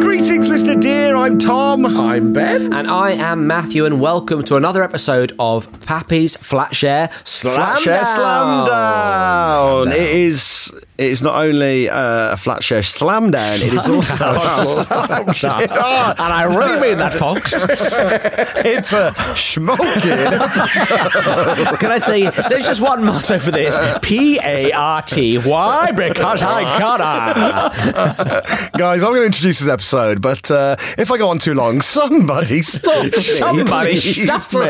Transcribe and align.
Greetings, 0.00 0.48
listener 0.48 0.76
dear. 0.76 1.14
I'm 1.14 1.38
Tom. 1.38 1.84
I'm 1.84 2.32
Ben. 2.32 2.72
And 2.72 2.88
I 2.88 3.10
am 3.10 3.46
Matthew, 3.46 3.84
and 3.84 4.00
welcome 4.00 4.42
to 4.44 4.56
another 4.56 4.82
episode 4.82 5.34
of 5.38 5.70
Pappy's 5.82 6.38
Flatshare 6.38 7.12
Slam 7.28 7.60
Flatshare 7.76 8.00
Down. 8.00 8.16
Slam 8.16 8.66
Down. 8.66 9.88
It 9.88 10.00
is. 10.00 10.72
It 11.00 11.10
is 11.12 11.22
not 11.22 11.34
only 11.34 11.88
uh, 11.88 12.32
a 12.32 12.34
Flatshare 12.34 12.84
Slam 12.84 13.30
Down. 13.30 13.54
It 13.54 13.72
is 13.72 13.88
also. 13.88 14.34
a 14.34 14.84
Flatshare- 14.84 15.66
Oh, 15.70 16.14
And 16.18 16.30
I 16.30 16.42
really 16.44 16.78
mean 16.78 16.98
that, 16.98 17.14
folks. 17.14 17.54
it's 17.56 18.92
a 18.92 19.14
smoking. 19.34 19.86
Can 21.78 21.90
I 21.90 21.98
tell 22.00 22.18
you, 22.18 22.30
there's 22.50 22.66
just 22.66 22.82
one 22.82 23.02
motto 23.02 23.38
for 23.38 23.50
this 23.50 23.74
P 24.02 24.38
A 24.44 24.72
R 24.72 25.00
T. 25.00 25.38
Why? 25.38 25.90
Because 25.90 26.42
I 26.42 26.78
gotta. 26.78 28.70
Guys, 28.76 29.02
I'm 29.02 29.08
going 29.12 29.20
to 29.22 29.26
introduce 29.26 29.60
this 29.60 29.70
episode, 29.70 30.20
but 30.20 30.50
uh, 30.50 30.76
if 30.98 31.10
I 31.10 31.16
go 31.16 31.30
on 31.30 31.38
too 31.38 31.54
long, 31.54 31.80
somebody 31.80 32.60
stop 32.60 33.04
me. 33.04 33.10
Somebody 33.12 33.92
please. 33.92 34.22
stuff 34.24 34.52
me. 34.52 34.60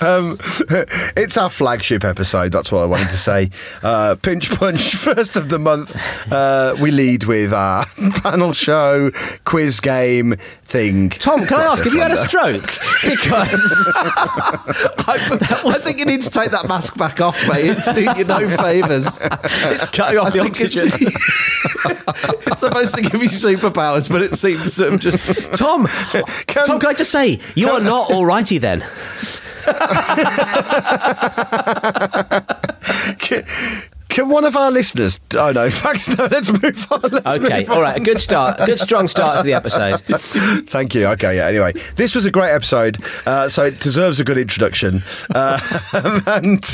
Um, 0.00 0.38
it's 1.14 1.36
our 1.36 1.50
flagship 1.50 2.04
episode. 2.04 2.52
That's 2.52 2.72
what 2.72 2.84
I 2.84 2.86
wanted 2.86 3.10
to 3.10 3.17
say. 3.18 3.50
Uh, 3.82 4.16
Pinch 4.22 4.50
Punch, 4.50 4.94
first 4.94 5.36
of 5.36 5.48
the 5.48 5.58
month. 5.58 5.96
Uh, 6.32 6.74
we 6.80 6.90
lead 6.90 7.24
with 7.24 7.52
our 7.52 7.84
panel 8.22 8.52
show, 8.52 9.10
quiz 9.44 9.80
game 9.80 10.36
thing. 10.62 11.08
Tom, 11.10 11.44
can 11.46 11.60
I 11.60 11.64
ask, 11.64 11.84
have 11.84 11.92
you 11.94 12.00
had 12.00 12.12
a 12.12 12.16
stroke? 12.16 12.70
Because 13.08 13.94
I, 15.06 15.62
I 15.66 15.72
think 15.78 15.98
you 15.98 16.04
need 16.04 16.20
to 16.20 16.30
take 16.30 16.50
that 16.50 16.66
mask 16.68 16.96
back 16.98 17.20
off, 17.20 17.48
mate. 17.48 17.64
It's 17.66 17.90
doing 17.92 18.08
you 18.16 18.24
no 18.24 18.48
favours. 18.48 19.18
it's 19.22 19.88
cutting 19.88 20.18
off 20.18 20.32
the 20.32 20.40
think 20.42 20.60
it's- 20.60 20.92
oxygen. 20.92 21.12
It's 22.46 22.60
supposed 22.60 22.94
to 22.96 23.02
give 23.02 23.14
you 23.22 23.28
superpowers, 23.28 24.10
but 24.10 24.22
it 24.22 24.34
seems 24.34 24.76
to 24.76 24.90
have 24.90 25.00
just. 25.00 25.52
Tom, 25.54 25.86
Tom, 25.86 26.78
can 26.80 26.86
I 26.88 26.94
just 26.94 27.10
say, 27.12 27.38
you 27.54 27.68
are 27.70 27.80
not 27.80 28.08
alrighty 28.10 28.60
then. 28.60 28.84
Can, 33.18 33.44
can 34.08 34.28
one 34.28 34.44
of 34.44 34.56
our 34.56 34.70
listeners? 34.70 35.20
Oh 35.36 35.52
no! 35.52 35.64
In 35.68 35.70
fact, 35.70 36.08
no. 36.18 36.26
Let's 36.30 36.50
move 36.50 36.86
on. 36.92 37.00
Let's 37.10 37.38
Okay, 37.38 37.60
move 37.60 37.70
on. 37.70 37.76
all 37.76 37.82
right, 37.82 37.96
a 37.96 38.00
good 38.02 38.20
start, 38.20 38.56
a 38.60 38.66
good 38.66 38.78
strong 38.78 39.06
start 39.08 39.38
to 39.38 39.42
the 39.44 39.54
episode. 39.54 40.00
Thank 40.68 40.94
you. 40.94 41.06
Okay, 41.06 41.36
yeah. 41.36 41.46
Anyway, 41.46 41.72
this 41.96 42.14
was 42.14 42.24
a 42.26 42.30
great 42.30 42.50
episode, 42.52 42.98
uh, 43.26 43.48
so 43.48 43.64
it 43.64 43.80
deserves 43.80 44.18
a 44.20 44.24
good 44.24 44.38
introduction. 44.38 45.02
Uh, 45.34 45.58
and 46.26 46.64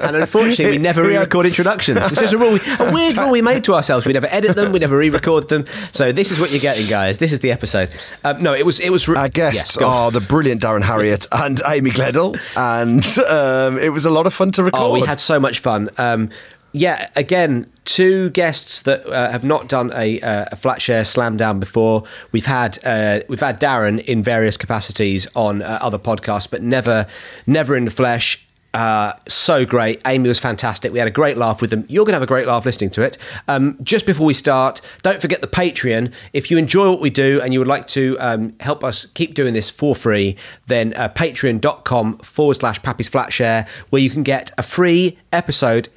And 0.00 0.16
unfortunately, 0.16 0.70
we 0.72 0.78
never 0.78 1.02
re-record 1.02 1.46
introductions. 1.46 1.98
It's 1.98 2.20
just 2.20 2.32
a 2.34 2.38
rule, 2.38 2.52
we, 2.52 2.60
a 2.78 2.92
weird 2.92 3.16
rule 3.16 3.30
we 3.30 3.42
made 3.42 3.64
to 3.64 3.74
ourselves. 3.74 4.06
We 4.06 4.12
never 4.12 4.28
edit 4.30 4.56
them, 4.56 4.72
we 4.72 4.78
never 4.78 4.96
re-record 4.98 5.48
them. 5.48 5.64
So 5.92 6.12
this 6.12 6.30
is 6.30 6.38
what 6.40 6.50
you're 6.50 6.60
getting, 6.60 6.86
guys. 6.88 7.18
This 7.18 7.32
is 7.32 7.40
the 7.40 7.50
episode. 7.52 7.90
Um, 8.24 8.42
no, 8.42 8.54
it 8.54 8.64
was 8.66 8.80
it 8.80 8.90
was. 8.90 9.08
Re- 9.08 9.16
Our 9.16 9.28
guests 9.28 9.76
Yes, 9.76 9.78
are 9.78 10.10
the 10.10 10.20
brilliant 10.20 10.62
Darren 10.62 10.82
Harriott 10.82 11.26
and 11.32 11.60
Amy 11.66 11.90
Gledhill, 11.90 12.38
and 12.56 13.04
um, 13.28 13.78
it 13.82 13.90
was 13.90 14.04
a 14.04 14.10
lot 14.10 14.26
of 14.26 14.34
fun 14.34 14.50
to 14.52 14.62
record. 14.64 14.80
Oh, 14.82 14.92
we 14.92 15.00
had 15.00 15.18
so 15.20 15.40
much 15.40 15.60
fun. 15.60 15.88
Um, 15.98 16.30
yeah, 16.72 17.08
again, 17.16 17.70
two 17.84 18.30
guests 18.30 18.82
that 18.82 19.06
uh, 19.06 19.30
have 19.30 19.44
not 19.44 19.68
done 19.68 19.90
a, 19.94 20.20
uh, 20.20 20.46
a 20.52 20.56
flat 20.56 20.82
share 20.82 21.04
slam 21.04 21.36
down 21.36 21.58
before. 21.58 22.04
We've 22.32 22.46
had 22.46 22.78
uh, 22.84 23.20
we've 23.28 23.40
had 23.40 23.60
Darren 23.60 24.04
in 24.04 24.22
various 24.22 24.56
capacities 24.56 25.26
on 25.34 25.62
uh, 25.62 25.78
other 25.80 25.98
podcasts, 25.98 26.50
but 26.50 26.62
never 26.62 27.06
never 27.46 27.76
in 27.76 27.84
the 27.84 27.90
flesh. 27.90 28.44
Uh, 28.74 29.14
so 29.26 29.64
great. 29.64 30.00
Amy 30.06 30.28
was 30.28 30.38
fantastic. 30.38 30.92
We 30.92 30.98
had 30.98 31.08
a 31.08 31.10
great 31.12 31.38
laugh 31.38 31.62
with 31.62 31.70
them. 31.70 31.86
You're 31.88 32.04
going 32.04 32.12
to 32.12 32.16
have 32.16 32.22
a 32.22 32.26
great 32.26 32.46
laugh 32.46 32.66
listening 32.66 32.90
to 32.90 33.02
it. 33.02 33.16
Um, 33.48 33.78
just 33.82 34.04
before 34.04 34.26
we 34.26 34.34
start, 34.34 34.82
don't 35.02 35.22
forget 35.22 35.40
the 35.40 35.46
Patreon. 35.46 36.12
If 36.34 36.50
you 36.50 36.58
enjoy 36.58 36.90
what 36.90 37.00
we 37.00 37.08
do 37.08 37.40
and 37.40 37.54
you 37.54 37.60
would 37.60 37.68
like 37.68 37.86
to 37.88 38.18
um, 38.20 38.54
help 38.60 38.84
us 38.84 39.06
keep 39.06 39.32
doing 39.32 39.54
this 39.54 39.70
for 39.70 39.94
free, 39.94 40.36
then 40.66 40.92
uh, 40.94 41.08
patreon.com 41.08 42.18
forward 42.18 42.54
slash 42.54 42.82
Pappy's 42.82 43.08
Flatshare, 43.08 43.66
where 43.88 44.02
you 44.02 44.10
can 44.10 44.22
get 44.22 44.52
a 44.58 44.62
free 44.62 45.18
episode 45.32 45.88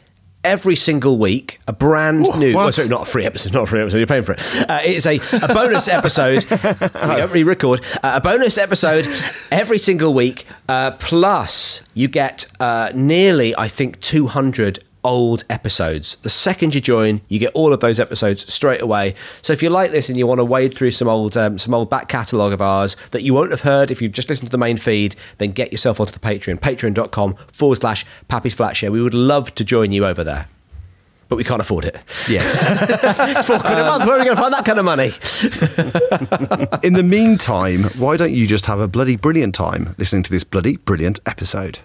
every 0.43 0.75
single 0.75 1.17
week, 1.17 1.59
a 1.67 1.73
brand 1.73 2.21
new. 2.21 2.53
what? 2.53 2.63
Well, 2.63 2.71
sorry, 2.71 2.87
not 2.87 3.03
a 3.03 3.05
free 3.05 3.25
episode, 3.25 3.53
not 3.53 3.63
a 3.63 3.67
free 3.67 3.81
episode. 3.81 3.97
You're 3.97 4.07
paying 4.07 4.23
for 4.23 4.33
it. 4.33 4.69
Uh, 4.69 4.79
it's 4.83 5.05
a, 5.05 5.17
a 5.43 5.47
bonus 5.53 5.87
episode. 5.87 6.43
we 6.49 6.57
don't 7.15 7.31
re-record 7.31 7.83
uh, 8.03 8.13
a 8.15 8.21
bonus 8.21 8.57
episode 8.57 9.05
every 9.51 9.77
single 9.77 10.13
week. 10.13 10.45
Uh, 10.67 10.91
plus, 10.91 11.83
you 11.93 12.07
get 12.07 12.47
uh, 12.59 12.91
nearly, 12.93 13.55
I 13.55 13.67
think, 13.67 13.99
200 14.01 14.79
old 15.03 15.43
episodes. 15.49 16.15
The 16.17 16.29
second 16.29 16.75
you 16.75 16.81
join, 16.81 17.21
you 17.27 17.39
get 17.39 17.51
all 17.53 17.73
of 17.73 17.79
those 17.79 17.99
episodes 17.99 18.51
straight 18.51 18.81
away. 18.81 19.15
So 19.41 19.53
if 19.53 19.63
you 19.63 19.69
like 19.69 19.91
this 19.91 20.09
and 20.09 20.17
you 20.17 20.27
want 20.27 20.39
to 20.39 20.45
wade 20.45 20.75
through 20.75 20.91
some 20.91 21.07
old 21.07 21.35
um, 21.37 21.57
some 21.57 21.73
old 21.73 21.89
back 21.89 22.07
catalogue 22.07 22.53
of 22.53 22.61
ours 22.61 22.95
that 23.11 23.23
you 23.23 23.33
won't 23.33 23.51
have 23.51 23.61
heard 23.61 23.91
if 23.91 24.01
you've 24.01 24.11
just 24.11 24.29
listened 24.29 24.47
to 24.47 24.51
the 24.51 24.57
main 24.57 24.77
feed, 24.77 25.15
then 25.37 25.51
get 25.51 25.71
yourself 25.71 25.99
onto 25.99 26.13
the 26.13 26.19
Patreon, 26.19 26.59
patreon.com 26.59 27.35
forward 27.51 27.77
slash 27.77 28.05
Pappy's 28.27 28.55
Flatshare. 28.55 28.91
We 28.91 29.01
would 29.01 29.13
love 29.13 29.53
to 29.55 29.63
join 29.63 29.91
you 29.91 30.05
over 30.05 30.23
there. 30.23 30.47
But 31.29 31.37
we 31.37 31.45
can't 31.45 31.61
afford 31.61 31.85
it. 31.85 31.95
Yes. 32.27 32.57
It's 33.31 33.47
four 33.47 33.59
quid 33.59 33.77
a 33.79 33.83
month. 33.85 34.05
Where 34.05 34.17
are 34.17 34.19
we 34.19 34.25
going 34.25 34.35
to 34.35 34.41
find 34.41 34.53
that 34.53 34.65
kind 34.65 34.79
of 34.79 34.83
money? 34.83 35.11
In 36.85 36.93
the 36.93 37.03
meantime, 37.03 37.83
why 37.97 38.17
don't 38.17 38.33
you 38.33 38.45
just 38.45 38.65
have 38.65 38.81
a 38.81 38.87
bloody 38.87 39.15
brilliant 39.15 39.55
time 39.55 39.95
listening 39.97 40.23
to 40.23 40.31
this 40.31 40.43
bloody 40.43 40.75
brilliant 40.75 41.21
episode? 41.25 41.79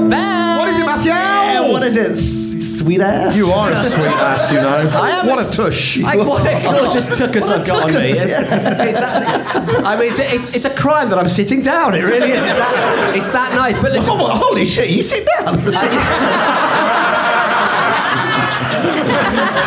Tom 0.00 0.08
Ben! 0.10 0.56
What 0.58 0.68
is 0.68 0.78
it, 0.78 0.86
Matthew? 0.86 1.72
What 1.72 1.82
is 1.82 1.96
it? 1.96 2.12
S- 2.12 2.48
Sweet 2.80 3.00
ass? 3.02 3.36
You 3.36 3.48
are 3.48 3.70
a 3.70 3.76
sweet 3.76 4.06
ass, 4.06 4.50
you 4.50 4.56
know. 4.58 4.68
I 4.94 5.10
am 5.10 5.26
what 5.26 5.38
a 5.38 5.46
a 5.46 5.52
tush. 5.52 6.02
I, 6.02 6.16
what 6.16 6.40
a 6.46 6.62
gorgeous 6.62 7.06
tuchus 7.08 7.50
I've 7.50 7.66
got 7.66 7.84
on 7.84 7.92
me. 7.94 8.12
It's, 8.12 8.32
it's 8.32 9.00
absolutely, 9.02 9.84
I 9.84 9.96
mean, 9.98 10.08
it's, 10.10 10.18
it's, 10.20 10.56
it's 10.56 10.64
a 10.64 10.74
crime 10.74 11.10
that 11.10 11.18
I'm 11.18 11.28
sitting 11.28 11.60
down. 11.60 11.94
It 11.94 12.02
really 12.04 12.30
is. 12.30 12.42
It's 12.42 12.54
that, 12.54 13.12
it's 13.16 13.28
that 13.28 13.52
nice. 13.54 13.76
But 13.76 13.92
listen, 13.92 14.12
Oh, 14.14 14.34
holy 14.34 14.64
shit, 14.64 14.88
you 14.88 15.02
sit 15.02 15.28
down. 15.38 15.56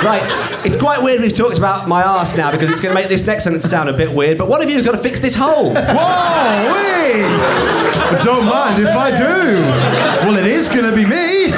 Right, 0.04 0.22
it's 0.66 0.76
quite 0.76 1.02
weird 1.02 1.22
we've 1.22 1.34
talked 1.36 1.58
about 1.58 1.88
my 1.88 2.04
arse 2.04 2.36
now 2.36 2.52
because 2.52 2.70
it's 2.70 2.82
going 2.82 2.96
to 2.96 3.00
make 3.02 3.10
this 3.10 3.26
next 3.26 3.44
sentence 3.44 3.70
sound 3.70 3.90
a 3.90 3.94
bit 3.94 4.12
weird. 4.12 4.38
But 4.38 4.50
one 4.50 4.62
of 4.62 4.70
you 4.70 4.76
has 4.76 4.86
got 4.86 4.94
to 4.94 4.98
fix 4.98 5.20
this 5.20 5.36
hole. 5.36 5.74
Whoa, 5.74 6.74
wee! 6.74 7.24
Don't 8.24 8.46
mind 8.46 8.80
if 8.80 8.90
I 8.96 9.10
do. 9.12 10.24
Well, 10.26 10.38
it 10.38 10.46
is 10.46 10.70
going 10.70 10.86
to 10.86 10.96
be 10.96 11.06
me. 11.06 11.52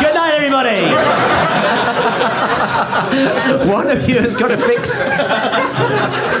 Good 0.00 0.14
night, 0.14 0.32
everybody. 0.34 0.80
One 3.66 3.90
of 3.90 4.08
you 4.08 4.18
has 4.18 4.34
got 4.34 4.48
to 4.48 4.56
fix 4.56 5.02
the, 5.02 5.08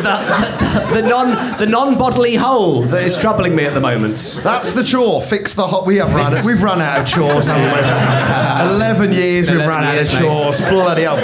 the, 0.02 1.00
the 1.00 1.08
non 1.08 1.58
the 1.58 1.66
non 1.66 1.98
bodily 1.98 2.34
hole 2.34 2.82
that 2.82 3.02
is 3.04 3.16
troubling 3.16 3.54
me 3.56 3.64
at 3.64 3.74
the 3.74 3.80
moment. 3.80 4.40
That's 4.42 4.72
the 4.72 4.84
chore. 4.84 5.22
Fix 5.22 5.54
the 5.54 5.66
hot. 5.66 5.86
We 5.86 5.96
have 5.96 6.14
run. 6.14 6.44
We've 6.44 6.62
run 6.62 6.80
out 6.80 7.00
of 7.00 7.06
chores, 7.06 7.46
haven't 7.46 7.72
we? 7.72 8.72
Eleven 8.76 9.12
years 9.12 9.46
we've 9.46 9.56
11 9.56 9.68
run 9.68 9.84
out 9.84 9.94
years, 9.94 10.06
of 10.08 10.12
mate. 10.14 10.20
chores. 10.20 10.60
Bloody 10.60 11.02
hell. 11.02 11.16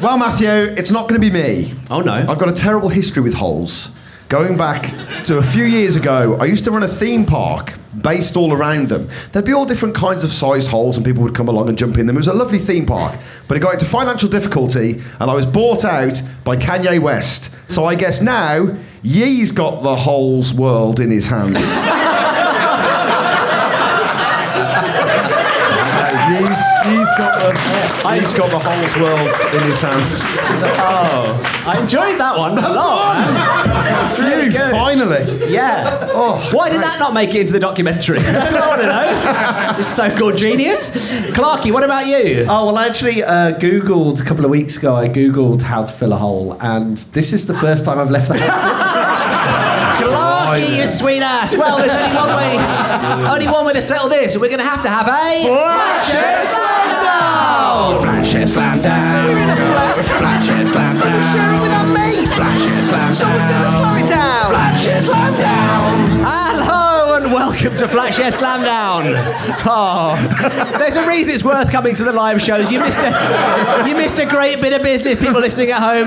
Well, 0.00 0.16
Matthew, 0.18 0.48
it's 0.48 0.90
not 0.90 1.08
going 1.08 1.20
to 1.20 1.30
be 1.30 1.32
me. 1.32 1.74
Oh 1.90 2.00
no! 2.00 2.12
I've 2.12 2.38
got 2.38 2.48
a 2.48 2.52
terrible 2.52 2.88
history 2.88 3.22
with 3.22 3.34
holes. 3.34 3.90
Going 4.30 4.56
back 4.56 4.84
to 5.24 5.38
a 5.38 5.42
few 5.42 5.64
years 5.64 5.96
ago, 5.96 6.36
I 6.38 6.44
used 6.44 6.64
to 6.66 6.70
run 6.70 6.84
a 6.84 6.88
theme 6.88 7.26
park 7.26 7.74
based 8.00 8.36
all 8.36 8.52
around 8.52 8.88
them. 8.88 9.08
There'd 9.32 9.44
be 9.44 9.52
all 9.52 9.66
different 9.66 9.96
kinds 9.96 10.22
of 10.22 10.30
sized 10.30 10.70
holes, 10.70 10.96
and 10.96 11.04
people 11.04 11.24
would 11.24 11.34
come 11.34 11.48
along 11.48 11.68
and 11.68 11.76
jump 11.76 11.98
in 11.98 12.06
them. 12.06 12.14
It 12.14 12.20
was 12.20 12.28
a 12.28 12.32
lovely 12.32 12.60
theme 12.60 12.86
park, 12.86 13.18
but 13.48 13.56
it 13.56 13.60
got 13.60 13.72
into 13.72 13.86
financial 13.86 14.28
difficulty, 14.28 15.00
and 15.18 15.28
I 15.28 15.34
was 15.34 15.46
bought 15.46 15.84
out 15.84 16.22
by 16.44 16.56
Kanye 16.56 17.00
West. 17.00 17.52
So 17.68 17.86
I 17.86 17.96
guess 17.96 18.22
now 18.22 18.78
Yee's 19.02 19.50
got 19.50 19.82
the 19.82 19.96
holes 19.96 20.54
world 20.54 21.00
in 21.00 21.10
his 21.10 21.26
hands. 21.26 21.56
He's, 26.84 26.98
he's 26.98 27.10
got 27.18 27.34
the 27.40 27.50
he's 28.20 28.32
got 28.32 28.50
the 28.50 28.58
whole 28.58 29.02
world 29.02 29.54
in 29.54 29.62
his 29.62 29.80
hands. 29.80 30.20
Oh, 30.78 31.40
I 31.66 31.80
enjoyed 31.80 32.18
that 32.18 32.36
one. 32.36 32.54
That's 32.54 32.68
a 32.68 32.72
lot, 32.72 33.14
the 33.14 33.24
one. 33.26 33.34
man. 33.34 33.84
That's 33.84 34.18
You 34.18 34.24
really 34.24 34.52
good. 34.52 34.70
finally. 34.72 35.52
Yeah. 35.52 36.08
Oh, 36.12 36.50
Why 36.52 36.68
did 36.70 36.80
that 36.82 36.98
not 36.98 37.12
make 37.14 37.34
it 37.34 37.40
into 37.42 37.52
the 37.52 37.60
documentary? 37.60 38.18
That's 38.20 38.52
what 38.52 38.62
I 38.62 38.68
want 38.68 38.80
to 38.82 38.86
know. 38.86 39.76
This 39.76 39.94
so-called 39.94 40.36
genius. 40.36 41.12
Clarky, 41.30 41.72
what 41.72 41.84
about 41.84 42.06
you? 42.06 42.46
Oh 42.48 42.66
well, 42.66 42.78
I 42.78 42.86
actually 42.86 43.22
uh, 43.22 43.58
googled 43.58 44.20
a 44.20 44.24
couple 44.24 44.44
of 44.44 44.50
weeks 44.50 44.76
ago. 44.76 44.94
I 44.94 45.08
googled 45.08 45.62
how 45.62 45.82
to 45.84 45.92
fill 45.92 46.12
a 46.12 46.16
hole, 46.16 46.56
and 46.60 46.96
this 47.14 47.32
is 47.32 47.46
the 47.46 47.54
first 47.54 47.84
time 47.84 47.98
I've 47.98 48.10
left 48.10 48.28
the 48.28 48.38
house. 48.38 50.00
Clarky, 50.00 50.78
you 50.80 50.86
sweet 50.86 51.20
ass. 51.22 51.54
Well, 51.56 51.78
there's 51.78 51.90
only 51.92 52.16
one 52.16 52.28
way. 52.36 52.56
only 53.30 53.46
one 53.48 53.66
way 53.66 53.72
to 53.74 53.82
settle 53.82 54.08
this. 54.08 54.36
We're 54.36 54.48
going 54.48 54.58
to 54.60 54.64
have 54.64 54.82
to 54.82 54.88
have 54.88 55.06
a 55.06 55.44
flatshare 55.44 56.69
slam 57.70 58.02
down. 58.02 58.22
Flatshare 58.24 58.48
slam 58.48 58.82
down. 58.82 59.26
We're 59.26 59.38
in 59.38 59.50
a 59.50 59.56
flat. 59.56 59.96
Flatshare 60.20 60.66
slam 60.66 60.98
down. 60.98 61.12
We 61.16 61.22
share 61.32 61.54
it 61.54 61.60
with 61.62 61.72
our 61.72 61.86
mates. 61.86 62.38
Flatshare 62.38 62.84
slam 62.84 63.06
down. 63.06 63.14
So 63.14 63.26
we're 63.26 63.48
to 63.62 63.70
slow 63.70 63.94
it 63.96 64.08
down. 64.08 64.52
Flatshare 64.52 65.02
slam 65.02 65.32
down. 65.38 66.24
Hello 66.24 66.79
welcome 67.30 67.76
to 67.76 67.86
Flatshare 67.86 68.32
Slamdown. 68.32 69.14
Oh, 69.64 70.16
there's 70.78 70.96
a 70.96 71.06
reason 71.06 71.34
it's 71.34 71.44
worth 71.44 71.70
coming 71.70 71.94
to 71.94 72.02
the 72.02 72.12
live 72.12 72.42
shows. 72.42 72.70
You 72.72 72.80
missed 72.80 72.98
a, 72.98 73.84
you 73.86 73.94
missed 73.94 74.18
a 74.18 74.26
great 74.26 74.60
bit 74.60 74.72
of 74.72 74.82
business, 74.82 75.18
people 75.20 75.40
listening 75.40 75.70
at 75.70 75.80
home. 75.80 76.06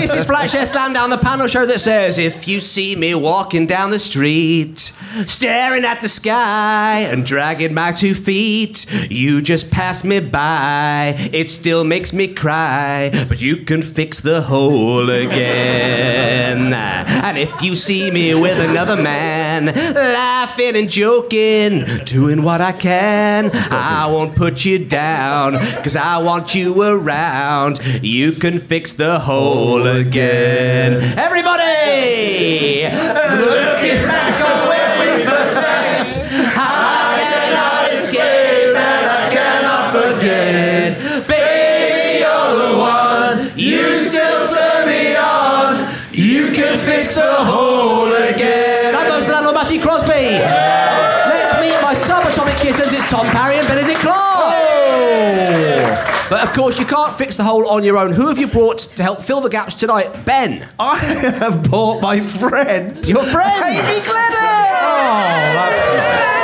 This 0.00 0.14
is 0.14 0.24
Flatshare 0.24 0.70
Slamdown, 0.70 1.10
the 1.10 1.18
panel 1.18 1.48
show 1.48 1.66
that 1.66 1.80
says, 1.80 2.18
if 2.18 2.48
you 2.48 2.60
see 2.60 2.96
me 2.96 3.14
walking 3.14 3.66
down 3.66 3.90
the 3.90 3.98
street, 3.98 4.78
staring 5.26 5.84
at 5.84 6.00
the 6.00 6.08
sky 6.08 7.00
and 7.00 7.26
dragging 7.26 7.74
my 7.74 7.92
two 7.92 8.14
feet, 8.14 8.86
you 9.10 9.42
just 9.42 9.70
pass 9.70 10.02
me 10.02 10.20
by. 10.20 11.14
It 11.32 11.50
still 11.50 11.84
makes 11.84 12.12
me 12.12 12.26
cry, 12.26 13.10
but 13.28 13.42
you 13.42 13.58
can 13.58 13.82
fix 13.82 14.20
the 14.20 14.42
hole 14.42 15.10
again. 15.10 16.72
And 16.72 17.36
if 17.36 17.60
you 17.62 17.76
see 17.76 18.10
me 18.10 18.34
with 18.34 18.58
another 18.58 18.96
man, 19.00 19.66
laughing 20.38 20.76
and 20.76 20.88
joking, 20.88 21.84
doing 22.04 22.44
what 22.44 22.60
I 22.60 22.70
can, 22.70 23.50
I 23.72 24.08
won't 24.08 24.36
put 24.36 24.64
you 24.64 24.78
down, 24.84 25.54
cause 25.82 25.96
I 25.96 26.18
want 26.18 26.54
you 26.54 26.80
around. 26.80 27.80
You 28.04 28.30
can 28.30 28.60
fix 28.60 28.92
the 28.92 29.18
hole 29.18 29.84
again. 29.88 30.92
Everybody! 31.18 32.84
Looking 32.84 34.00
back 34.06 34.36
on 34.48 34.58
where 34.70 34.92
we 35.00 35.24
first 35.26 35.56
met, 35.56 36.06
I 36.54 37.18
cannot 37.18 37.84
escape 37.92 38.76
and 38.78 39.06
I 39.18 39.20
cannot 39.36 39.84
forget. 39.90 40.94
Baby, 41.26 42.20
you're 42.22 42.54
the 42.62 42.72
one, 42.78 43.58
you 43.58 43.82
still 43.96 44.46
turn 44.46 44.86
me 44.86 45.16
on. 45.16 45.92
You 46.12 46.52
can 46.52 46.78
fix 46.78 47.16
the 47.16 47.22
hole 47.22 48.17
Crosby. 49.88 50.36
Let's 50.36 51.58
meet 51.62 51.80
my 51.80 51.94
subatomic 51.94 52.60
kittens. 52.60 52.92
It's 52.92 53.10
Tom 53.10 53.24
Parry 53.28 53.56
and 53.56 53.66
Benedict 53.66 54.00
Clark. 54.00 54.52
But 56.28 56.46
of 56.46 56.52
course, 56.52 56.78
you 56.78 56.84
can't 56.84 57.16
fix 57.16 57.38
the 57.38 57.44
hole 57.44 57.66
on 57.66 57.82
your 57.84 57.96
own. 57.96 58.12
Who 58.12 58.28
have 58.28 58.36
you 58.36 58.48
brought 58.48 58.80
to 58.80 59.02
help 59.02 59.22
fill 59.22 59.40
the 59.40 59.48
gaps 59.48 59.76
tonight? 59.76 60.26
Ben. 60.26 60.68
I 60.78 60.98
have 60.98 61.70
bought 61.70 62.02
my 62.02 62.20
friend. 62.20 63.02
Your 63.08 63.24
friend. 63.24 63.64
Amy 63.64 64.00
Gledhill! 64.04 64.76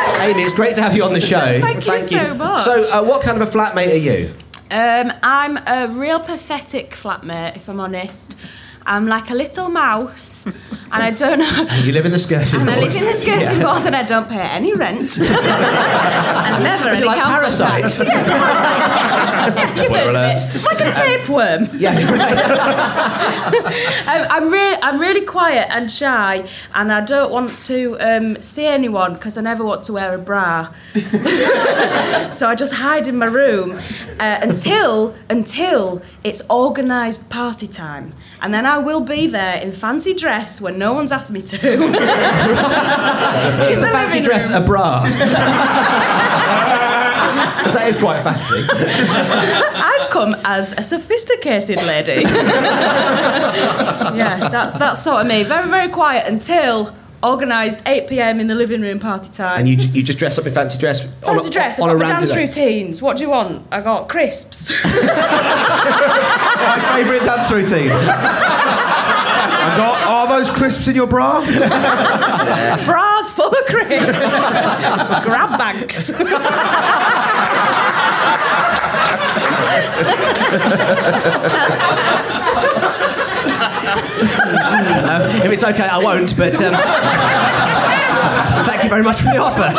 Oh, 0.06 0.19
Amy, 0.23 0.41
it's 0.41 0.55
great 0.55 0.75
to 0.76 0.82
have 0.82 0.96
you 0.96 1.05
on 1.05 1.12
the 1.12 1.20
show. 1.20 1.61
Thank 1.61 1.87
you 1.87 1.99
so 1.99 2.32
much. 2.32 2.62
So, 2.62 2.82
uh, 2.94 3.05
what 3.05 3.20
kind 3.20 3.43
of 3.43 3.46
a 3.46 3.50
flatmate 3.50 3.93
are 3.93 3.96
you? 3.96 4.31
Um, 4.70 5.12
I'm 5.23 5.58
a 5.67 5.88
real 5.93 6.19
pathetic 6.19 6.93
flatmate, 6.93 7.56
if 7.56 7.69
I'm 7.69 7.79
honest. 7.79 8.37
I'm 8.86 9.06
like 9.06 9.31
a 9.31 9.34
little 9.34 9.69
mouse, 9.70 10.44
and 10.46 11.02
I 11.02 11.10
don't 11.10 11.38
know. 11.38 11.66
You 11.84 11.92
live 11.92 12.04
in 12.06 12.12
the 12.12 12.19
skirting 12.19 12.60
And 12.60 12.70
I 12.70 12.75
live 12.76 12.84
in 12.84 12.90
the 12.92 13.16
skirting 13.22 13.60
Yeah. 13.60 13.72
board 13.75 13.86
and 13.86 13.96
I 13.96 14.02
don't 14.02 14.28
pay 14.28 14.40
any 14.42 14.75
rent. 14.75 15.19
and 15.20 16.62
never 16.64 16.90
Is 16.90 16.98
any 17.00 17.06
like 17.08 17.20
council 17.22 17.66
Parasite? 17.66 17.82
tax. 17.82 18.02
Yeah, 18.04 18.25
Parasite. 18.25 19.82
You've 19.82 19.92
heard 19.92 20.14
of 20.14 20.14
it. 20.14 20.64
Like 20.64 20.81
a 20.81 20.92
tapeworm. 20.94 21.69
Yeah. 21.84 21.94
I'm, 24.06 24.31
I'm 24.31 24.52
really, 24.52 24.78
I'm 24.82 25.00
really 25.00 25.20
quiet 25.26 25.66
and 25.70 25.90
shy, 25.90 26.44
and 26.75 26.92
I 26.92 27.00
don't 27.00 27.31
want 27.32 27.58
to 27.60 27.96
um, 28.00 28.40
see 28.42 28.66
anyone 28.66 29.14
because 29.14 29.36
I 29.38 29.42
never 29.42 29.64
want 29.64 29.84
to 29.84 29.92
wear 29.92 30.14
a 30.14 30.19
bra. 30.19 30.72
so 32.31 32.48
I 32.48 32.54
just 32.56 32.75
hide 32.75 33.08
in 33.08 33.16
my 33.19 33.26
room 33.26 33.72
uh, 34.20 34.38
until 34.42 35.14
until 35.31 36.02
it's 36.22 36.42
organised 36.50 37.31
party 37.31 37.66
time, 37.66 38.12
and 38.44 38.52
then 38.52 38.67
I 38.67 38.76
will 38.76 39.00
be 39.00 39.26
there 39.26 39.56
in 39.56 39.73
fancy 39.73 40.12
dress 40.12 40.61
when 40.61 40.79
no 40.79 40.93
one's 40.93 41.12
asked 41.12 41.32
me 41.32 41.41
to. 41.41 41.56
Is 41.56 41.81
the 43.81 43.88
fancy 43.91 44.20
dress 44.20 44.50
room. 44.50 44.62
a 44.62 44.67
bra? 44.67 45.02
Because 47.64 47.75
that 47.79 47.88
is 47.88 47.96
quite 47.96 48.23
fancy. 48.23 48.62
I've 48.70 50.11
come 50.11 50.37
as 50.44 50.75
a 50.75 50.82
sophisticated 50.82 51.82
lady. 51.82 52.20
yeah, 54.20 54.49
that's 54.50 54.75
that's 54.75 55.02
sort 55.02 55.23
of 55.23 55.26
me. 55.26 55.43
Very 55.44 55.67
very 55.70 55.88
quiet 55.88 56.26
until 56.29 56.94
organised 57.24 57.82
8 57.88 58.06
p.m. 58.08 58.38
in 58.40 58.46
the 58.48 58.54
living 58.54 58.82
room 58.82 58.98
party 59.00 59.30
time. 59.32 59.60
And 59.60 59.68
you, 59.68 59.76
you 59.76 60.02
just 60.02 60.18
dress 60.18 60.38
up 60.38 60.46
in 60.46 60.52
fancy 60.52 60.78
dress 60.78 61.04
on 61.04 61.10
Fancy 61.34 61.48
a, 61.48 61.52
dress. 61.52 61.80
on 61.80 61.88
I've 61.90 61.96
a 61.96 61.98
got 61.98 62.08
my 62.08 62.18
dance 62.20 62.32
day. 62.32 62.44
routines. 62.44 63.00
What 63.02 63.16
do 63.16 63.22
you 63.24 63.30
want? 63.30 63.66
I 63.72 63.80
got 63.80 64.08
crisps. 64.08 64.70
My 66.64 66.78
favourite 66.94 67.24
dance 67.24 67.50
routine. 67.50 67.90
And 69.64 69.80
are, 69.80 69.98
are 70.06 70.28
those 70.28 70.50
crisps 70.50 70.86
in 70.88 70.94
your 70.94 71.06
bra? 71.06 71.40
Bras 72.84 73.30
full 73.30 73.48
of 73.48 73.64
crisps. 73.66 74.18
Grab 75.24 75.58
bags. 75.58 76.10
If 85.44 85.52
it's 85.52 85.64
okay, 85.64 85.85
I 85.85 85.99
won't, 85.99 86.37
but 86.37 86.55
um, 86.62 86.75
thank 88.67 88.82
you 88.82 88.88
very 88.88 89.02
much 89.02 89.19
for 89.19 89.25
the 89.26 89.37
offer. 89.38 89.62
Um, 89.62 89.75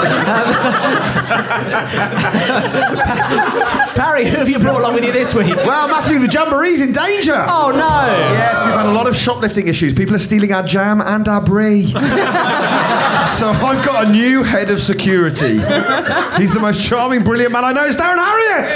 Parry, 3.95 4.25
who 4.25 4.37
have 4.37 4.49
you 4.49 4.59
brought 4.59 4.79
along 4.79 4.93
with 4.93 5.05
you 5.05 5.11
this 5.11 5.33
week? 5.33 5.55
Well, 5.55 5.87
Matthew, 5.87 6.19
the 6.19 6.27
jamboree's 6.27 6.81
in 6.81 6.91
danger. 6.91 7.45
Oh, 7.49 7.71
no. 7.71 8.05
Yes, 8.33 8.63
we've 8.65 8.75
had 8.75 8.85
a 8.85 8.91
lot 8.91 9.07
of 9.07 9.15
shoplifting 9.15 9.67
issues. 9.67 9.93
People 9.93 10.15
are 10.15 10.19
stealing 10.19 10.53
our 10.53 10.63
jam 10.63 11.01
and 11.01 11.27
our 11.27 11.41
brie. 11.41 11.87
so 11.87 11.97
I've 11.99 13.83
got 13.85 14.05
a 14.07 14.09
new 14.11 14.43
head 14.43 14.69
of 14.69 14.79
security. 14.79 15.59
He's 16.37 16.51
the 16.53 16.59
most 16.61 16.85
charming, 16.87 17.23
brilliant 17.23 17.51
man 17.53 17.65
I 17.65 17.71
know. 17.71 17.85
It's 17.85 17.95
Darren 17.95 18.17
Harriott. 18.17 18.73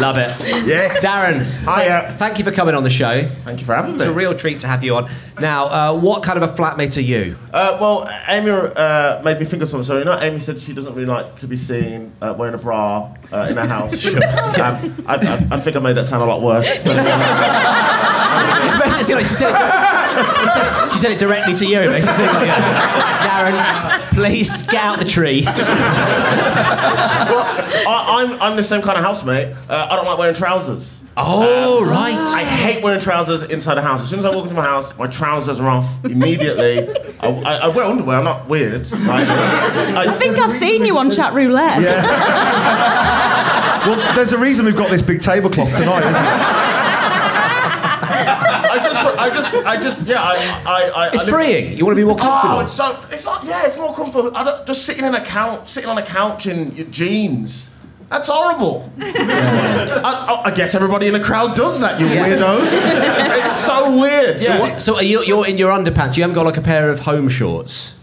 Love 0.00 0.16
it. 0.16 0.30
Yes. 0.66 1.04
Darren, 1.04 1.44
Hiya. 1.64 2.04
thank, 2.06 2.18
thank 2.18 2.38
you 2.38 2.44
for 2.44 2.50
coming 2.50 2.74
on 2.74 2.82
the 2.82 2.90
show. 2.90 3.22
Thank 3.44 3.60
you 3.60 3.66
for 3.66 3.74
having 3.74 3.92
me. 3.92 3.96
It's 3.96 4.06
a 4.06 4.12
real 4.12 4.34
treat 4.34 4.60
to 4.60 4.66
have 4.66 4.82
you 4.82 4.96
on. 4.96 5.10
Now, 5.38 5.66
uh, 5.66 5.98
what 5.98 6.22
kind 6.22 6.42
of 6.42 6.48
a 6.50 6.52
flatmate 6.54 6.96
are 6.96 7.00
you? 7.02 7.36
Uh, 7.52 7.76
well, 7.80 8.08
Amy 8.28 8.50
uh, 8.50 9.22
made 9.22 9.38
me 9.38 9.44
think 9.44 9.62
of 9.62 9.68
something. 9.68 9.84
So, 9.84 9.98
you 9.98 10.04
know, 10.04 10.18
Amy 10.18 10.38
said 10.38 10.60
she 10.60 10.72
doesn't 10.72 10.94
really 10.94 11.06
like 11.06 11.38
to 11.40 11.46
be 11.46 11.56
seen 11.56 12.12
uh, 12.22 12.34
wearing 12.36 12.54
a 12.54 12.58
bra 12.58 13.14
uh, 13.32 13.46
in 13.50 13.56
her 13.56 13.66
house. 13.68 14.06
um, 14.06 14.14
I, 15.06 15.16
I, 15.16 15.48
I 15.52 15.58
think 15.60 15.76
I 15.76 15.80
made 15.80 15.96
that 15.96 16.06
sound 16.06 16.22
a 16.22 16.26
lot 16.26 16.40
worse. 16.42 16.82
Basically, 18.82 19.24
she, 19.24 19.34
said 19.34 19.50
it, 19.50 19.56
she, 20.42 20.48
said, 20.48 20.88
she 20.92 20.98
said 20.98 21.10
it 21.12 21.18
directly 21.18 21.54
to 21.54 21.66
you. 21.66 21.78
Basically, 21.90 22.24
yeah. 22.24 23.21
Darren, 23.22 24.10
please 24.12 24.52
scout 24.52 24.98
the 24.98 25.04
tree. 25.04 25.42
well, 25.44 25.54
I, 27.88 28.26
I'm, 28.26 28.42
I'm 28.42 28.56
the 28.56 28.62
same 28.62 28.82
kind 28.82 28.98
of 28.98 29.04
housemate. 29.04 29.54
Uh, 29.68 29.88
I 29.90 29.96
don't 29.96 30.04
like 30.06 30.18
wearing 30.18 30.34
trousers. 30.34 31.00
Oh, 31.16 31.84
right. 31.86 32.16
I 32.16 32.42
hate 32.44 32.82
wearing 32.82 33.00
trousers 33.00 33.42
inside 33.42 33.74
the 33.74 33.82
house. 33.82 34.00
As 34.00 34.08
soon 34.08 34.18
as 34.18 34.24
I 34.24 34.34
walk 34.34 34.44
into 34.44 34.54
my 34.54 34.62
house, 34.62 34.96
my 34.96 35.06
trousers 35.06 35.60
are 35.60 35.68
off 35.68 36.02
immediately. 36.04 36.88
I, 37.20 37.28
I, 37.28 37.56
I 37.56 37.68
wear 37.68 37.84
underwear. 37.84 38.16
I'm 38.18 38.24
not 38.24 38.48
weird. 38.48 38.90
Right? 38.92 39.28
I, 39.28 40.06
I 40.06 40.14
think 40.14 40.38
I've 40.38 40.52
seen 40.52 40.86
you 40.86 40.96
on 40.96 41.10
chat 41.10 41.34
roulette. 41.34 41.82
Well, 43.82 44.14
there's 44.14 44.32
a 44.32 44.38
reason 44.38 44.64
we've 44.64 44.76
got 44.76 44.90
this 44.90 45.02
big 45.02 45.20
tablecloth 45.20 45.76
tonight, 45.76 46.00
isn't 46.00 46.12
there? 46.12 46.81
I 49.18 49.28
just, 49.30 49.54
I 49.54 49.54
just, 49.54 49.66
I 49.66 49.76
just, 49.82 50.06
yeah. 50.06 50.22
I, 50.22 50.34
I, 50.66 50.90
I, 51.06 51.08
It's 51.12 51.24
I 51.28 51.30
freeing. 51.30 51.76
You 51.76 51.84
want 51.84 51.96
to 51.96 52.00
be 52.02 52.06
more 52.06 52.16
comfortable. 52.16 52.56
Oh, 52.56 52.60
it's 52.60 52.72
so, 52.72 52.98
it's 53.10 53.26
like, 53.26 53.44
yeah, 53.44 53.64
it's 53.66 53.76
more 53.78 53.94
comfortable. 53.94 54.36
I 54.36 54.44
don't, 54.44 54.66
just 54.66 54.84
sitting 54.86 55.04
in 55.04 55.14
a 55.14 55.24
couch, 55.24 55.68
sitting 55.68 55.90
on 55.90 55.98
a 55.98 56.02
couch 56.02 56.46
in 56.46 56.74
your 56.76 56.86
jeans. 56.86 57.70
That's 58.10 58.28
horrible. 58.28 58.92
I, 59.00 60.42
I, 60.44 60.50
I 60.50 60.54
guess 60.54 60.74
everybody 60.74 61.06
in 61.06 61.14
the 61.14 61.20
crowd 61.20 61.54
does 61.56 61.80
that, 61.80 61.98
you 61.98 62.06
weirdos. 62.06 62.68
it's 62.70 63.56
so 63.64 63.98
weird. 63.98 64.42
So, 64.42 64.48
Yeah. 64.52 64.60
what- 64.60 64.80
so 64.82 64.96
are 64.96 65.02
you, 65.02 65.24
you're 65.24 65.46
in 65.46 65.56
your 65.56 65.70
underpants. 65.72 66.16
You 66.16 66.22
haven't 66.22 66.34
got 66.34 66.44
like 66.44 66.58
a 66.58 66.62
pair 66.62 66.90
of 66.90 67.00
home 67.00 67.28
shorts. 67.28 67.94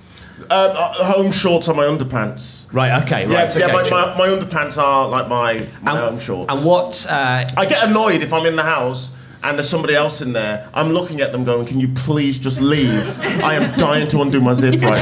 Uh, 0.49 0.73
uh, 0.75 1.13
home 1.13 1.31
shorts 1.31 1.67
are 1.67 1.75
my 1.75 1.83
underpants. 1.83 2.65
Right. 2.73 3.03
Okay. 3.03 3.25
Right. 3.27 3.33
Yeah, 3.33 3.57
yeah 3.59 3.65
okay, 3.65 3.73
my, 3.73 3.83
sure. 3.83 3.91
my, 3.91 4.17
my 4.17 4.27
underpants 4.27 4.81
are 4.81 5.07
like 5.07 5.27
my, 5.27 5.53
my 5.83 5.91
And- 5.91 5.99
home 5.99 6.19
shorts. 6.19 6.51
And 6.51 6.65
what? 6.65 7.05
Uh, 7.07 7.45
I 7.55 7.65
get 7.67 7.87
annoyed 7.87 8.23
if 8.23 8.33
I'm 8.33 8.47
in 8.47 8.55
the 8.55 8.63
house 8.63 9.11
and 9.43 9.57
there's 9.57 9.69
somebody 9.69 9.95
else 9.95 10.21
in 10.21 10.33
there. 10.33 10.69
I'm 10.73 10.89
looking 10.89 11.21
at 11.21 11.31
them 11.31 11.43
going, 11.43 11.65
can 11.65 11.79
you 11.79 11.87
please 11.89 12.37
just 12.37 12.59
leave? 12.59 13.19
I 13.43 13.53
am 13.55 13.77
dying 13.77 14.07
to 14.09 14.21
undo 14.21 14.41
my 14.41 14.53
zip 14.53 14.73
right 14.81 14.81
now. 14.81 14.97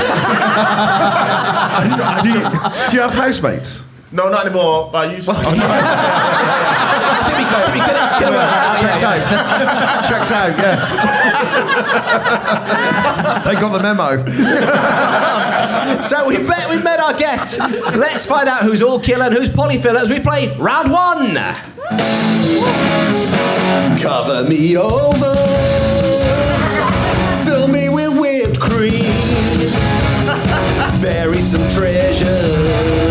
Uh, 1.80 2.22
do, 2.22 2.30
you, 2.30 2.40
do 2.90 2.96
you 2.96 3.02
have 3.02 3.14
housemates? 3.14 3.84
No, 4.12 4.30
not 4.30 4.46
anymore, 4.46 4.90
but 4.92 5.08
I 5.08 5.16
used 5.16 5.28
to. 5.28 5.34
Oh, 7.50 7.64
we 7.74 7.80
we 7.80 7.86
out. 7.86 8.78
Checks 8.80 9.02
yeah. 9.02 9.10
out. 9.10 10.06
Checks 10.06 10.32
out, 10.32 10.52
yeah. 10.58 10.76
they 13.46 13.54
got 13.54 13.72
the 13.72 13.80
memo. 13.82 14.18
So 16.02 16.28
we've 16.28 16.46
met, 16.46 16.70
we've 16.70 16.84
met 16.84 17.00
our 17.00 17.14
guests. 17.14 17.58
Let's 17.58 18.26
find 18.26 18.50
out 18.50 18.64
who's 18.64 18.82
all 18.82 19.00
killer 19.00 19.28
and 19.28 19.34
who's 19.34 19.50
polyfiller 19.50 19.96
as 19.96 20.10
we 20.10 20.20
play 20.20 20.54
round 20.58 20.92
one. 20.92 21.38
Cover 24.02 24.50
me 24.50 24.76
over. 24.76 25.36
Fill 27.46 27.68
me 27.70 27.88
with 27.88 28.20
whipped 28.20 28.60
cream. 28.60 28.92
Bury 31.02 31.38
some 31.38 31.66
treasure. 31.70 33.07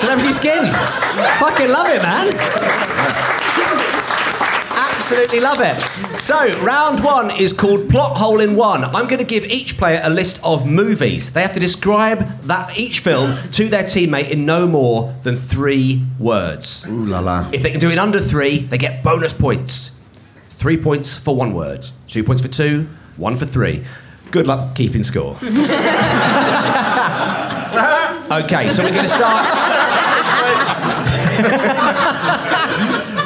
Celebrity 0.00 0.32
skin. 0.32 0.64
Fucking 1.38 1.68
love 1.68 1.86
it, 1.88 2.00
man. 2.00 2.32
Absolutely 4.74 5.40
love 5.40 5.58
it. 5.60 5.78
So, 6.22 6.58
round 6.62 7.04
one 7.04 7.30
is 7.30 7.52
called 7.52 7.90
Plot 7.90 8.16
Hole 8.16 8.40
in 8.40 8.56
One. 8.56 8.82
I'm 8.82 9.06
going 9.08 9.18
to 9.18 9.24
give 9.24 9.44
each 9.44 9.76
player 9.76 10.00
a 10.02 10.08
list 10.08 10.40
of 10.42 10.66
movies. 10.66 11.34
They 11.34 11.42
have 11.42 11.52
to 11.52 11.60
describe 11.60 12.40
that 12.44 12.78
each 12.78 13.00
film 13.00 13.36
to 13.52 13.68
their 13.68 13.82
teammate 13.84 14.30
in 14.30 14.46
no 14.46 14.66
more 14.66 15.14
than 15.22 15.36
three 15.36 16.02
words. 16.18 16.86
Ooh 16.86 17.04
la 17.04 17.20
la. 17.20 17.50
If 17.52 17.62
they 17.62 17.70
can 17.70 17.80
do 17.80 17.90
it 17.90 17.98
under 17.98 18.20
three, 18.20 18.60
they 18.60 18.78
get 18.78 19.04
bonus 19.04 19.34
points. 19.34 19.92
Three 20.48 20.78
points 20.78 21.14
for 21.14 21.36
one 21.36 21.52
word, 21.52 21.86
two 22.08 22.24
points 22.24 22.40
for 22.40 22.48
two, 22.48 22.88
one 23.18 23.36
for 23.36 23.44
three. 23.44 23.84
Good 24.30 24.46
luck 24.46 24.74
keeping 24.74 25.02
score. 25.04 25.36
okay, 28.30 28.70
so 28.70 28.82
we're 28.82 28.90
going 28.90 29.02
to 29.04 29.08
start. 29.08 29.48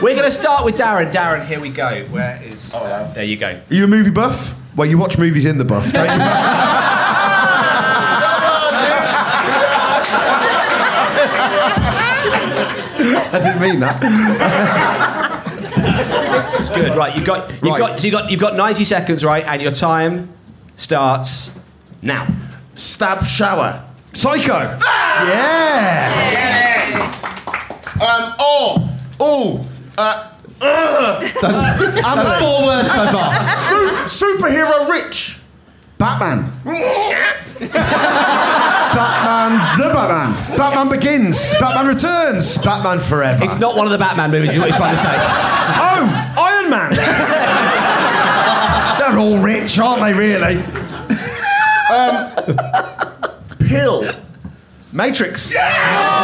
we're 0.02 0.12
going 0.14 0.24
to 0.24 0.30
start 0.30 0.64
with 0.64 0.76
Darren. 0.76 1.10
Darren, 1.12 1.44
here 1.46 1.60
we 1.60 1.70
go. 1.70 2.04
Where 2.10 2.40
is? 2.42 2.72
Oh, 2.74 2.78
uh, 2.80 3.12
there 3.12 3.24
you 3.24 3.36
go. 3.36 3.48
Are 3.48 3.74
you 3.74 3.84
a 3.84 3.88
movie 3.88 4.10
buff? 4.10 4.54
Well, 4.76 4.88
you 4.88 4.98
watch 4.98 5.18
movies 5.18 5.46
in 5.46 5.58
the 5.58 5.64
buff, 5.64 5.92
don't 5.92 6.06
you? 6.06 6.24
I 12.46 13.40
didn't 13.42 13.60
mean 13.60 13.80
that. 13.80 14.00
It's 16.60 16.70
good. 16.70 16.94
Right, 16.96 17.14
you've 17.16 17.26
got, 17.26 17.50
you've 17.50 17.62
Right. 17.62 17.78
got, 17.78 18.04
you 18.04 18.10
got, 18.10 18.30
you've 18.30 18.40
got 18.40 18.56
90 18.56 18.84
seconds, 18.84 19.24
right, 19.24 19.44
and 19.44 19.60
your 19.62 19.72
time 19.72 20.30
starts 20.76 21.50
now. 22.02 22.26
Stab 22.74 23.24
shower. 23.24 23.84
Psycho. 24.14 24.78
Yeah. 25.26 27.10
Um, 27.94 28.34
oh, 28.38 28.90
oh, 29.20 29.66
uh, 29.98 30.30
That's 30.60 32.42
four 32.42 32.58
words 32.66 32.90
so 32.90 33.06
far. 33.08 33.34
su- 33.68 34.06
superhero 34.26 34.88
rich. 34.90 35.38
Batman. 35.98 36.50
Batman. 38.94 39.50
The 39.78 39.88
Batman. 39.92 40.32
Batman 40.56 40.88
Begins. 40.90 41.54
Batman 41.60 41.86
Returns. 41.86 42.58
Batman 42.58 42.98
Forever. 42.98 43.44
It's 43.44 43.58
not 43.58 43.76
one 43.76 43.86
of 43.86 43.92
the 43.92 43.98
Batman 43.98 44.30
movies, 44.30 44.52
is 44.52 44.58
what 44.58 44.66
he's 44.68 44.76
trying 44.76 44.94
to 44.96 45.00
say. 45.00 45.14
Oh, 45.16 46.34
Iron 46.38 46.70
Man. 46.70 46.92
They're 48.98 49.18
all 49.18 49.38
rich, 49.38 49.78
aren't 49.78 50.02
they? 50.02 50.12
Really? 50.12 50.62
Pill. 53.74 54.06
Matrix. 54.92 55.52
yeah 55.52 55.96
oh! 55.98 56.14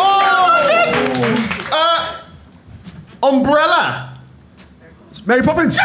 Oh! 0.00 1.68
Uh, 1.70 2.16
Umbrella. 3.22 4.16
Mary 5.26 5.42
Poppins. 5.42 5.78
Oh 5.78 5.82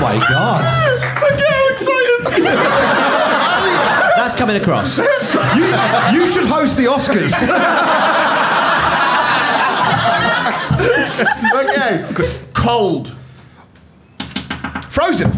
my 0.00 0.18
god. 0.30 0.64
I'm 1.04 1.36
getting 1.36 1.72
excited. 1.72 2.24
That's 4.16 4.34
coming 4.34 4.56
across. 4.56 4.96
You, 4.96 5.04
you 6.18 6.26
should 6.26 6.46
host 6.46 6.78
the 6.78 6.86
Oscars. 6.86 7.34
okay. 11.68 12.06
Cold. 12.54 13.14
Frozen. 15.08 15.30
I 15.32 15.34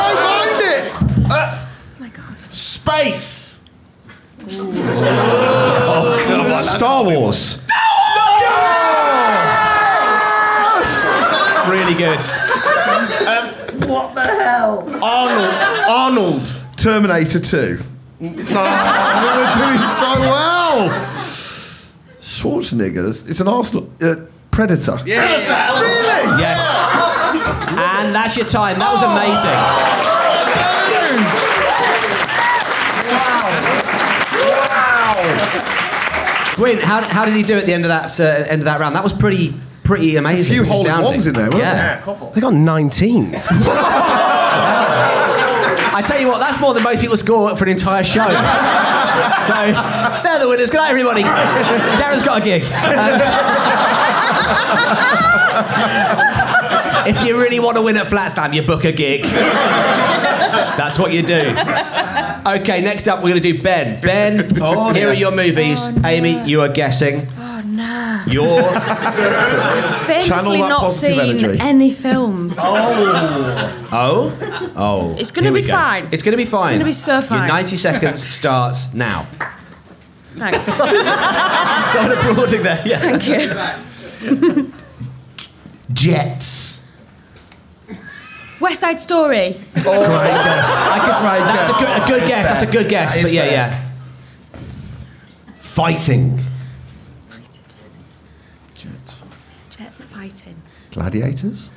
don't 0.00 0.20
mind 0.26 0.58
it. 0.66 0.82
Uh, 1.30 1.30
oh 1.30 1.70
my 2.00 2.08
god. 2.08 2.34
Space. 2.50 3.60
Star 6.74 7.04
Wars. 7.04 7.62
Yes. 8.40 10.88
Really 11.68 11.94
good. 11.94 12.18
Um, 13.28 13.46
what 13.88 14.14
the 14.16 14.26
hell? 14.26 14.88
Arnold. 15.04 15.54
Arnold. 15.88 16.42
Terminator 16.76 17.38
2. 17.38 17.78
No, 18.18 18.28
we're 18.32 19.54
doing 19.54 19.86
so 19.86 20.10
well. 20.18 20.90
Schwarzenegger. 22.20 23.06
It's 23.28 23.38
an 23.38 23.46
Arsenal 23.46 23.88
uh, 24.02 24.16
Predator. 24.50 24.96
Really? 25.04 25.14
Yes. 25.14 26.79
And 27.50 28.14
that's 28.14 28.36
your 28.36 28.46
time. 28.46 28.78
That 28.78 28.92
was 28.92 29.02
amazing. 29.02 29.56
Wow. 33.10 33.50
Wow. 34.68 36.54
Gwyn, 36.56 36.78
how, 36.78 37.02
how 37.02 37.24
did 37.24 37.34
he 37.34 37.42
do 37.42 37.56
at 37.56 37.66
the 37.66 37.72
end 37.72 37.84
of 37.84 37.88
that 37.88 38.20
uh, 38.20 38.24
end 38.48 38.60
of 38.60 38.64
that 38.66 38.80
round? 38.80 38.94
That 38.94 39.02
was 39.02 39.12
pretty 39.12 39.54
pretty 39.82 40.16
amazing. 40.16 40.54
A 40.54 40.56
few 40.56 40.64
hole 40.64 40.80
in 40.80 40.86
astounding. 40.86 41.10
ones 41.10 41.26
in 41.26 41.34
there, 41.34 41.50
weren't 41.50 41.62
yeah. 41.62 41.96
Yeah, 41.96 42.00
couple. 42.00 42.30
They 42.30 42.40
got 42.40 42.54
19. 42.54 43.34
I 45.92 46.02
tell 46.06 46.20
you 46.20 46.28
what, 46.28 46.38
that's 46.38 46.60
more 46.60 46.72
than 46.72 46.84
most 46.84 47.00
people 47.00 47.16
score 47.16 47.56
for 47.56 47.64
an 47.64 47.70
entire 47.70 48.04
show. 48.04 48.24
so 48.24 49.72
they're 50.22 50.38
the 50.38 50.48
winners. 50.48 50.70
Good 50.70 50.78
night, 50.78 50.90
everybody. 50.90 51.22
Darren's 51.22 52.22
got 52.22 52.40
a 52.40 52.44
gig. 52.44 52.62
Um, 56.52 56.56
if 57.10 57.26
you 57.26 57.36
really 57.38 57.60
want 57.60 57.76
to 57.76 57.82
win 57.82 57.96
at 57.96 58.06
Flatstam, 58.06 58.54
you 58.54 58.62
book 58.62 58.84
a 58.84 58.92
gig. 58.92 59.24
That's 59.24 60.98
what 60.98 61.12
you 61.12 61.22
do. 61.22 61.54
Okay, 62.46 62.80
next 62.80 63.08
up 63.08 63.18
we're 63.22 63.30
going 63.30 63.42
to 63.42 63.52
do 63.52 63.62
Ben. 63.62 64.00
Ben, 64.00 64.48
oh, 64.60 64.92
here 64.92 65.08
are 65.08 65.14
your 65.14 65.32
movies. 65.32 65.80
Oh, 65.86 66.02
Amy, 66.04 66.42
you 66.48 66.60
are 66.62 66.68
guessing. 66.68 67.26
Oh 67.36 67.62
no. 67.66 68.22
Your 68.26 68.60
Famously 70.06 70.28
Channel 70.28 70.52
that 70.52 70.68
not 70.68 70.80
positive 70.80 71.16
seen 71.16 71.44
energy. 71.44 71.60
any 71.60 71.92
films. 71.92 72.56
oh 72.58 73.88
oh. 73.92 74.72
Oh. 74.76 75.16
It's 75.18 75.30
gonna 75.30 75.52
be 75.52 75.62
go. 75.62 75.68
fine. 75.68 76.08
It's 76.12 76.22
going 76.22 76.32
to 76.32 76.42
be 76.42 76.44
fine. 76.44 76.74
It's 76.74 76.78
gonna 76.78 76.84
be 76.84 76.92
so 76.92 77.20
fine. 77.20 77.38
Your 77.38 77.48
fine. 77.48 77.64
90 77.64 77.76
seconds 77.76 78.26
starts 78.36 78.94
now. 78.94 79.26
Thanks. 80.32 80.68
Someone 81.92 82.12
applauding 82.16 82.62
there. 82.62 82.82
Yeah. 82.86 82.98
Thank 82.98 83.26
you. 84.22 84.72
Jets. 85.92 86.79
West 88.60 88.80
Side 88.80 89.00
Story. 89.00 89.56
Oh, 89.86 90.02
I 90.02 90.98
could, 91.04 91.16
that's 91.56 91.70
a 91.70 91.72
good, 91.80 91.90
a 92.02 92.06
good 92.20 92.28
guess. 92.28 92.46
That's 92.46 92.62
a 92.62 92.66
good 92.66 92.88
guess. 92.88 93.14
That 93.14 93.22
But 93.22 93.32
yeah, 93.32 93.42
fair. 93.44 93.52
yeah. 93.52 93.90
Fighting. 95.56 96.38
Jets 99.70 100.04
fine. 100.04 100.30
fighting. 100.30 100.56
Gladiators? 100.92 101.70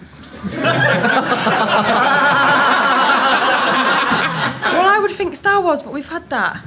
Well, 4.73 4.87
I 4.87 4.99
would 5.01 5.11
think 5.11 5.35
Star 5.35 5.61
Wars, 5.61 5.81
but 5.81 5.93
we've 5.93 6.09
had 6.09 6.29
that. 6.31 6.57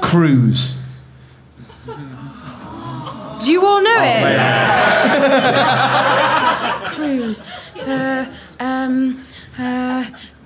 Cruise. 0.00 0.76
Do 1.86 3.50
you 3.52 3.64
all 3.66 3.82
know 3.82 3.96
Oh, 3.98 4.04
it? 6.84 6.88
Cruise. 6.94 7.42
To, 7.76 8.28
um, 8.62 9.24
uh, 9.58 10.04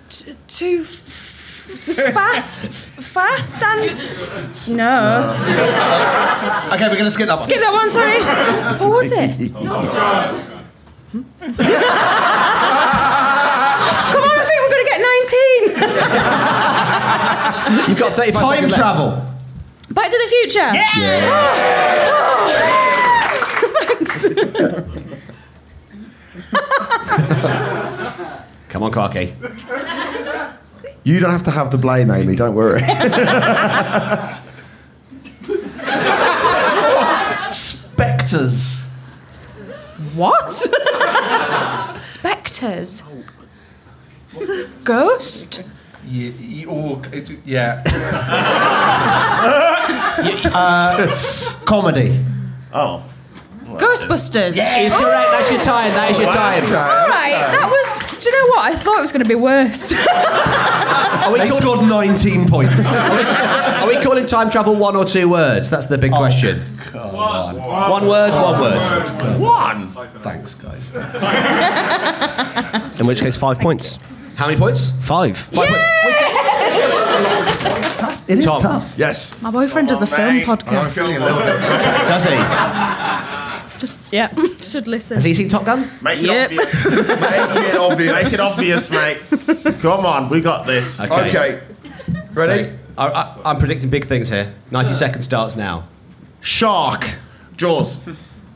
t- 0.08 0.32
too 0.48 0.80
f- 0.82 2.12
fast, 2.14 2.66
fast 3.02 3.62
and 3.62 4.76
no. 4.76 5.34
Okay, 6.74 6.86
we're 6.88 6.94
going 6.94 7.04
to 7.04 7.10
skip 7.10 7.26
that 7.28 7.36
one. 7.38 7.44
Skip 7.48 7.60
that 7.60 7.72
one. 7.72 7.88
Sorry. 7.90 8.20
What 8.80 8.90
was 8.90 9.12
it? 9.12 9.52
Come 14.12 14.22
on, 14.22 14.34
I 14.38 14.44
think 14.46 14.58
we're 14.62 14.72
gonna 14.74 14.90
get 14.90 15.00
19. 17.86 17.88
You've 17.90 17.98
got 17.98 18.12
35 18.12 18.42
Time 18.42 18.50
seconds 18.50 18.70
left. 18.72 18.80
travel. 18.80 19.08
Back 19.90 20.08
to 20.10 20.18
the 20.18 20.28
Future. 20.28 20.70
Come 28.68 28.82
on, 28.82 28.92
Clarky. 28.92 29.32
You 31.04 31.20
don't 31.20 31.30
have 31.30 31.44
to 31.44 31.50
have 31.50 31.70
the 31.70 31.78
blame, 31.78 32.10
Amy, 32.10 32.36
don't 32.36 32.54
worry. 32.54 32.82
Spectres. 37.50 38.82
What? 40.14 40.52
Spectres. 41.96 43.02
Ghost. 44.84 45.62
Yeah. 46.06 46.66
oh, 46.68 47.02
it- 47.12 47.30
yeah. 47.44 47.82
uh, 50.54 51.16
comedy. 51.64 52.24
Oh. 52.72 53.02
Ghostbusters. 53.74 54.56
Is 54.56 54.94
correct. 54.94 55.30
That's 55.32 55.50
your 55.50 55.60
time. 55.60 55.92
That 55.94 56.10
is 56.10 56.18
your 56.18 56.30
time. 56.32 56.62
All 56.64 57.08
right, 57.08 57.34
that 57.50 57.66
was. 57.68 58.18
Do 58.22 58.30
you 58.30 58.36
know 58.36 58.48
what? 58.56 58.72
I 58.72 58.74
thought 58.76 58.98
it 58.98 59.00
was 59.00 59.12
going 59.12 59.22
to 59.22 59.28
be 59.28 59.34
worse. 59.34 59.92
Are 61.26 61.32
we, 61.32 61.38
They 61.40 61.48
call- 61.48 61.60
scored 61.60 61.88
19 61.88 62.48
points. 62.48 62.72
are 62.86 63.88
we 63.88 63.96
calling 64.02 64.26
time 64.26 64.50
travel 64.50 64.74
one 64.76 64.96
or 64.96 65.04
two 65.04 65.28
words? 65.30 65.70
That's 65.70 65.86
the 65.86 65.98
big 65.98 66.12
oh, 66.12 66.18
question. 66.18 66.60
One 66.92 68.06
word, 68.06 68.32
one 68.32 68.60
word. 68.60 68.80
One. 69.40 69.92
Thanks, 70.20 70.54
guys. 70.54 70.94
In 73.00 73.06
which 73.06 73.20
case, 73.20 73.36
five 73.36 73.58
points. 73.58 73.98
How 74.36 74.46
many 74.46 74.58
points? 74.58 74.90
Five. 75.00 75.36
Five 75.38 75.68
points. 75.68 75.96
It 78.28 78.38
is 78.40 78.44
Tom. 78.44 78.60
tough. 78.60 78.94
Yes. 78.98 79.40
My 79.40 79.50
boyfriend 79.50 79.88
does 79.88 80.02
a 80.02 80.06
film 80.06 80.34
Mate, 80.34 80.48
I'm 80.48 80.58
podcast. 80.58 80.94
feeling 80.94 81.16
a 81.16 81.20
little 81.20 81.38
bit. 81.38 81.60
Does 82.08 82.24
he? 82.24 83.35
Just 83.78 84.00
yeah, 84.12 84.28
should 84.58 84.88
listen. 84.88 85.16
Has 85.16 85.24
he 85.24 85.34
seen 85.34 85.48
Top 85.48 85.64
Gun? 85.64 85.90
Make 86.02 86.18
it 86.20 86.24
Yep. 86.26 86.50
obvious. 86.50 86.84
Make 86.86 87.74
it 87.74 87.76
obvious. 87.78 88.12
Make 88.12 88.32
it 88.32 88.40
obvious, 88.40 88.90
mate. 88.90 89.18
Come 89.80 90.06
on, 90.06 90.28
we 90.28 90.40
got 90.40 90.66
this. 90.66 90.98
okay. 91.00 91.60
Ready? 92.32 92.72
I, 92.98 93.06
I, 93.08 93.36
I'm 93.50 93.58
predicting 93.58 93.90
big 93.90 94.04
things 94.06 94.28
here. 94.30 94.54
90 94.70 94.94
seconds 94.94 95.24
starts 95.26 95.54
now. 95.56 95.86
Shark. 96.40 97.04
Jaws. 97.56 97.98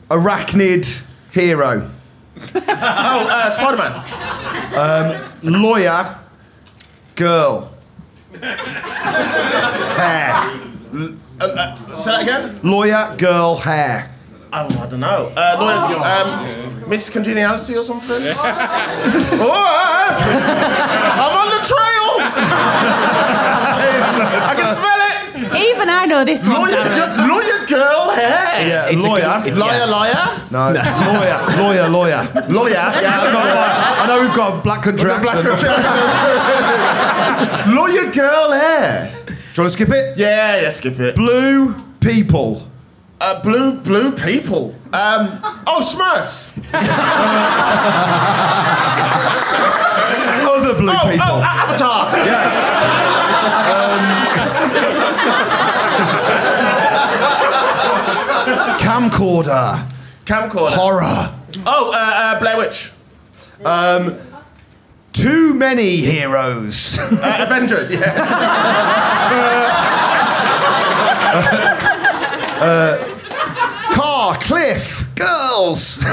Arachnid 0.09 1.03
hero. 1.31 1.89
Oh, 2.55 2.59
uh, 2.67 3.49
Spider 3.51 3.77
Man. 3.77 5.61
Lawyer. 5.61 6.17
Girl. 7.15 7.71
Hair. 9.97 10.33
Uh, 10.93 11.45
uh, 11.45 11.97
say 11.99 12.11
that 12.11 12.21
again? 12.23 12.59
Lawyer, 12.63 13.15
girl, 13.17 13.55
hair. 13.57 14.10
Oh, 14.53 14.67
I 14.83 14.87
don't 14.87 14.99
know. 14.99 15.31
Uh, 15.35 15.55
lawyer, 15.59 15.97
um, 16.03 16.41
Miss 16.89 17.09
Congeniality 17.09 17.75
or 17.77 17.83
something? 17.83 18.17
oh, 19.39 19.47
I'm 21.23 21.33
on 21.39 21.47
the 21.55 21.61
trail! 21.65 22.07
I 24.43 24.51
can 24.57 24.67
smell 24.75 24.99
it! 25.07 25.15
Even 25.71 25.87
I 25.89 26.05
know 26.05 26.23
this 26.25 26.45
one. 26.45 26.59
Lawyer, 26.61 26.75
Darren. 26.75 27.15
girl, 27.15 27.27
lawyer 27.29 27.65
girl 27.67 28.09
hair! 28.09 28.67
Yeah, 28.67 28.89
It's 28.89 29.05
a 29.05 29.07
lawyer. 29.07 29.41
good- 29.43 29.57
Liar, 29.57 29.87
liar? 29.87 30.41
no, 30.51 30.71
lawyer, 30.71 31.39
lawyer, 31.57 31.87
lawyer. 31.89 32.27
Lawyer, 32.49 32.73
yeah. 32.73 33.31
No, 33.31 33.39
I 33.39 34.05
know 34.07 34.19
we've 34.21 34.35
got 34.35 34.53
a 34.59 34.61
black 34.61 34.81
country 34.83 35.09
accent. 35.11 35.45
lawyer 37.73 38.11
girl 38.11 38.51
hair. 38.51 39.09
Do 39.25 39.31
you 39.31 39.37
want 39.63 39.65
to 39.67 39.69
skip 39.69 39.89
it? 39.89 40.17
Yeah, 40.17 40.59
yeah, 40.61 40.69
skip 40.71 40.99
it. 40.99 41.15
Blue 41.15 41.73
people. 42.01 42.67
Uh, 43.23 43.39
blue, 43.43 43.73
blue 43.75 44.11
people. 44.13 44.73
Um, 44.91 45.37
oh, 45.67 45.79
Smurfs. 45.83 46.57
Other 50.49 50.73
blue 50.73 50.89
Oh, 50.91 51.07
people. 51.11 51.27
oh, 51.29 51.41
Avatar. 51.43 52.15
Yes. 52.25 52.51
Um, 53.71 54.01
camcorder. 58.79 59.85
Camcorder. 60.25 60.75
Horror. 60.75 61.29
Oh, 61.67 61.91
uh, 61.93 62.35
uh, 62.35 62.39
Blair 62.39 62.57
Witch. 62.57 62.91
Um, 63.63 64.17
too 65.13 65.53
many 65.53 65.97
heroes. 65.97 66.97
Uh, 66.97 67.45
Avengers. 67.45 67.91
Car, 74.31 74.39
cliff, 74.39 75.13
girls. 75.15 75.95
Too 75.97 76.03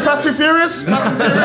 Fast, 0.00 0.24
Too 0.24 0.32
Furious? 0.32 0.82
And 0.88 1.16
Furious? 1.16 1.38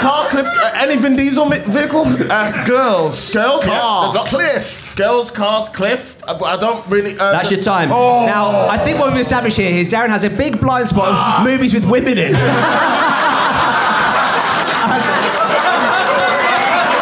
Car, 0.00 0.28
cliff, 0.28 0.46
uh, 0.46 0.70
any 0.74 0.96
Vin 0.96 1.14
Diesel 1.14 1.46
mi- 1.46 1.58
vehicle? 1.60 2.02
Uh, 2.06 2.64
girls. 2.64 3.32
girls, 3.32 3.64
yeah, 3.64 3.78
Car, 3.78 4.12
there's 4.14 4.28
cliff. 4.28 4.96
Girls, 4.96 5.30
cars, 5.30 5.68
cliff. 5.68 6.18
I 6.28 6.56
don't 6.56 6.84
really. 6.88 7.12
Uh, 7.16 7.30
That's 7.32 7.52
your 7.52 7.62
time. 7.62 7.90
Oh. 7.92 8.26
Now, 8.26 8.66
I 8.68 8.76
think 8.78 8.98
what 8.98 9.12
we've 9.12 9.20
established 9.22 9.56
here 9.56 9.70
is 9.70 9.86
Darren 9.88 10.08
has 10.08 10.24
a 10.24 10.30
big 10.30 10.60
blind 10.60 10.88
spot 10.88 11.38
of 11.40 11.44
movies 11.46 11.72
with 11.72 11.84
women 11.84 12.18
in. 12.18 12.34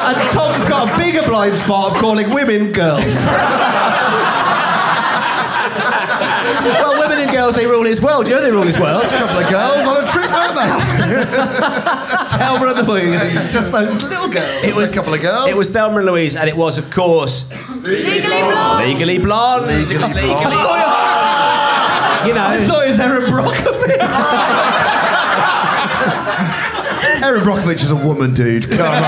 And 0.02 0.16
Tom's 0.32 0.64
got 0.66 0.88
a 0.92 0.98
bigger 0.98 1.22
blind 1.22 1.54
spot 1.54 1.92
of 1.92 1.98
calling 1.98 2.30
women 2.30 2.72
girls. 2.72 3.04
Well, 6.62 6.98
women 7.00 7.18
and 7.18 7.30
girls, 7.30 7.54
they 7.54 7.66
rule 7.66 7.84
his 7.84 8.00
world. 8.02 8.26
You 8.28 8.34
know 8.34 8.42
they 8.42 8.50
rule 8.50 8.62
his 8.62 8.78
world. 8.78 9.02
A 9.04 9.08
couple 9.08 9.38
of 9.38 9.48
girls 9.50 9.86
on 9.86 10.04
a 10.04 10.06
trip, 10.08 10.30
weren't 10.30 10.54
they? 10.54 10.68
Thelma 12.38 12.66
and 12.68 12.78
the 12.78 12.82
Louise. 12.86 13.48
Just 13.52 13.72
those 13.72 14.02
little 14.02 14.28
girls. 14.28 14.62
It 14.64 14.74
was 14.74 14.92
a 14.92 14.94
couple 14.94 15.14
of 15.14 15.20
girls. 15.20 15.46
It 15.48 15.56
was 15.56 15.70
Thelma 15.70 15.98
and 15.98 16.06
Louise, 16.06 16.36
and 16.36 16.48
it 16.48 16.56
was, 16.56 16.76
of 16.78 16.90
course, 16.90 17.48
Legally 17.82 18.20
blonde. 18.42 18.86
Legally 18.88 19.18
Blonde. 19.18 19.66
Legally, 19.66 19.98
You 22.28 22.34
I 22.36 22.56
know. 22.58 22.66
thought 22.66 22.84
it 22.84 22.88
was 22.90 23.00
Erin 23.00 23.30
Brockovich. 23.32 23.98
Erin 27.22 27.42
Brockovich 27.42 27.82
is 27.82 27.90
a 27.90 27.96
woman, 27.96 28.34
dude. 28.34 28.68
Come 28.70 28.80
on. 28.80 29.02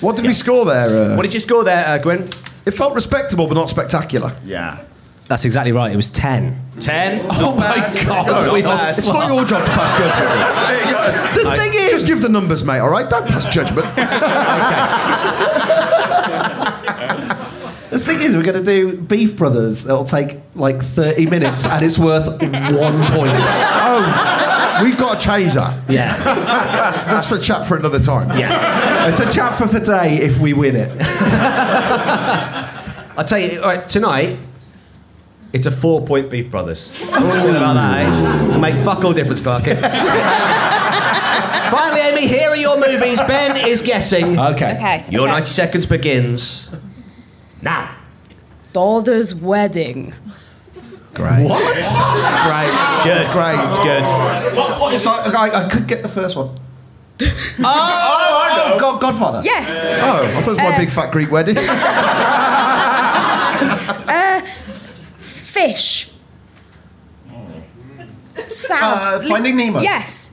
what 0.00 0.16
did 0.16 0.26
we 0.26 0.32
score 0.34 0.64
there? 0.64 1.12
Uh, 1.12 1.16
What 1.16 1.22
did 1.22 1.32
you 1.34 1.40
score 1.40 1.64
there, 1.64 1.86
uh, 1.86 1.98
Gwen? 1.98 2.28
it 2.66 2.72
felt 2.72 2.94
respectable, 2.94 3.46
but 3.46 3.54
not 3.54 3.68
spectacular. 3.68 4.32
yeah. 4.44 4.78
That's 5.26 5.44
exactly 5.44 5.72
right. 5.72 5.92
It 5.92 5.96
was 5.96 6.10
ten. 6.10 6.60
Ten. 6.80 7.26
Oh 7.30 7.54
my 7.56 7.76
God, 8.04 8.52
we 8.52 8.62
are 8.62 8.90
It's 8.90 9.06
not 9.06 9.28
your 9.28 9.44
job 9.44 9.64
to 9.64 9.70
pass 9.70 9.98
judgment. 9.98 11.24
The 11.34 11.56
thing 11.58 11.72
is, 11.74 11.90
Just 11.90 12.06
give 12.06 12.20
the 12.22 12.28
numbers, 12.28 12.64
mate. 12.64 12.78
All 12.78 12.88
right, 12.88 13.10
don't 13.10 13.26
pass 13.26 13.44
judgment. 13.44 13.86
the 17.90 17.98
thing 17.98 18.20
is, 18.22 18.36
we're 18.36 18.42
going 18.44 18.58
to 18.58 18.64
do 18.64 18.96
Beef 18.96 19.36
Brothers. 19.36 19.84
It'll 19.84 20.04
take 20.04 20.38
like 20.54 20.80
30 20.82 21.26
minutes, 21.26 21.66
and 21.66 21.84
it's 21.84 21.98
worth 21.98 22.28
one 22.28 22.38
point. 22.40 23.32
oh, 23.36 24.80
we've 24.82 24.96
got 24.98 25.20
to 25.20 25.26
change 25.26 25.54
that. 25.54 25.78
Yeah, 25.90 26.16
That's 26.24 27.28
for 27.28 27.38
chat 27.38 27.66
for 27.66 27.76
another 27.76 28.00
time. 28.00 28.30
Yeah. 28.38 29.08
it's 29.08 29.20
a 29.20 29.28
chat 29.30 29.54
for 29.54 29.66
today 29.66 30.14
if 30.16 30.38
we 30.38 30.52
win 30.54 30.76
it. 30.76 30.90
I'll 33.16 33.24
tell 33.24 33.38
you, 33.38 33.60
all 33.60 33.68
right, 33.68 33.88
tonight, 33.88 34.36
it's 35.54 35.66
a 35.66 35.70
four 35.70 36.04
point 36.04 36.28
Beef 36.30 36.50
Brothers. 36.50 36.80
Something 36.90 37.50
about 37.50 37.74
that, 37.74 38.00
eh? 38.00 38.44
It'll 38.48 38.60
make 38.60 38.74
fuck 38.84 39.04
all 39.04 39.12
difference, 39.12 39.40
Clark. 39.40 39.64
Finally, 41.70 42.00
Amy, 42.00 42.26
here 42.26 42.50
are 42.50 42.56
your 42.56 42.76
movies. 42.76 43.20
Ben 43.20 43.68
is 43.68 43.80
guessing. 43.80 44.38
Okay. 44.38 44.74
Okay. 44.74 45.04
Your 45.08 45.22
okay. 45.22 45.32
90 45.32 45.46
seconds 45.46 45.86
begins 45.86 46.70
now. 47.62 47.96
Daughter's 48.72 49.32
wedding. 49.34 50.12
Great. 51.14 51.48
What? 51.48 51.62
Great. 52.42 52.70
It's 52.90 52.98
good. 53.04 53.24
It's 53.24 53.34
great. 53.34 53.58
It's 53.70 53.78
good. 53.78 54.04
What, 54.56 54.80
what 54.80 54.92
is 54.92 55.02
So, 55.04 55.12
I, 55.12 55.66
I 55.66 55.68
could 55.68 55.86
get 55.86 56.02
the 56.02 56.08
first 56.08 56.36
one. 56.36 56.50
Oh, 57.56 57.62
I 57.62 58.70
know. 58.70 58.78
God, 58.80 59.00
Godfather. 59.00 59.40
Yes. 59.44 59.70
Oh, 60.02 60.22
I 60.36 60.42
thought 60.42 60.42
it 60.42 60.46
was 60.48 60.58
my 60.58 60.76
big 60.76 60.90
fat 60.90 61.12
Greek 61.12 61.30
wedding. 61.30 61.54
Fish. 65.54 66.10
Sound. 68.48 69.00
Uh, 69.04 69.28
Finding 69.28 69.56
Nemo. 69.56 69.80
Yes. 69.80 70.32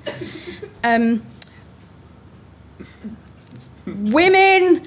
Um. 0.83 1.21
Women 3.85 4.81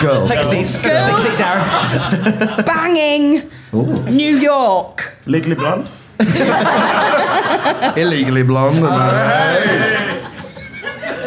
Girls. 0.00 0.28
Take 0.30 0.40
a 0.40 0.44
seat. 0.44 0.66
Take 0.82 0.92
a 0.92 1.20
seat, 1.22 1.38
Darren. 1.38 2.66
banging 2.66 3.50
New 4.16 4.36
York. 4.38 5.16
Legally 5.26 5.54
blonde. 5.54 5.88
Illegally 7.96 8.42
blonde. 8.42 8.84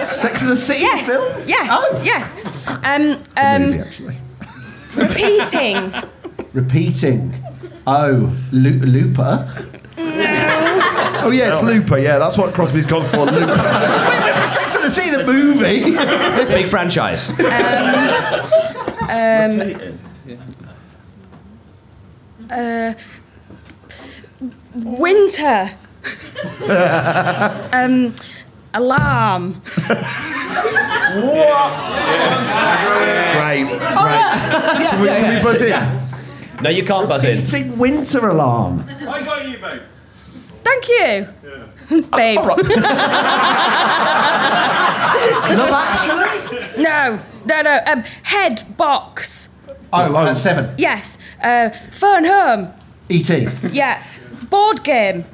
Sex 0.08 0.42
and 0.42 0.52
the 0.52 0.58
City 0.58 0.82
Yes. 0.82 1.08
film. 1.08 1.44
Yes. 1.48 2.00
Yes. 2.04 2.36
Um. 2.86 3.18
Um. 3.38 3.62
Movie, 3.62 3.80
actually. 3.80 4.18
Repeating. 4.96 5.94
Repeating. 6.54 7.34
Oh, 7.86 8.36
Lu- 8.52 8.80
Looper. 8.80 9.48
Oh 11.26 11.30
yeah, 11.32 11.50
it's 11.54 11.64
Looper. 11.64 11.98
Yeah, 11.98 12.18
that's 12.18 12.38
what 12.38 12.54
Crosby's 12.54 12.86
gone 12.86 13.06
for. 13.06 13.26
Looper. 13.26 13.56
Sex 14.46 14.76
and 14.76 14.84
the 14.86 14.92
City, 14.92 15.12
the 15.16 15.24
movie. 15.26 15.96
Big 16.54 16.68
franchise. 16.68 17.30
Uh. 22.50 22.94
Winter. 24.76 25.70
um. 27.72 28.14
Alarm. 28.76 29.54
what? 29.54 29.64
Great. 33.36 33.68
Great. 33.68 33.70
yeah, 33.70 34.90
Can 34.90 35.02
we, 35.02 35.08
yeah, 35.08 35.20
can 35.20 35.32
yeah. 35.32 35.38
we 35.38 35.44
buzz 35.44 35.62
in? 35.62 35.70
No, 36.64 36.70
you 36.70 36.84
can't 36.86 37.10
buzz 37.10 37.26
in. 37.26 37.38
Repeating 37.38 37.78
winter 37.78 38.30
alarm. 38.30 38.86
I 38.88 39.22
got 39.24 39.46
you, 39.46 39.58
mate. 39.60 39.82
Thank 40.64 40.88
you. 40.88 41.28
Babe. 42.16 42.40
Love 45.60 45.74
Actually. 45.74 46.84
No. 46.84 47.20
No. 47.46 47.62
No. 47.62 47.80
Um. 47.86 48.04
Head 48.24 48.64
box. 48.78 49.50
Oh, 49.92 50.16
uh, 50.16 50.34
seven. 50.34 50.74
Yes. 50.78 51.18
Uh. 51.44 51.70
Fern 51.70 52.24
home. 52.26 52.70
E.T. 53.10 53.48
Yeah. 53.72 54.02
Board 54.50 54.84
game. 54.84 55.26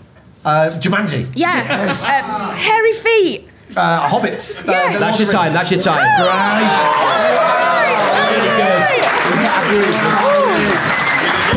Uh, 0.44 0.72
Jumanji. 0.80 1.30
Yeah. 1.36 1.60
Um, 1.60 2.56
hairy 2.56 2.94
feet. 2.94 3.48
Uh, 3.78 4.10
Hobbits. 4.10 4.60
Uh, 4.68 4.72
Yes. 4.72 4.94
The 4.94 5.00
That's 5.00 5.02
Lord 5.02 5.20
your 5.20 5.32
time. 5.32 5.54
That's 5.54 5.72
your 5.72 5.82
time. 5.82 6.08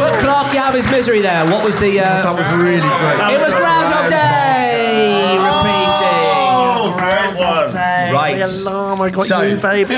Put 0.03 0.15
Clarky 0.25 0.57
out 0.57 0.71
of 0.71 0.75
his 0.75 0.87
misery 0.91 1.21
there. 1.21 1.45
What 1.47 1.65
was 1.65 1.77
the. 1.79 2.01
Uh, 2.01 2.05
That 2.27 2.35
was 2.37 2.49
really 2.51 2.81
great. 2.81 3.35
it 3.35 3.41
was 3.41 3.53
Groundhog 3.55 4.11
Day! 4.11 5.39
Repeating. 5.39 6.43
Oh, 6.55 6.95
great 6.99 7.39
one. 7.39 7.75
Right. 8.13 8.41
alarm, 8.67 9.01
I 9.01 9.11
got 9.11 9.27
So- 9.27 9.43
you, 9.43 9.57
baby. 9.57 9.95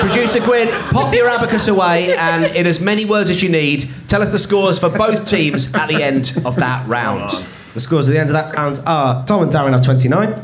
Producer 0.00 0.40
Gwyn, 0.40 0.68
pop 0.90 1.14
your 1.14 1.28
abacus 1.28 1.68
away 1.68 2.16
and, 2.16 2.44
in 2.56 2.66
as 2.66 2.80
many 2.80 3.04
words 3.04 3.28
as 3.30 3.42
you 3.42 3.48
need, 3.50 3.88
tell 4.08 4.22
us 4.22 4.30
the 4.30 4.38
scores 4.38 4.78
for 4.78 4.88
both 4.88 5.26
teams 5.26 5.72
at 5.74 5.88
the 5.88 6.02
end 6.02 6.32
of 6.44 6.56
that 6.56 6.86
round. 6.88 7.30
The 7.74 7.80
scores 7.80 8.08
at 8.08 8.12
the 8.12 8.18
end 8.20 8.30
of 8.30 8.34
that 8.34 8.56
round 8.56 8.80
are 8.86 9.24
Tom 9.26 9.42
and 9.42 9.52
Darren 9.52 9.72
have 9.72 9.82
29, 9.82 10.34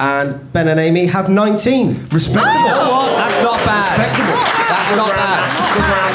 and 0.00 0.52
Ben 0.52 0.66
and 0.68 0.80
Amy 0.80 1.06
have 1.06 1.28
19. 1.28 2.08
Respectable. 2.10 2.50
You 2.52 2.66
know 2.66 2.90
what? 2.90 3.16
That's 3.16 3.42
not 3.44 3.64
bad. 3.66 4.00
That's 4.00 4.59
not 4.96 5.10
bad. 5.10 5.46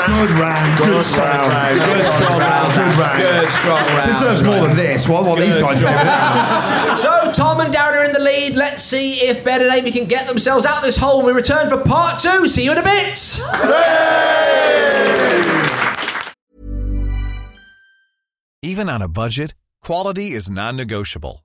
Good 0.07 0.31
round. 0.39 0.77
Good 0.77 1.05
solid 1.05 1.47
round. 1.47 1.79
Good 1.79 2.05
strong 2.05 2.39
round. 2.39 2.73
Good 2.73 2.95
round. 2.97 3.17
Good 3.21 3.49
strong 3.51 3.85
round. 3.85 4.07
Deserves 4.11 4.43
more 4.43 4.67
than 4.67 4.75
this. 4.75 5.07
What, 5.07 5.25
what 5.25 5.39
these 5.39 5.55
guys 5.55 5.79
do? 5.79 5.87
So 7.01 7.31
Tom 7.31 7.59
and 7.61 7.73
Darren 7.73 7.93
are 7.93 8.05
in 8.05 8.13
the 8.13 8.19
lead. 8.19 8.55
Let's 8.55 8.83
see 8.83 9.19
if 9.27 9.43
Ben 9.43 9.61
and 9.61 9.71
Amy 9.73 9.91
can 9.91 10.05
get 10.05 10.27
themselves 10.27 10.65
out 10.65 10.77
of 10.77 10.83
this 10.83 10.97
hole. 10.97 11.23
We 11.23 11.31
return 11.31 11.69
for 11.69 11.77
part 11.77 12.19
two. 12.19 12.47
See 12.47 12.63
you 12.65 12.71
in 12.71 12.77
a 12.77 12.83
bit. 12.83 13.39
Even 18.61 18.89
on 18.89 19.01
a 19.01 19.07
budget, 19.07 19.53
quality 19.83 20.31
is 20.31 20.49
non-negotiable. 20.49 21.44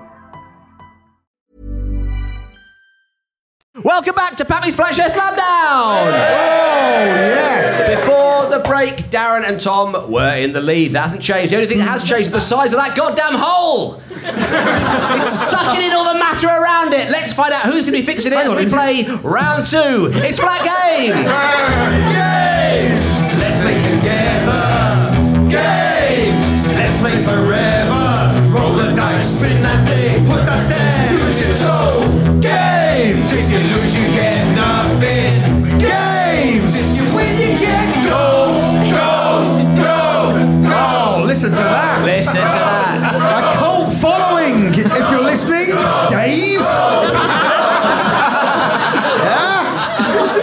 Welcome 3.79 4.15
back 4.15 4.35
to 4.35 4.43
Pappy's 4.43 4.75
Flatshare 4.75 5.07
Slam 5.07 5.33
Down. 5.33 5.39
Oh 5.39 6.11
yes! 6.11 8.01
Before 8.01 8.49
the 8.51 8.59
break, 8.67 9.09
Darren 9.09 9.47
and 9.47 9.61
Tom 9.61 10.11
were 10.11 10.35
in 10.35 10.51
the 10.51 10.59
lead. 10.59 10.91
That 10.91 11.03
hasn't 11.03 11.21
changed. 11.21 11.53
The 11.53 11.55
only 11.55 11.69
thing 11.69 11.77
that 11.77 11.87
has 11.87 12.03
changed 12.03 12.27
is 12.27 12.31
the 12.31 12.41
size 12.41 12.73
of 12.73 12.79
that 12.79 12.97
goddamn 12.97 13.39
hole. 13.39 14.01
it's 14.11 15.49
sucking 15.49 15.87
in 15.87 15.93
all 15.93 16.11
the 16.11 16.19
matter 16.19 16.47
around 16.47 16.93
it. 16.93 17.11
Let's 17.11 17.33
find 17.33 17.53
out 17.53 17.63
who's 17.63 17.85
going 17.87 17.95
to 17.95 18.01
be 18.01 18.05
fixing 18.05 18.33
it 18.33 18.39
as 18.39 18.53
we 18.53 18.67
play 18.67 19.07
round 19.23 19.65
two. 19.65 20.11
It's 20.19 20.37
flat 20.37 20.67
games. 20.67 21.31
Games! 22.11 23.07
Let's 23.39 23.55
play 23.63 23.79
together. 23.87 24.67
Games! 25.47 26.43
Let's 26.75 26.99
play 26.99 27.23
forever. 27.23 28.35
Roll 28.51 28.75
the 28.75 28.91
dice, 28.93 29.39
spin 29.39 29.63
that 29.63 29.87
thing, 29.87 30.25
put 30.27 30.45
that 30.45 30.67
there. 30.67 31.23
Lose 31.23 31.39
your 31.39 31.55
toe. 31.55 32.41
Games! 32.41 32.70
If 33.53 33.61
you 33.61 33.67
lose, 33.75 33.97
you 33.99 34.07
get 34.13 34.55
nothing. 34.55 35.77
Games! 35.77 36.73
If 36.73 36.95
you 36.95 37.13
win, 37.13 37.37
you 37.37 37.59
get 37.59 38.05
gold. 38.07 38.55
Gold. 38.87 39.75
Gold. 39.75 40.71
Oh, 40.71 41.25
listen 41.27 41.49
to 41.51 41.57
that. 41.57 42.01
Listen 42.05 42.35
to 42.35 42.39
that. 42.39 42.90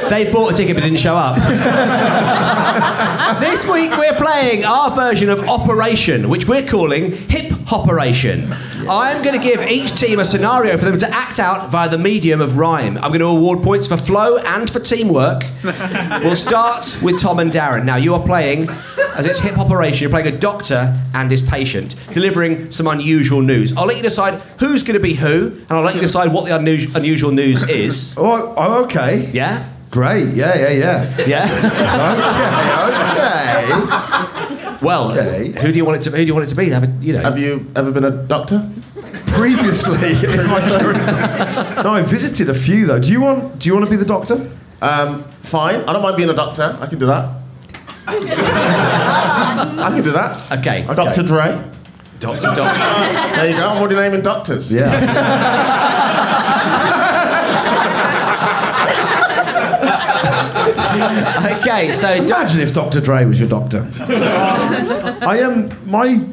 Dave 0.09 0.33
bought 0.33 0.53
a 0.53 0.57
ticket 0.57 0.75
but 0.75 0.83
didn't 0.83 0.99
show 0.99 1.15
up. 1.15 1.37
this 3.41 3.65
week 3.67 3.91
we're 3.97 4.17
playing 4.17 4.65
our 4.65 4.95
version 4.95 5.29
of 5.29 5.41
Operation, 5.49 6.29
which 6.29 6.49
we're 6.49 6.67
calling 6.67 7.13
Hip 7.29 7.53
Operation. 7.73 8.53
I'm 8.89 9.23
going 9.23 9.39
to 9.39 9.45
give 9.45 9.61
each 9.63 9.95
team 10.01 10.19
a 10.19 10.25
scenario 10.25 10.79
for 10.79 10.87
them 10.87 10.97
to 10.99 11.11
act 11.11 11.39
out 11.39 11.71
via 11.71 11.89
the 11.91 11.99
medium 11.99 12.41
of 12.41 12.57
rhyme. 12.57 12.97
I'm 12.97 13.11
going 13.11 13.21
to 13.21 13.27
award 13.27 13.63
points 13.63 13.87
for 13.87 13.97
flow 13.99 14.39
and 14.39 14.71
for 14.71 14.81
teamwork. 14.81 15.43
we'll 15.65 16.37
start 16.37 16.97
with 17.03 17.21
Tom 17.21 17.39
and 17.39 17.51
Darren. 17.51 17.85
Now, 17.85 17.97
you 17.97 18.15
are 18.15 18.23
playing, 18.23 18.71
as 19.15 19.27
it's 19.27 19.41
hip 19.41 19.59
operation, 19.59 20.01
you're 20.03 20.11
playing 20.11 20.35
a 20.35 20.39
doctor 20.39 20.99
and 21.15 21.31
his 21.31 21.43
patient, 21.43 21.95
delivering 22.15 22.71
some 22.71 22.87
unusual 22.87 23.43
news. 23.43 23.77
I'll 23.77 23.87
let 23.87 23.99
you 23.99 24.03
decide 24.03 24.41
who's 24.59 24.83
going 24.83 24.97
to 24.97 25.03
be 25.03 25.15
who, 25.15 25.49
and 25.53 25.73
I'll 25.73 25.83
let 25.83 25.95
you 25.95 26.01
decide 26.01 26.33
what 26.33 26.47
the 26.47 26.53
unu- 26.53 26.95
unusual 26.97 27.31
news 27.31 27.63
is. 27.69 28.15
Oh, 28.17 28.55
oh, 28.57 28.85
okay. 28.85 29.31
Yeah? 29.33 29.69
Great. 29.91 30.35
Yeah, 30.35 30.55
yeah, 30.57 30.71
yeah. 30.71 31.27
Yeah? 31.27 31.45
okay, 32.89 33.73
okay. 33.73 34.77
Well, 34.83 35.11
who 35.11 35.73
do 35.73 35.77
you 35.77 35.85
want 35.85 35.97
it 35.99 36.03
to? 36.03 36.11
Be 36.11 36.19
who 36.19 36.25
do 36.25 36.27
you 36.29 36.35
want 36.35 36.47
it 36.47 36.51
to 36.51 36.57
be? 36.57 36.69
Have, 36.71 36.85
a, 36.85 36.89
you 37.01 37.13
know. 37.15 37.21
Have 37.21 37.39
you 37.39 37.67
ever 37.75 37.91
been 37.91 38.05
a 38.05 38.11
doctor? 38.11 38.69
Previously, 39.29 40.11
in 40.13 40.47
my 40.47 40.61
career. 40.61 41.83
no, 41.83 41.95
I 41.95 42.03
visited 42.03 42.49
a 42.51 42.55
few 42.55 42.87
though. 42.87 42.99
Do 42.99 43.11
you 43.11 43.21
want? 43.21 43.59
Do 43.59 43.69
you 43.69 43.75
want 43.75 43.87
to 43.87 43.91
be 43.91 43.97
the 43.97 44.05
doctor? 44.05 44.51
Um, 44.81 45.25
fine. 45.43 45.81
I 45.83 45.93
don't 45.93 46.03
mind 46.03 46.17
being 46.17 46.31
a 46.31 46.35
doctor. 46.35 46.77
I 46.81 46.87
can 46.87 46.99
do 46.99 47.07
that. 47.07 47.31
I 48.07 48.15
can 49.95 50.03
do 50.03 50.13
that. 50.13 50.59
Okay. 50.59 50.85
Dr. 50.85 51.23
Dre. 51.23 51.63
Doctor, 52.21 52.41
doctor. 52.41 53.35
There 53.35 53.49
you 53.51 53.57
go. 53.57 53.69
I'm 53.69 53.79
already 53.79 53.95
naming 53.97 54.23
doctors. 54.23 54.73
Yeah. 54.73 54.91
okay, 61.59 61.93
so 61.93 62.13
imagine 62.13 62.61
if 62.61 62.73
Dr. 62.73 63.01
Dre 63.01 63.25
was 63.25 63.39
your 63.41 63.49
doctor. 63.49 63.89
I 64.01 65.39
am. 65.43 65.71
my 65.91 66.25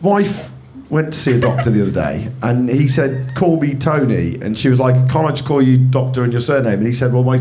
wife 0.00 0.50
went 0.90 1.12
to 1.12 1.18
see 1.18 1.32
a 1.32 1.38
doctor 1.40 1.70
the 1.70 1.82
other 1.82 1.90
day, 1.90 2.30
and 2.42 2.68
he 2.68 2.86
said, 2.86 3.34
"Call 3.34 3.60
me 3.60 3.74
Tony," 3.74 4.38
and 4.40 4.56
she 4.58 4.68
was 4.68 4.78
like, 4.78 4.94
"Can't 5.10 5.26
I 5.26 5.30
just 5.30 5.44
call 5.46 5.62
you 5.62 5.78
Doctor 5.78 6.22
and 6.22 6.32
your 6.32 6.42
surname?" 6.42 6.78
And 6.78 6.86
he 6.86 6.92
said, 6.92 7.12
"Well, 7.12 7.24
my 7.24 7.40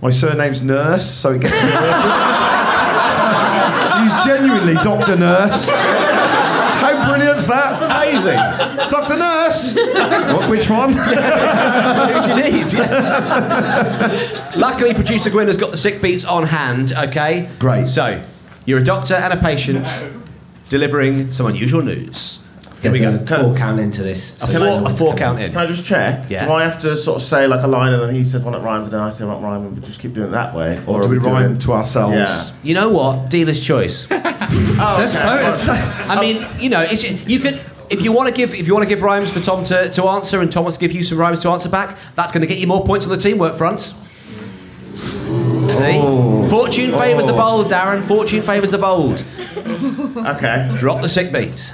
my 0.00 0.10
surname's 0.10 0.62
Nurse, 0.62 1.04
so 1.10 1.32
it 1.32 1.42
gets 1.42 1.54
me 1.54 1.68
nervous." 1.68 2.42
He's 4.02 4.24
genuinely 4.24 4.74
Doctor 4.74 5.16
Nurse. 5.16 5.70
How 7.02 7.10
brilliant's 7.10 7.46
that? 7.46 7.82
amazing. 7.82 8.90
Doctor 8.90 9.16
Nurse. 9.16 9.76
What, 10.32 10.48
which 10.50 10.70
one? 10.70 10.92
Who 10.94 12.22
do 12.22 12.30
you 12.30 12.36
need? 12.64 12.72
Luckily, 14.56 14.94
producer 14.94 15.30
Gwyn 15.30 15.48
has 15.48 15.56
got 15.56 15.70
the 15.70 15.76
sick 15.76 16.00
beats 16.00 16.24
on 16.24 16.44
hand. 16.44 16.92
Okay, 16.92 17.48
great. 17.58 17.88
So, 17.88 18.22
you're 18.64 18.80
a 18.80 18.84
doctor 18.84 19.14
and 19.14 19.32
a 19.32 19.36
patient 19.36 19.86
delivering 20.68 21.32
some 21.32 21.46
unusual 21.46 21.82
news. 21.82 22.40
Here 22.82 22.92
we 22.92 22.98
go. 22.98 23.14
a 23.14 23.26
four 23.26 23.54
count 23.54 23.78
into 23.78 24.02
this. 24.02 24.36
A 24.42 24.46
so 24.46 24.46
four- 24.46 24.58
know 24.60 24.78
a 24.78 24.82
what's 24.82 24.98
four 24.98 25.14
count 25.14 25.38
in. 25.40 25.52
Can 25.52 25.60
I 25.60 25.66
just 25.66 25.84
check? 25.84 26.28
Yeah. 26.28 26.46
Do 26.46 26.52
I 26.52 26.64
have 26.64 26.80
to 26.80 26.96
sort 26.96 27.18
of 27.18 27.22
say 27.22 27.46
like 27.46 27.62
a 27.62 27.68
line 27.68 27.92
and 27.92 28.02
then 28.02 28.14
he 28.14 28.24
says 28.24 28.42
one 28.42 28.54
that 28.54 28.62
rhymes 28.62 28.84
and 28.84 28.92
then 28.94 29.00
I 29.00 29.10
say 29.10 29.24
one 29.24 29.40
that 29.40 29.46
rhymes 29.46 29.66
and 29.66 29.76
we 29.76 29.82
just 29.86 30.00
keep 30.00 30.14
doing 30.14 30.28
it 30.28 30.32
that 30.32 30.54
way? 30.54 30.82
Or 30.86 30.98
are 30.98 31.02
do 31.02 31.08
we 31.08 31.18
doing- 31.18 31.32
rhyme 31.32 31.58
to 31.58 31.72
ourselves? 31.72 32.16
Yeah. 32.16 32.44
You 32.64 32.74
know 32.74 32.90
what? 32.90 33.30
Dealer's 33.30 33.60
choice. 33.64 34.06
Oh, 34.84 34.96
That's 34.98 35.14
okay. 35.14 35.22
so- 35.22 35.42
that's 35.42 35.62
so- 35.64 35.72
I 36.12 36.20
mean, 36.20 36.44
you 36.58 36.68
know, 36.68 36.80
it's, 36.82 37.04
you 37.26 37.38
could. 37.38 37.60
If 37.88 38.02
you 38.02 38.10
want 38.12 38.28
to 38.28 38.34
give, 38.34 38.52
if 38.54 38.66
you 38.66 38.74
want 38.74 38.82
to 38.82 38.88
give 38.88 39.02
rhymes 39.02 39.30
for 39.32 39.38
Tom 39.40 39.64
to, 39.64 39.88
to 39.90 40.04
answer, 40.04 40.40
and 40.40 40.50
Tom 40.50 40.64
wants 40.64 40.76
to 40.76 40.80
give 40.80 40.92
you 40.92 41.02
some 41.04 41.18
rhymes 41.18 41.38
to 41.40 41.50
answer 41.50 41.68
back, 41.68 41.96
that's 42.16 42.32
going 42.32 42.40
to 42.40 42.46
get 42.46 42.58
you 42.58 42.66
more 42.66 42.84
points 42.84 43.06
on 43.06 43.12
the 43.12 43.18
teamwork 43.18 43.54
front. 43.54 43.80
See, 43.80 43.94
oh. 46.02 46.48
fortune 46.50 46.90
favours 46.92 47.26
the 47.26 47.34
oh. 47.34 47.36
bold, 47.36 47.70
Darren. 47.70 48.02
Fortune 48.02 48.42
favours 48.42 48.70
the 48.70 48.78
bold. 48.78 49.24
Okay. 50.26 50.70
Drop 50.76 51.00
the 51.00 51.08
sick 51.08 51.32
beats. 51.32 51.72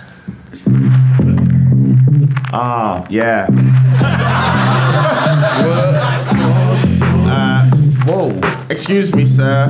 Ah, 2.50 3.06
yeah. 3.10 3.46
uh, 7.28 7.70
whoa. 8.06 8.40
Excuse 8.70 9.14
me, 9.14 9.24
sir. 9.24 9.68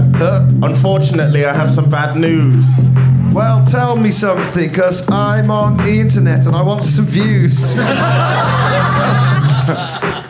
Unfortunately, 0.62 1.44
I 1.44 1.52
have 1.52 1.70
some 1.70 1.90
bad 1.90 2.16
news. 2.16 2.66
Well, 3.32 3.64
tell 3.64 3.96
me 3.96 4.10
something, 4.10 4.68
because 4.68 5.08
I'm 5.10 5.50
on 5.50 5.76
the 5.76 6.00
internet 6.00 6.46
and 6.46 6.56
I 6.56 6.62
want 6.62 6.84
some 6.84 7.06
views. 7.06 7.78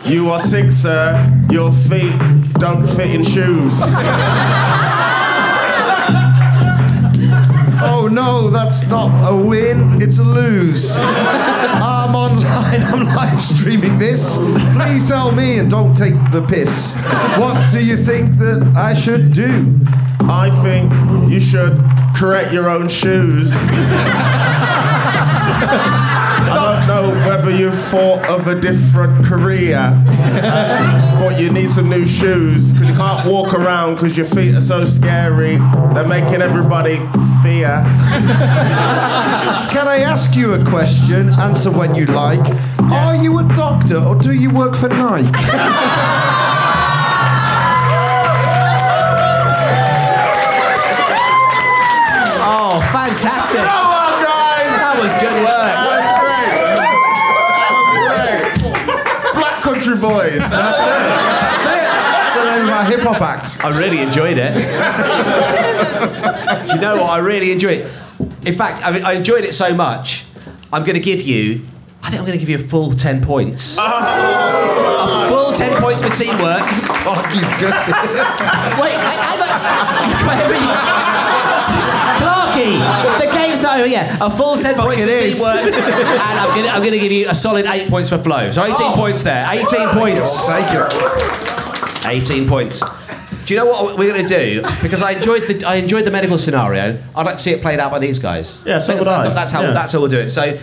You 0.09 0.31
are 0.31 0.39
sick, 0.39 0.71
sir. 0.71 1.13
Your 1.51 1.71
feet 1.71 2.17
don't 2.53 2.83
fit 2.83 3.13
in 3.13 3.23
shoes. 3.23 3.83
no, 8.09 8.49
that's 8.49 8.87
not 8.87 9.29
a 9.29 9.35
win, 9.35 10.01
it's 10.01 10.19
a 10.19 10.23
lose. 10.23 10.95
I'm 10.99 12.15
online, 12.15 12.83
I'm 12.83 13.05
live 13.07 13.39
streaming 13.39 13.97
this. 13.97 14.37
Please 14.37 15.07
tell 15.07 15.31
me 15.31 15.59
and 15.59 15.69
don't 15.69 15.95
take 15.95 16.13
the 16.31 16.45
piss. 16.47 16.95
What 17.37 17.71
do 17.71 17.83
you 17.83 17.97
think 17.97 18.33
that 18.37 18.73
I 18.75 18.93
should 18.93 19.33
do? 19.33 19.79
I 20.21 20.49
think 20.61 20.91
you 21.31 21.39
should 21.39 21.77
create 22.15 22.51
your 22.51 22.69
own 22.69 22.89
shoes. 22.89 23.53
I 26.41 26.53
don't 26.55 26.87
know 26.87 27.27
whether 27.27 27.51
you've 27.51 27.77
thought 27.77 28.25
of 28.27 28.47
a 28.47 28.59
different 28.59 29.25
career, 29.25 29.77
uh, 29.79 31.19
but 31.19 31.39
you 31.39 31.51
need 31.51 31.69
some 31.69 31.89
new 31.89 32.07
shoes 32.07 32.71
because 32.71 32.89
you 32.89 32.95
can't 32.95 33.27
walk 33.27 33.53
around 33.53 33.95
because 33.95 34.15
your 34.15 34.25
feet 34.25 34.55
are 34.55 34.61
so 34.61 34.85
scary. 34.85 35.57
They're 35.93 36.07
making 36.07 36.41
everybody 36.41 36.97
fear. 37.43 37.83
Can 39.71 39.87
I 39.87 39.99
ask 40.05 40.35
you 40.35 40.53
a 40.53 40.63
question? 40.65 41.29
Answer 41.29 41.71
when 41.71 41.93
you 41.95 42.05
like. 42.05 42.45
Are 42.91 43.15
you 43.15 43.37
a 43.39 43.43
doctor 43.53 43.97
or 43.97 44.15
do 44.15 44.33
you 44.33 44.49
work 44.49 44.75
for 44.75 44.89
Nike? 44.89 45.29
Oh, 52.41 52.79
fantastic! 52.91 53.57
Come 53.57 53.67
on, 53.67 54.21
guys! 54.21 54.71
That 54.79 54.95
was 54.99 55.13
good 55.21 55.43
work. 55.43 55.78
Country 59.89 60.07
Boys. 60.07 60.37
That's 60.39 61.65
it. 61.65 61.89
a 62.69 62.85
hip 62.85 62.99
hop 62.99 63.21
act. 63.21 63.57
I 63.63 63.77
really 63.77 63.99
enjoyed 64.01 64.37
it. 64.37 64.53
You 66.69 66.79
know 66.79 66.95
what? 66.97 67.09
I 67.09 67.19
really 67.19 67.51
enjoyed 67.51 67.79
it. 67.79 67.91
In 68.45 68.55
fact, 68.55 68.85
I, 68.85 68.91
mean, 68.91 69.03
I 69.03 69.13
enjoyed 69.13 69.43
it 69.43 69.53
so 69.53 69.73
much. 69.73 70.25
I'm 70.71 70.83
going 70.83 70.95
to 70.95 71.01
give 71.01 71.21
you. 71.21 71.65
I 72.03 72.09
think 72.09 72.19
I'm 72.21 72.25
going 72.25 72.37
to 72.39 72.45
give 72.45 72.49
you 72.49 72.57
a 72.57 72.67
full 72.69 72.93
ten 72.93 73.21
points. 73.23 73.77
Oh. 73.79 75.25
A 75.25 75.29
full 75.29 75.53
ten 75.53 75.81
points 75.81 76.03
for 76.03 76.09
teamwork. 76.15 76.63
Oh, 77.09 77.21
he's 77.33 77.49
good. 77.59 77.73
Wait, 78.79 78.95
I, 78.95 79.15
I, 79.17 80.05
you've 80.07 80.21
got 80.25 81.38
everything. 82.59 83.29
The 83.29 83.37
game's 83.37 83.61
not 83.61 83.77
over 83.79 83.87
yet. 83.87 84.17
A 84.21 84.29
full 84.29 84.57
ten 84.57 84.75
points 84.75 85.01
it 85.01 85.05
for 85.05 85.11
is. 85.11 85.33
teamwork, 85.33 85.73
and 85.73 86.39
I'm 86.39 86.49
going 86.55 86.65
to 86.65 86.71
I'm 86.71 86.83
to 86.83 86.99
give 86.99 87.11
you 87.11 87.29
a 87.29 87.35
solid 87.35 87.65
eight 87.65 87.89
points 87.89 88.09
for 88.09 88.17
flow. 88.17 88.51
So 88.51 88.63
18 88.63 88.75
points 88.93 89.23
there. 89.23 89.45
18 89.49 89.89
points. 89.89 90.47
Take 90.47 90.65
it. 90.71 92.05
18 92.07 92.47
points. 92.47 92.81
Do 93.45 93.53
you 93.55 93.59
know 93.59 93.65
what 93.65 93.97
we're 93.97 94.13
going 94.13 94.25
to 94.25 94.27
do? 94.27 94.61
Because 94.81 95.01
I 95.01 95.11
enjoyed 95.13 95.43
the 95.43 95.65
I 95.67 95.75
enjoyed 95.75 96.05
the 96.05 96.11
medical 96.11 96.37
scenario. 96.37 97.01
I'd 97.15 97.25
like 97.25 97.37
to 97.37 97.41
see 97.41 97.51
it 97.51 97.61
played 97.61 97.79
out 97.79 97.89
by 97.91 97.97
these 97.99 98.19
guys. 98.19 98.61
Yeah, 98.65 98.77
so 98.79 98.93
that's, 98.93 99.07
I. 99.07 99.23
that's, 99.23 99.35
that's 99.35 99.51
how 99.51 99.61
Yeah. 99.63 99.71
that's 99.71 99.91
how 99.91 99.99
we'll 99.99 100.09
do 100.09 100.19
it. 100.19 100.29
So, 100.29 100.55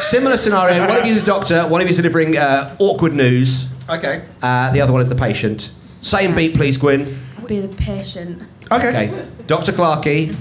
similar 0.00 0.36
scenario. 0.36 0.86
One 0.86 0.96
of 0.96 1.04
you 1.06 1.12
is 1.12 1.22
a 1.22 1.26
doctor. 1.26 1.66
One 1.66 1.80
of 1.80 1.86
you 1.88 1.90
is 1.90 1.96
delivering 1.96 2.36
uh, 2.36 2.76
awkward 2.78 3.14
news. 3.14 3.68
Okay. 3.88 4.22
Uh, 4.42 4.70
the 4.70 4.80
other 4.80 4.92
one 4.92 5.02
is 5.02 5.08
the 5.08 5.16
patient. 5.16 5.72
Same 6.02 6.34
beat, 6.34 6.54
please, 6.54 6.76
Gwyn. 6.78 7.18
Be 7.46 7.60
the 7.60 7.74
patient. 7.74 8.42
Okay. 8.70 9.26
Dr. 9.48 9.72
Clarkey. 9.72 10.36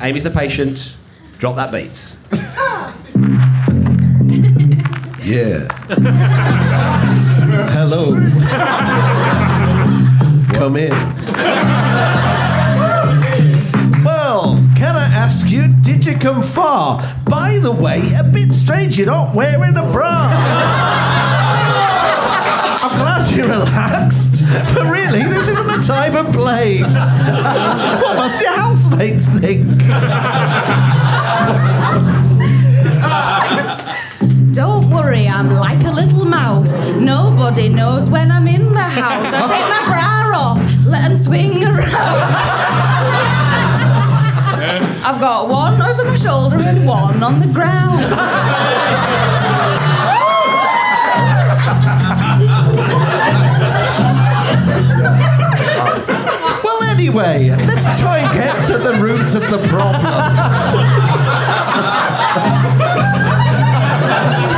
Amy's 0.00 0.22
the 0.22 0.30
patient. 0.30 0.96
Drop 1.38 1.56
that 1.56 1.72
beat. 1.72 2.16
Yeah. 5.28 5.68
Hello. 7.74 8.14
Come 10.58 10.76
in. 10.78 10.90
Well, 14.04 14.56
can 14.74 14.96
I 14.96 15.04
ask 15.12 15.50
you, 15.50 15.68
did 15.82 16.06
you 16.06 16.16
come 16.16 16.42
far? 16.42 17.02
By 17.28 17.58
the 17.60 17.72
way, 17.72 18.00
a 18.18 18.24
bit 18.24 18.54
strange 18.54 18.96
you're 18.96 19.06
not 19.06 19.34
wearing 19.34 19.76
a 19.76 19.82
bra. 19.92 21.17
I'm 22.88 22.96
glad 22.96 23.30
you're 23.36 23.48
relaxed, 23.48 24.44
but 24.74 24.90
really, 24.90 25.22
this 25.22 25.46
isn't 25.48 25.66
the 25.66 25.82
time 25.86 26.16
and 26.16 26.32
place. 26.34 26.94
What 28.00 28.16
must 28.16 28.40
your 28.40 28.56
housemates 28.56 29.26
think? 29.38 29.66
Don't 34.54 34.88
worry, 34.88 35.28
I'm 35.28 35.50
like 35.50 35.84
a 35.84 35.90
little 35.90 36.24
mouse. 36.24 36.76
Nobody 36.96 37.68
knows 37.68 38.08
when 38.08 38.32
I'm 38.32 38.48
in 38.48 38.72
the 38.72 38.80
house. 38.80 39.34
I 39.34 39.40
take 39.52 39.68
my 39.68 39.82
bra 39.86 40.32
off, 40.34 40.86
let 40.86 41.02
them 41.02 41.14
swing 41.14 41.62
around. 41.62 41.84
I've 45.04 45.20
got 45.20 45.48
one 45.48 45.82
over 45.82 46.04
my 46.04 46.16
shoulder 46.16 46.56
and 46.58 46.86
one 46.86 47.22
on 47.22 47.40
the 47.40 47.48
ground. 47.48 48.02
Anyway, 57.08 57.48
let's 57.64 57.98
try 57.98 58.18
and 58.18 58.30
get 58.34 58.54
to 58.66 58.76
the 58.76 58.92
root 59.00 59.34
of 59.34 59.40
the 59.50 59.66
problem. 59.68 60.02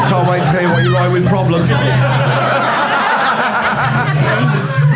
Can't 0.08 0.28
wait 0.28 0.42
to 0.42 0.58
hear 0.58 0.68
what 0.68 0.82
you 0.82 0.92
write 0.92 1.12
with 1.12 1.28
problem. 1.28 1.62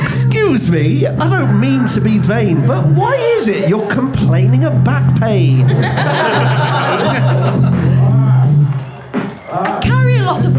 Excuse 0.03 0.69
me, 0.69 1.07
I 1.07 1.29
don't 1.29 1.61
mean 1.61 1.87
to 1.87 2.01
be 2.01 2.19
vain, 2.19 2.67
but 2.67 2.87
why 2.87 3.15
is 3.39 3.47
it 3.47 3.69
you're 3.69 3.87
complaining 3.87 4.65
of 4.65 4.83
back 4.83 5.21
pain? 5.21 5.69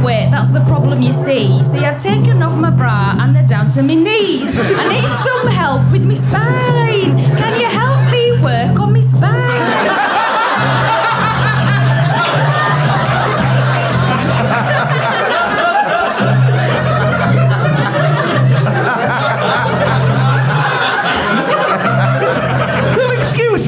That's 0.06 0.50
the 0.52 0.64
problem 0.66 1.02
you 1.02 1.14
see. 1.14 1.64
See, 1.64 1.80
I've 1.80 2.02
taken 2.02 2.44
off 2.44 2.58
my 2.58 2.70
bra 2.70 3.16
and 3.20 3.36
they're 3.36 3.48
down 3.48 3.70
to 3.70 3.82
my 3.82 3.96
knees. 3.96 4.56
I 4.56 4.88
need 4.90 5.02
some 5.02 5.48
help 5.48 5.92
with 5.92 6.06
my 6.06 6.14
spine. 6.14 7.18
Can 7.38 7.60
you 7.60 7.68
help 7.68 8.12
me 8.12 8.42
work 8.42 8.80
on 8.80 8.94
my 8.94 9.00
spine? 9.00 10.06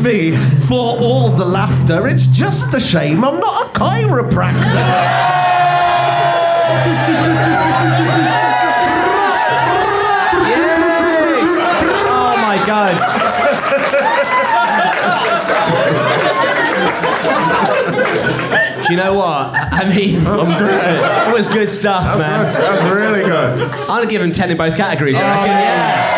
me 0.03 0.37
for 0.67 0.95
all 1.01 1.31
the 1.31 1.43
laughter. 1.43 2.07
It's 2.07 2.27
just 2.27 2.73
a 2.73 2.79
shame 2.79 3.25
I'm 3.25 3.39
not 3.39 3.65
a 3.65 3.79
chiropractor. 3.79 5.46
Oh 12.09 12.35
my 12.41 12.57
god. 12.65 12.95
Do 18.87 18.93
you 18.93 18.99
know 18.99 19.15
what? 19.15 19.51
I 19.53 19.83
mean, 19.93 20.23
That's 20.23 20.55
great. 20.57 21.27
it 21.27 21.33
was 21.33 21.47
good 21.49 21.69
stuff, 21.69 22.17
man. 22.17 22.53
That's 22.53 22.93
really 22.93 23.21
good. 23.23 23.61
I'm 23.69 23.87
gonna 23.87 24.05
give 24.05 24.21
him 24.21 24.31
10 24.31 24.51
in 24.51 24.57
both 24.57 24.77
categories, 24.77 25.17
I 25.17 25.23
oh, 25.23 25.25
reckon, 25.27 25.47
yeah. 25.47 26.17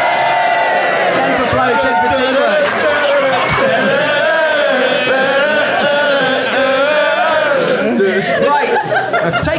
10 1.17 1.41
for 1.41 1.47
flow, 1.49 1.73
10 1.73 1.82
for 1.82 2.10
teamwork. 2.13 2.69
Right, 7.99 8.77
taking 8.79 9.19
it 9.19 9.43
back 9.43 9.58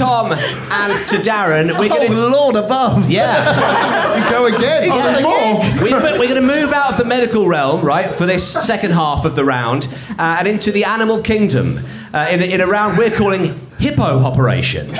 Tom 0.00 0.32
and 0.32 1.08
to 1.10 1.16
Darren, 1.16 1.78
we're 1.78 1.88
Oh, 1.92 2.08
gonna. 2.08 2.26
Lord 2.28 2.56
above. 2.56 3.10
Yeah. 3.10 3.98
You 4.10 4.28
go 4.30 4.46
again. 4.46 4.88
Oh, 4.90 4.98
there's 4.98 5.22
more. 5.22 5.84
we, 5.84 6.18
we're 6.18 6.26
going 6.28 6.40
to 6.40 6.46
move 6.46 6.72
out 6.72 6.90
of 6.92 6.96
the 6.98 7.04
medical 7.04 7.46
realm, 7.46 7.80
right, 7.82 8.12
for 8.12 8.26
this 8.26 8.46
second 8.66 8.90
half 8.90 9.24
of 9.24 9.36
the 9.36 9.44
round, 9.44 9.86
uh, 10.18 10.36
and 10.40 10.48
into 10.48 10.72
the 10.72 10.82
animal 10.84 11.22
kingdom 11.22 11.78
uh, 12.12 12.26
in, 12.30 12.40
a, 12.42 12.44
in 12.44 12.60
a 12.60 12.66
round 12.66 12.98
we're 12.98 13.10
calling 13.10 13.60
Hippo 13.78 14.02
Operation. 14.24 14.88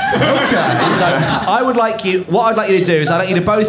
Okay. 0.50 0.94
So 0.96 1.04
I 1.06 1.62
would 1.64 1.76
like 1.76 2.04
you. 2.04 2.22
What 2.24 2.44
I'd 2.52 2.56
like 2.56 2.70
you 2.70 2.78
to 2.78 2.84
do 2.84 2.94
is 2.94 3.10
I'd 3.10 3.18
like 3.18 3.28
you 3.28 3.34
to 3.36 3.40
both 3.40 3.68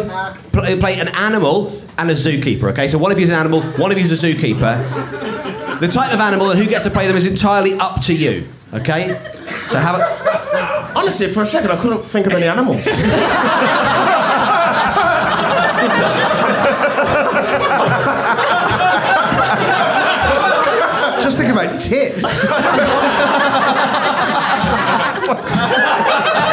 pl- 0.52 0.76
play 0.78 0.98
an 1.00 1.08
animal 1.08 1.72
and 1.98 2.08
a 2.10 2.14
zookeeper. 2.14 2.70
Okay. 2.72 2.88
So 2.88 2.98
one 2.98 3.10
of 3.12 3.18
you 3.18 3.24
is 3.24 3.30
an 3.30 3.36
animal, 3.36 3.62
one 3.62 3.90
of 3.92 3.98
you 3.98 4.04
is 4.04 4.12
a 4.22 4.26
zookeeper. 4.26 5.80
The 5.80 5.88
type 5.88 6.12
of 6.12 6.20
animal 6.20 6.50
and 6.50 6.58
who 6.58 6.66
gets 6.66 6.84
to 6.84 6.90
play 6.90 7.06
them 7.08 7.16
is 7.16 7.26
entirely 7.26 7.74
up 7.74 8.00
to 8.02 8.14
you. 8.14 8.46
Okay. 8.74 9.08
So 9.68 9.78
have 9.78 9.98
a. 9.98 10.41
Honestly, 11.02 11.26
for 11.26 11.42
a 11.42 11.46
second, 11.46 11.72
I 11.72 11.76
couldn't 11.82 12.02
think 12.04 12.28
of 12.28 12.32
any 12.32 12.46
animals. 12.46 12.84
Just 21.20 21.38
thinking 21.38 21.56
about 21.56 21.80
tits. 21.80 22.24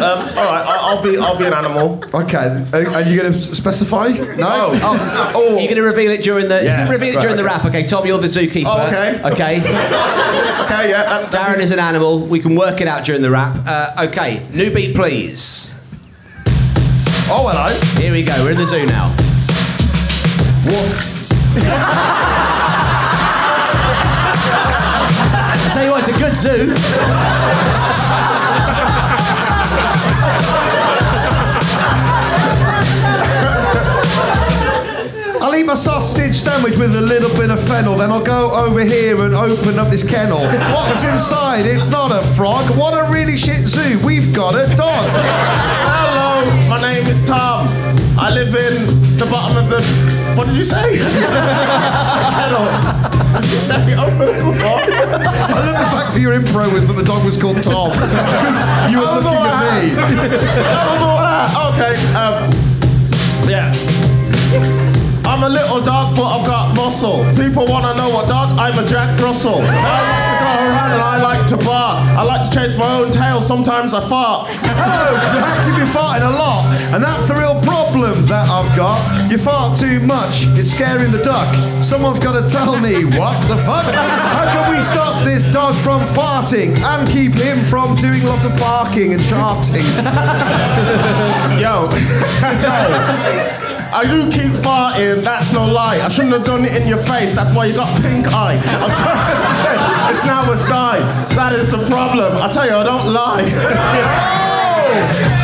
Um, 0.00 0.18
all 0.38 0.44
right, 0.50 0.64
I- 0.66 0.78
I'll 0.80 1.02
be 1.02 1.18
I'll 1.18 1.36
be 1.38 1.44
an 1.44 1.52
animal. 1.52 2.02
Okay, 2.14 2.64
are 2.72 2.88
are 2.94 3.02
you 3.02 3.20
going 3.20 3.32
to 3.32 3.38
specify? 3.38 4.08
No. 4.08 4.70
Oh, 4.82 5.32
oh, 5.34 5.58
You're 5.58 5.64
going 5.68 5.76
to 5.76 5.82
reveal 5.82 6.10
it 6.10 6.22
during 6.22 6.48
the. 6.48 6.62
Yeah, 6.64 6.88
reveal 6.96 7.10
it 7.10 7.16
right, 7.16 7.22
during 7.22 7.36
the 7.36 7.44
rap. 7.44 7.64
Okay. 7.66 7.84
Tom, 7.86 8.06
you're 8.06 8.18
the 8.18 8.28
zookeeper. 8.28 8.64
Oh, 8.66 8.86
okay. 8.86 9.20
Okay. 9.32 9.56
okay, 10.64 10.88
yeah, 10.90 11.04
that's 11.04 11.28
Darren 11.30 11.58
is 11.58 11.70
an 11.70 11.78
animal. 11.78 12.20
We 12.20 12.40
can 12.40 12.54
work 12.56 12.80
it 12.80 12.88
out 12.88 13.04
during 13.04 13.20
the 13.22 13.30
rap. 13.30 13.56
Uh, 13.66 14.06
okay, 14.08 14.42
new 14.54 14.70
beat, 14.72 14.94
please. 14.96 15.72
Oh, 17.32 17.46
hello. 17.48 17.78
Here 18.00 18.10
we 18.12 18.22
go. 18.22 18.42
We're 18.42 18.52
in 18.52 18.56
the 18.56 18.66
zoo 18.66 18.86
now. 18.86 19.14
Woof. 20.66 21.16
I 25.52 25.70
tell 25.74 25.84
you 25.84 25.90
what, 25.90 26.00
it's 26.00 26.08
a 26.08 26.18
good 26.18 26.36
zoo. 26.36 26.74
Eat 35.60 35.66
my 35.66 35.74
sausage 35.74 36.34
sandwich 36.34 36.78
with 36.78 36.96
a 36.96 37.02
little 37.02 37.28
bit 37.36 37.50
of 37.50 37.62
fennel, 37.62 37.94
then 37.94 38.10
I'll 38.10 38.22
go 38.22 38.50
over 38.50 38.80
here 38.82 39.20
and 39.22 39.34
open 39.34 39.78
up 39.78 39.90
this 39.90 40.02
kennel. 40.02 40.38
What's 40.38 41.04
inside? 41.04 41.66
It's 41.66 41.88
not 41.88 42.12
a 42.12 42.26
frog. 42.28 42.74
What 42.78 42.94
a 42.94 43.12
really 43.12 43.36
shit 43.36 43.66
zoo. 43.66 43.98
We've 43.98 44.32
got 44.32 44.54
a 44.54 44.74
dog. 44.74 45.10
Hello, 45.12 46.50
my 46.66 46.80
name 46.80 47.06
is 47.08 47.22
Tom. 47.22 47.68
I 48.18 48.30
live 48.30 48.54
in 48.54 49.18
the 49.18 49.26
bottom 49.26 49.58
of 49.58 49.68
the. 49.68 49.82
What 50.34 50.46
did 50.46 50.56
you 50.56 50.64
say? 50.64 50.96
Hello. 50.96 52.64
The? 53.30 53.46
I 53.46 54.06
love 55.66 55.78
the 55.78 55.90
fact 55.96 56.14
that 56.14 56.20
your 56.20 56.32
impro 56.38 56.72
was 56.72 56.86
that 56.86 56.94
the 56.94 57.04
dog 57.04 57.24
was 57.24 57.36
called 57.36 57.62
Tom. 57.62 57.90
Because 57.92 58.90
you 58.90 58.98
were 58.98 59.04
looking 59.04 59.34
at 59.34 59.82
me. 59.82 59.94
That 59.94 60.86
was 60.90 61.02
all 61.02 61.18
that. 61.18 61.54
Okay. 61.74 61.94
Um. 62.14 62.50
Yeah. 63.48 64.79
I'm 65.30 65.44
a 65.44 65.48
little 65.48 65.80
dog, 65.80 66.16
but 66.16 66.26
I've 66.26 66.44
got 66.44 66.74
muscle. 66.74 67.22
People 67.36 67.64
want 67.64 67.86
to 67.86 67.94
know 67.94 68.10
what 68.10 68.26
dog? 68.26 68.58
I'm 68.58 68.76
a 68.82 68.84
Jack 68.84 69.16
Russell. 69.20 69.62
I 69.62 69.70
like 70.02 70.26
to 70.26 70.42
go 70.42 70.50
around 70.66 70.90
and 70.90 71.02
I 71.02 71.22
like 71.22 71.46
to 71.50 71.56
bark. 71.56 71.98
I 72.18 72.22
like 72.24 72.42
to 72.42 72.50
chase 72.50 72.76
my 72.76 72.98
own 72.98 73.12
tail. 73.12 73.40
Sometimes 73.40 73.94
I 73.94 74.00
fart. 74.00 74.48
Hello, 74.66 75.14
Jack. 75.30 75.68
You've 75.68 75.76
been 75.76 75.86
farting 75.86 76.26
a 76.26 76.34
lot, 76.34 76.74
and 76.92 77.00
that's 77.00 77.28
the 77.28 77.36
real 77.36 77.54
problem 77.62 78.26
that 78.26 78.50
I've 78.50 78.74
got. 78.76 79.30
You 79.30 79.38
fart 79.38 79.78
too 79.78 80.00
much. 80.00 80.50
It's 80.58 80.72
scaring 80.72 81.12
the 81.12 81.22
duck. 81.22 81.54
Someone's 81.80 82.18
got 82.18 82.34
to 82.34 82.42
tell 82.50 82.74
me 82.80 83.04
what 83.14 83.38
the 83.46 83.56
fuck. 83.62 83.86
How 83.86 84.50
can 84.50 84.66
we 84.74 84.82
stop 84.82 85.22
this 85.22 85.44
dog 85.54 85.78
from 85.78 86.00
farting 86.10 86.74
and 86.74 87.08
keep 87.08 87.34
him 87.34 87.62
from 87.64 87.94
doing 87.94 88.24
lots 88.24 88.44
of 88.44 88.58
barking 88.58 89.14
and 89.14 89.22
charting? 89.30 89.86
Yo, 91.62 91.86
yo. 92.66 93.69
I 93.92 94.04
do 94.06 94.30
keep 94.30 94.52
farting, 94.52 95.24
that's 95.24 95.52
no 95.52 95.66
lie. 95.66 96.00
I 96.00 96.08
shouldn't 96.08 96.32
have 96.32 96.44
done 96.44 96.64
it 96.64 96.80
in 96.80 96.86
your 96.86 96.98
face, 96.98 97.34
that's 97.34 97.52
why 97.52 97.66
you 97.66 97.74
got 97.74 98.00
pink 98.00 98.28
eye. 98.28 98.54
I'm 98.56 98.90
sorry, 98.90 100.10
it's 100.14 100.24
now 100.24 100.50
a 100.50 100.56
sty. 100.56 101.00
That 101.34 101.52
is 101.54 101.68
the 101.70 101.84
problem. 101.88 102.36
I 102.36 102.48
tell 102.50 102.66
you, 102.66 102.74
I 102.74 102.84
don't 102.84 103.12
lie. 103.12 103.42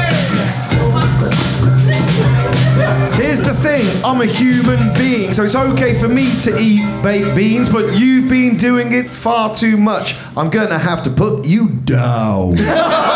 Here's 3.16 3.40
the 3.40 3.54
thing 3.54 4.04
I'm 4.04 4.20
a 4.20 4.26
human 4.26 4.92
being, 4.94 5.32
so 5.32 5.42
it's 5.42 5.56
okay 5.56 5.98
for 5.98 6.09
me 6.09 6.38
to 6.40 6.56
eat 6.56 6.85
baked 7.02 7.35
beans, 7.35 7.68
but 7.68 7.98
you've 7.98 8.28
been 8.28 8.56
doing 8.56 8.92
it 8.92 9.11
far 9.11 9.52
too 9.54 9.76
much. 9.76 10.14
I'm 10.37 10.50
gonna 10.50 10.78
have 10.78 11.02
to 11.04 11.11
put 11.11 11.46
you 11.46 11.70
down. 11.70 12.56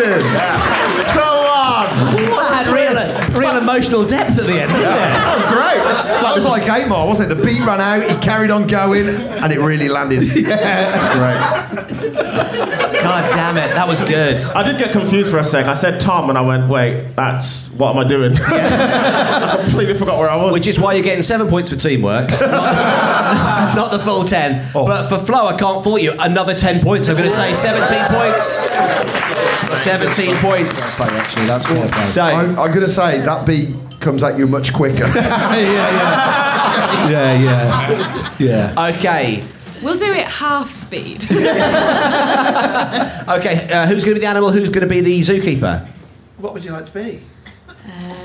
what 0.00 0.08
an 0.08 0.20
ending. 0.20 1.04
Come 1.12 1.44
on. 1.44 1.86
That 2.40 2.64
had 2.64 2.72
real, 2.72 3.40
real 3.40 3.56
emotional 3.60 4.04
depth 4.06 4.38
at 4.38 4.46
the 4.46 4.60
end, 4.60 4.72
didn't 4.72 4.80
it? 4.80 4.84
That 4.84 5.36
was 5.36 5.46
great. 5.46 5.80
So 6.18 6.26
That 6.26 6.34
was 6.34 6.44
like 6.44 6.62
8 6.68 6.88
Mile, 6.88 7.06
wasn't 7.06 7.30
it? 7.30 7.34
The 7.34 7.42
beat 7.44 7.60
ran 7.60 7.80
out, 7.80 8.08
he 8.08 8.16
carried 8.18 8.50
on 8.50 8.66
going, 8.66 9.08
and 9.08 9.52
it 9.52 9.58
really 9.60 9.88
landed. 9.88 10.20
Great. 10.30 11.40
God 13.02 13.32
damn 13.34 13.56
it, 13.56 13.74
that 13.74 13.86
was 13.88 14.00
good. 14.02 14.38
I 14.54 14.62
did 14.62 14.78
get 14.78 14.92
confused 14.92 15.30
for 15.30 15.38
a 15.38 15.44
sec. 15.44 15.66
I 15.66 15.74
said 15.74 16.00
Tom 16.00 16.28
and 16.28 16.38
I 16.38 16.42
went, 16.42 16.68
wait, 16.68 17.08
that's 17.16 17.68
what 17.70 17.96
am 17.96 18.04
I 18.04 18.08
doing? 18.08 18.32
I 18.38 19.58
completely 19.62 19.94
forgot 19.94 20.18
where 20.18 20.30
I 20.30 20.36
was. 20.36 20.52
Which 20.52 20.66
is 20.66 20.78
why 20.78 20.94
you're 20.94 21.02
getting 21.02 21.22
seven 21.22 21.48
points 21.48 21.70
for 21.70 21.76
teamwork, 21.76 22.28
not, 22.30 22.40
not 23.76 23.92
the 23.92 23.98
full 23.98 24.24
ten. 24.24 24.66
But 24.72 25.08
for 25.08 25.18
flow, 25.18 25.46
I 25.46 25.56
can't 25.56 25.82
fault 25.82 26.02
you. 26.02 26.14
Another 26.18 26.54
ten 26.54 26.82
points. 26.82 27.08
I'm 27.08 27.16
going 27.16 27.28
to 27.28 27.34
say 27.34 27.54
seventeen 27.54 28.04
points. 28.08 28.46
Seventeen 29.82 30.34
points. 30.36 31.00
Actually, 31.00 31.46
that's 31.46 31.66
fair 31.66 31.88
play. 31.88 32.06
So 32.06 32.22
I'm, 32.22 32.58
I'm 32.58 32.72
gonna 32.72 32.88
say 32.88 33.20
that 33.20 33.46
beat 33.46 33.74
comes 34.00 34.22
at 34.24 34.38
you 34.38 34.46
much 34.46 34.72
quicker. 34.72 35.06
yeah, 35.14 35.60
yeah. 35.60 37.10
yeah, 37.10 37.42
yeah. 37.42 38.34
Yeah. 38.38 38.92
okay, 38.96 39.44
We'll 39.82 39.96
do 39.96 40.12
it 40.12 40.26
half 40.26 40.70
speed. 40.70 41.26
Okay, 43.30 43.70
uh, 43.70 43.86
who's 43.86 44.02
going 44.02 44.14
to 44.16 44.20
be 44.20 44.20
the 44.20 44.26
animal? 44.26 44.50
Who's 44.50 44.70
going 44.70 44.86
to 44.86 44.92
be 44.92 45.00
the 45.00 45.20
zookeeper? 45.20 45.86
What 46.38 46.52
would 46.52 46.64
you 46.64 46.72
like 46.72 46.86
to 46.86 46.92
be? 46.92 47.20
Um, 47.68 48.16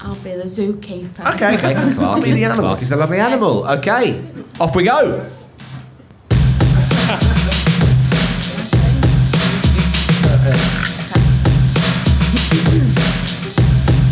I'll 0.00 0.14
be 0.16 0.32
the 0.32 0.44
zookeeper. 0.44 1.34
Okay, 1.34 1.56
okay. 1.56 1.94
Clark, 1.94 2.24
be 2.24 2.32
the 2.32 2.44
animal. 2.44 2.64
Clark 2.64 2.82
is 2.82 2.88
the 2.90 2.96
lovely 2.96 3.18
animal. 3.18 3.66
Okay, 3.78 4.22
off 4.60 4.74
we 4.76 4.84
go. 4.84 5.20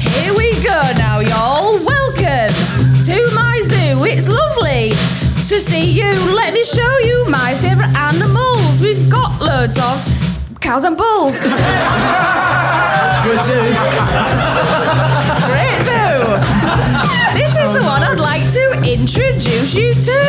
Here 0.00 0.34
we 0.34 0.54
go 0.62 0.92
now, 0.96 1.20
y'all. 1.20 1.78
Welcome 1.84 2.54
to 3.02 3.30
my 3.34 3.60
zoo. 3.64 4.04
It's 4.04 4.28
lovely 4.28 4.90
to 5.48 5.60
see 5.60 5.90
you. 5.90 6.12
Let 6.32 6.54
me 6.54 6.64
show 6.64 6.98
you 6.98 7.26
my 7.28 7.54
favourite 7.56 7.94
animals. 7.96 8.80
We've 8.80 9.08
got 9.10 9.40
loads 9.42 9.78
of 9.78 10.02
cows 10.62 10.84
and 10.84 10.96
bulls. 10.96 11.42
Good 11.42 11.50
zoo. 11.50 11.52
Great 15.50 15.78
zoo. 15.82 16.22
This 17.34 17.50
is 17.50 17.72
the 17.72 17.82
one 17.82 18.02
I'd 18.04 18.20
like 18.20 18.52
to 18.52 18.80
introduce 18.84 19.74
you 19.74 19.94
to. 19.94 20.22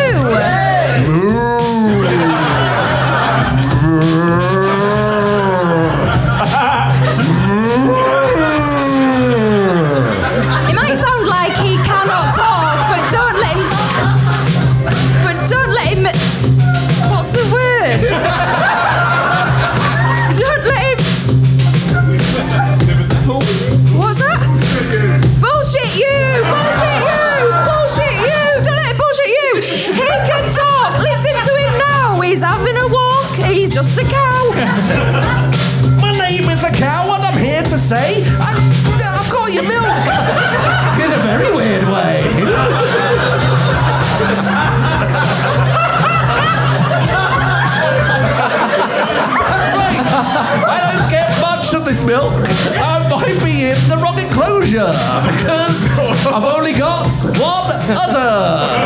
This 52.04 52.12
milk. 52.12 52.34
I 52.34 53.08
might 53.10 53.44
be 53.44 53.66
in 53.66 53.90
the 53.90 53.98
wrong 53.98 54.20
enclosure 54.20 54.94
because 55.24 55.88
I've 56.26 56.44
only 56.44 56.74
got 56.74 57.12
one 57.40 57.72
udder. 57.72 58.84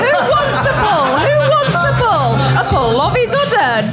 Who 0.00 0.12
wants 0.30 0.66
a 0.66 0.74
bull? 0.82 1.18
Who 1.18 1.34
wants 1.54 1.74
a 1.74 1.94
bull? 1.98 2.38
A 2.58 2.64
bull 2.70 3.00
of 3.00 3.14
his 3.14 3.34
udder! 3.34 3.90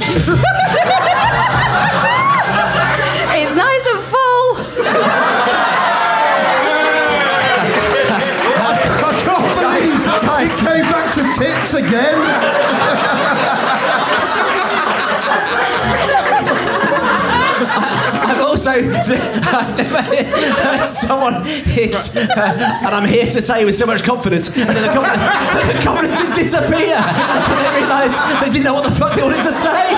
it's 3.34 3.54
nice 3.54 3.86
and 3.86 4.02
full! 4.02 4.56
I 8.58 8.76
can't 9.24 9.48
believe 9.58 10.02
I 10.28 10.46
came 10.64 10.86
back 10.90 11.06
to 11.14 11.22
tits 11.38 11.74
again. 11.74 12.18
I've 18.28 18.40
also 18.40 18.70
I've 18.72 19.76
never 19.76 20.02
heard 20.02 20.86
someone 20.86 21.44
hit, 21.44 21.94
uh, 22.16 22.80
and 22.84 22.94
I'm 22.94 23.08
here 23.08 23.26
to 23.30 23.40
say 23.42 23.64
with 23.64 23.76
so 23.76 23.86
much 23.86 24.02
confidence, 24.02 24.48
and 24.48 24.68
then 24.68 24.82
the 24.82 24.92
confidence, 24.92 25.22
the 25.72 25.80
confidence 25.82 26.20
did 26.26 26.34
disappear. 26.44 26.96
And 26.96 27.58
they 27.58 27.80
realised 27.80 28.14
they 28.42 28.50
didn't 28.50 28.64
know 28.64 28.74
what 28.74 28.84
the 28.84 28.90
fuck 28.94 29.14
they 29.14 29.22
wanted 29.22 29.42
to 29.42 29.52
say. 29.52 29.94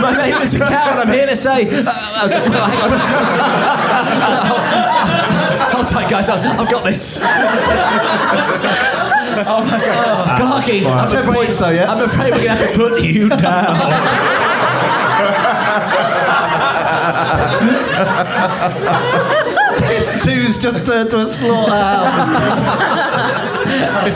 My 0.00 0.14
name 0.16 0.40
is 0.42 0.54
a 0.54 0.58
cow, 0.60 0.90
and 0.90 1.00
I'm 1.00 1.12
here 1.12 1.26
to 1.26 1.36
say. 1.36 1.68
Uh, 1.68 1.84
I 1.86 2.26
like, 2.26 2.50
well, 5.30 5.39
tight, 5.90 6.08
guys. 6.10 6.28
I've, 6.30 6.44
I've 6.60 6.70
got 6.70 6.84
this. 6.84 7.18
Oh 9.42 9.64
my 9.64 9.78
god, 9.78 10.38
Clarky, 10.38 10.84
I'm 10.84 11.04
afraid, 11.06 11.34
points 11.34 11.58
though, 11.58 11.70
yeah? 11.70 11.90
I'm 11.90 12.02
afraid 12.02 12.32
we're 12.34 12.44
gonna 12.44 12.60
have 12.60 12.72
to 12.72 12.76
put 12.76 13.02
you 13.02 13.28
down. 13.30 13.76
This 19.80 20.22
zoo's 20.22 20.56
just 20.58 20.86
turned 20.86 21.10
to 21.10 21.20
a 21.20 21.26
slaughterhouse. 21.26 22.28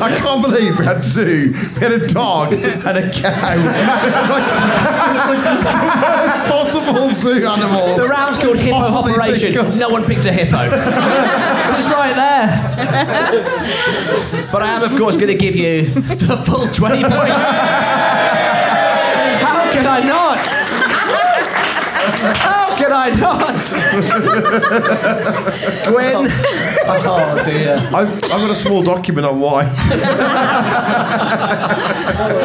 I 0.01 0.14
can't 0.18 0.43
believe 0.43 0.79
we 0.79 0.85
had 0.85 0.97
a 0.99 1.01
zoo, 1.01 1.53
we 1.53 1.81
had 1.81 1.93
a 1.93 2.07
dog 2.09 2.53
and 2.53 2.99
a 2.99 3.11
cow. 3.11 3.57
like, 4.29 4.47
like 5.18 5.35
possible 6.49 7.11
zoo 7.14 7.47
animals. 7.47 7.97
The 7.97 8.07
round's 8.09 8.39
called 8.39 8.59
Hippo 8.59 8.77
Operation. 8.77 9.79
No 9.79 9.89
one 9.89 10.05
picked 10.05 10.27
a 10.27 10.33
hippo. 10.33 10.64
It's 10.64 11.89
right 11.89 12.14
there. 12.14 12.47
But 14.53 14.62
I 14.62 14.68
am, 14.77 14.83
of 14.83 14.97
course, 14.99 15.16
going 15.16 15.33
to 15.33 15.39
give 15.39 15.57
you 15.57 15.93
the 15.95 16.37
full 16.45 16.66
20 16.68 17.03
points. 17.03 17.12
How 19.43 19.70
can 19.72 19.87
I 19.87 20.01
not? 20.05 20.41
How 22.85 22.91
can 22.91 22.93
I 22.93 23.18
not? 23.18 23.55
Gwen. 25.89 26.26
Oh 26.87 27.43
dear. 27.47 27.76
I've, 27.95 28.12
I've 28.12 28.20
got 28.28 28.51
a 28.51 28.55
small 28.55 28.82
document 28.82 29.26
on 29.26 29.41
why. 29.41 29.64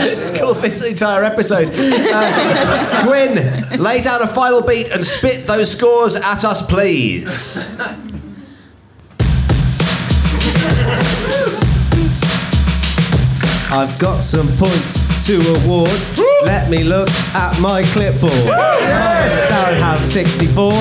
It's 0.02 0.38
called 0.38 0.58
this 0.58 0.86
entire 0.86 1.24
episode. 1.24 1.70
Uh, 1.74 3.04
Gwyn, 3.04 3.80
lay 3.80 4.02
down 4.02 4.22
a 4.22 4.28
final 4.28 4.62
beat 4.62 4.90
and 4.90 5.06
spit 5.06 5.46
those 5.46 5.72
scores 5.72 6.16
at 6.16 6.44
us, 6.46 6.62
please. 6.66 7.68
I've 13.72 13.98
got 14.00 14.22
some 14.24 14.48
points 14.58 14.98
to 15.28 15.40
award. 15.56 15.90
Let 16.44 16.70
me 16.70 16.84
look 16.84 17.10
at 17.36 17.60
my 17.60 17.84
clipboard. 17.92 18.32
Darren 18.32 19.80
have 19.80 20.06
64, 20.06 20.72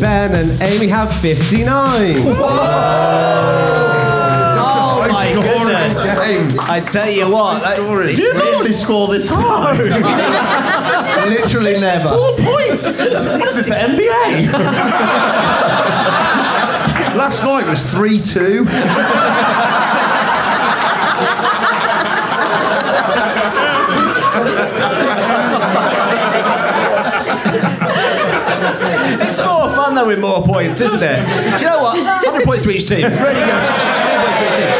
Ben 0.00 0.34
and 0.34 0.60
Amy 0.62 0.88
have 0.88 1.12
59. 1.20 2.16
Oh 4.64 5.06
my 5.10 5.32
goodness! 5.34 5.98
I 6.68 6.80
tell 6.80 7.10
you 7.10 7.28
what, 7.30 7.60
that- 7.62 7.76
Do 7.76 7.82
you 7.82 7.94
really- 7.96 8.50
normally 8.52 8.72
score 8.72 9.08
this 9.08 9.28
high? 9.32 9.76
Literally 11.28 11.78
never. 11.80 12.08
Four 12.08 12.32
points. 12.36 12.98
What 13.38 13.48
is 13.48 13.56
this, 13.56 13.66
the 13.66 13.74
NBA? 13.74 14.52
Last 17.16 17.42
night 17.44 17.66
was 17.68 17.84
3 17.92 18.18
2. 18.20 18.66
It's 29.24 29.38
more 29.38 29.68
fun 29.82 29.94
though 29.94 30.06
with 30.06 30.20
more 30.20 30.42
points, 30.42 30.80
isn't 30.80 31.02
it? 31.02 31.18
Do 31.58 31.64
you 31.64 31.70
know 31.70 31.82
what? 31.82 31.98
100 31.98 32.44
points 32.44 32.62
to 32.64 32.70
each 32.70 32.88
team. 32.88 33.02
Really 33.02 33.42
good. 33.42 33.62
100 33.66 34.22
points 34.22 34.38
to 34.38 34.44
each 34.46 34.58
team. 34.62 34.70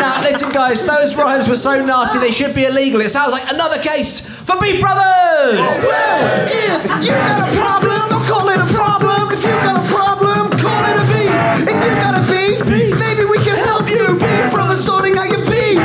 Now, 0.00 0.20
listen, 0.20 0.52
guys, 0.52 0.84
those 0.84 1.16
rhymes 1.16 1.48
were 1.48 1.56
so 1.56 1.84
nasty 1.84 2.18
they 2.18 2.30
should 2.30 2.54
be 2.54 2.64
illegal. 2.64 3.00
It 3.00 3.10
sounds 3.10 3.32
like 3.32 3.50
another 3.50 3.78
case 3.80 4.20
for 4.20 4.60
Beef 4.60 4.80
Brothers! 4.80 5.60
Well, 5.80 6.44
if 6.44 6.84
you've 7.00 7.24
got 7.24 7.48
a 7.48 7.50
problem, 7.56 8.00
don't 8.08 8.26
call 8.28 8.48
it 8.48 8.60
a 8.60 8.68
problem. 8.68 9.32
If 9.32 9.44
you've 9.44 9.64
got 9.64 9.76
a 9.80 9.86
problem, 9.88 10.50
call 10.60 10.82
it 10.88 10.96
a 11.00 11.04
beef. 11.08 11.32
If 11.68 11.78
you've 11.80 12.00
got 12.04 12.14
a 12.20 12.24
beef, 12.28 12.58
maybe 13.00 13.24
we 13.24 13.38
can 13.40 13.56
help 13.64 13.88
you. 13.88 14.18
Beef 14.20 14.52
from 14.52 14.68
the 14.68 14.76
sorting 14.76 15.16
out 15.16 15.28
your 15.30 15.44
beef. 15.48 15.80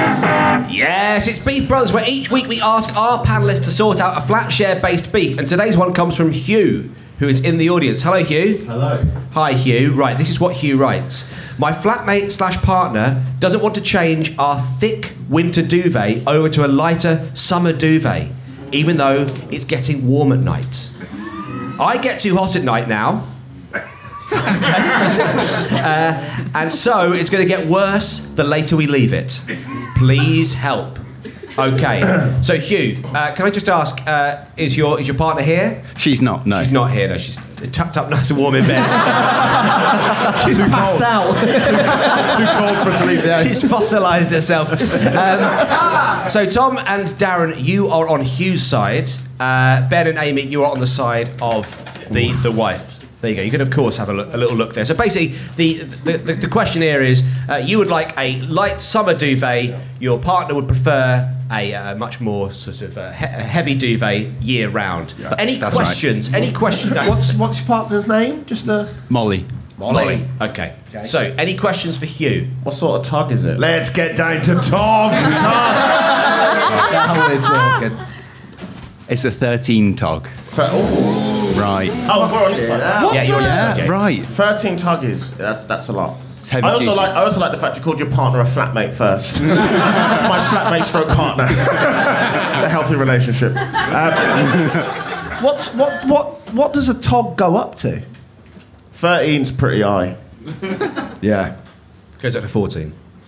Yes, 0.72 1.28
it's 1.28 1.40
Beef 1.40 1.68
Brothers, 1.68 1.94
where 1.94 2.04
each 2.08 2.30
week 2.30 2.48
we 2.48 2.60
ask 2.62 2.96
our 2.98 3.24
panelists 3.24 3.64
to 3.66 3.72
sort 3.72 4.00
out 4.00 4.18
a 4.18 4.22
flat 4.22 4.52
share 4.52 4.80
based 4.80 5.12
beef. 5.14 5.38
And 5.38 5.48
today's 5.48 5.78
one 5.78 5.94
comes 5.94 6.16
from 6.18 6.32
Hugh, 6.32 6.92
who 7.20 7.28
is 7.28 7.42
in 7.44 7.58
the 7.58 7.70
audience. 7.70 8.02
Hello, 8.02 8.24
Hugh. 8.24 8.58
Hello. 8.66 9.04
Hi, 9.32 9.54
Hugh. 9.54 9.94
Right, 9.94 10.18
this 10.18 10.30
is 10.30 10.40
what 10.40 10.58
Hugh 10.58 10.78
writes. 10.78 11.32
My 11.58 11.72
flatmate 11.72 12.32
slash 12.32 12.58
partner 12.58 13.24
doesn't 13.40 13.62
want 13.62 13.76
to 13.76 13.82
change 13.82 14.38
our 14.38 14.60
thick 14.60 15.14
winter 15.30 15.62
duvet 15.62 16.28
over 16.28 16.50
to 16.50 16.66
a 16.66 16.68
lighter 16.68 17.30
summer 17.34 17.72
duvet, 17.72 18.30
even 18.72 18.98
though 18.98 19.28
it's 19.50 19.66
getting 19.66 20.08
warm 20.08 20.32
at 20.32 20.40
night. 20.40 20.92
I 21.80 21.98
get 22.02 22.20
too 22.20 22.36
hot 22.36 22.56
at 22.56 22.64
night 22.64 22.88
now. 22.88 23.26
Uh, 25.76 26.50
and 26.56 26.72
so 26.72 27.12
it's 27.12 27.30
going 27.30 27.44
to 27.44 27.48
get 27.48 27.68
worse 27.68 28.20
the 28.20 28.44
later 28.44 28.76
we 28.76 28.88
leave 28.88 29.14
it. 29.14 29.44
Please 29.98 30.56
help. 30.56 30.98
Okay. 31.58 32.40
so 32.42 32.58
Hugh, 32.58 33.02
uh, 33.06 33.34
can 33.34 33.46
I 33.46 33.50
just 33.50 33.70
ask, 33.70 33.98
uh, 34.06 34.44
is 34.58 34.76
your 34.76 35.00
is 35.00 35.08
your 35.08 35.16
partner 35.16 35.42
here? 35.42 35.82
She's 35.98 36.22
not. 36.22 36.46
No. 36.46 36.62
She's 36.64 36.72
not 36.72 36.92
here. 36.92 37.08
No, 37.08 37.18
she's 37.18 37.38
tucked 37.72 37.98
up 37.98 38.10
nice 38.10 38.30
and 38.30 38.38
warm 38.40 38.56
in 38.56 38.66
bed. 38.68 38.84
She's 40.46 40.58
passed 40.58 41.02
out. 41.02 41.34
Too 41.34 42.46
cold 42.60 42.78
for 42.84 42.92
her 42.92 42.98
to 42.98 43.06
leave 43.06 43.24
the 43.24 43.34
house. 43.34 43.44
She's 43.44 43.68
fossilised 43.70 44.30
herself. 44.32 44.72
Um, 44.72 46.30
so 46.30 46.46
Tom 46.46 46.78
and 46.86 47.08
Darren, 47.18 47.56
you 47.64 47.88
are 47.88 48.08
on 48.08 48.22
Hugh's 48.22 48.64
side. 48.64 49.10
Uh, 49.40 49.88
ben 49.90 50.08
and 50.08 50.18
Amy, 50.18 50.42
you 50.44 50.64
are 50.64 50.72
on 50.72 50.80
the 50.80 50.88
side 50.88 51.30
of 51.42 51.66
the 52.12 52.32
the 52.44 52.52
wife. 52.52 52.95
There 53.22 53.30
you 53.32 53.36
go. 53.38 53.42
You 53.42 53.52
can 53.52 53.62
of 53.62 53.72
course 53.72 53.98
have 53.98 54.10
a, 54.10 54.14
look, 54.14 54.34
a 54.34 54.38
little 54.38 54.56
look 54.56 54.74
there. 54.74 54.86
So 54.86 54.94
basically, 54.94 55.36
the 55.56 55.84
the, 55.84 56.18
the, 56.18 56.34
the 56.34 56.48
question 56.48 56.82
here 56.82 57.02
is: 57.02 57.24
uh, 57.50 57.62
you 57.64 57.78
would 57.78 57.88
like 57.88 58.18
a 58.18 58.40
light 58.42 58.82
summer 58.82 59.14
duvet. 59.14 59.80
Your 60.00 60.20
partner 60.20 60.54
would 60.56 60.68
prefer 60.68 61.32
a 61.52 61.74
uh, 61.74 61.96
much 61.96 62.20
more 62.20 62.52
sort 62.52 62.82
of 62.82 62.98
uh, 62.98 63.12
he- 63.12 63.26
heavy 63.26 63.76
duvet 63.76 64.28
year 64.42 64.70
round. 64.70 65.14
But 65.22 65.40
any 65.40 65.56
that's 65.56 65.76
right. 65.76 65.86
questions? 65.86 66.34
Any 66.34 66.52
questions? 66.52 66.96
What's 66.96 67.34
what's 67.34 67.60
your 67.60 67.68
partner's 67.68 68.08
name? 68.08 68.46
Just 68.46 68.68
a 68.68 68.94
Molly. 69.10 69.46
Molly. 69.78 70.26
Okay. 70.42 70.74
okay. 70.90 71.08
So, 71.08 71.20
any 71.38 71.58
questions 71.58 71.98
for 71.98 72.06
Hugh? 72.06 72.48
What 72.64 72.74
sort 72.74 73.02
of 73.02 73.06
tog 73.06 73.32
is 73.34 73.44
it? 73.44 73.60
Let's 73.60 73.90
get 73.90 74.16
down 74.16 74.42
to 74.44 74.56
talk. 74.56 75.12
Now 76.92 77.28
we're 77.28 77.42
talking. 77.42 77.98
It's 79.10 79.26
a 79.26 79.32
13 79.32 79.96
tog. 79.96 80.28
Right. 81.60 81.90
Oh, 82.10 82.30
we're 82.34 82.46
on 82.46 82.52
this 82.52 82.68
side. 82.68 82.80
Yeah, 83.14 83.24
you're 83.24 83.36
on 83.38 83.44
this 83.44 83.52
side, 83.54 83.76
Jake. 83.78 83.90
Right. 83.90 84.26
Thirteen 84.26 84.76
tuggies. 84.78 85.36
That's 85.38 85.64
that's 85.66 85.88
a 85.90 85.94
lot. 85.94 86.18
It's 86.40 86.50
heavy 86.50 86.68
I 86.68 86.72
also 86.72 86.86
duty. 86.92 86.98
like 86.98 87.10
I 87.16 87.24
also 87.24 87.40
like 87.40 87.52
the 87.52 87.58
fact 87.58 87.76
you 87.78 87.82
called 87.84 87.98
your 88.00 88.10
partner 88.12 88.40
a 88.40 88.44
flatmate 88.44 88.94
first. 88.94 89.42
My 89.42 90.48
flatmate 90.52 90.84
stroke 90.84 91.08
partner. 91.10 91.46
it's 91.48 92.64
a 92.64 92.70
healthy 92.70 92.96
relationship. 92.96 93.56
Um, 93.56 94.14
What's 95.44 95.74
what 95.74 96.06
what 96.06 96.54
what 96.54 96.72
does 96.74 96.88
a 96.90 96.94
tog 97.00 97.36
go 97.38 97.56
up 97.58 97.76
to? 97.78 98.02
13's 98.94 99.52
pretty 99.52 99.82
high. 99.82 100.16
Yeah. 101.22 101.58
Goes 102.20 102.36
up 102.36 102.44
to 102.44 102.48
14. 102.48 102.94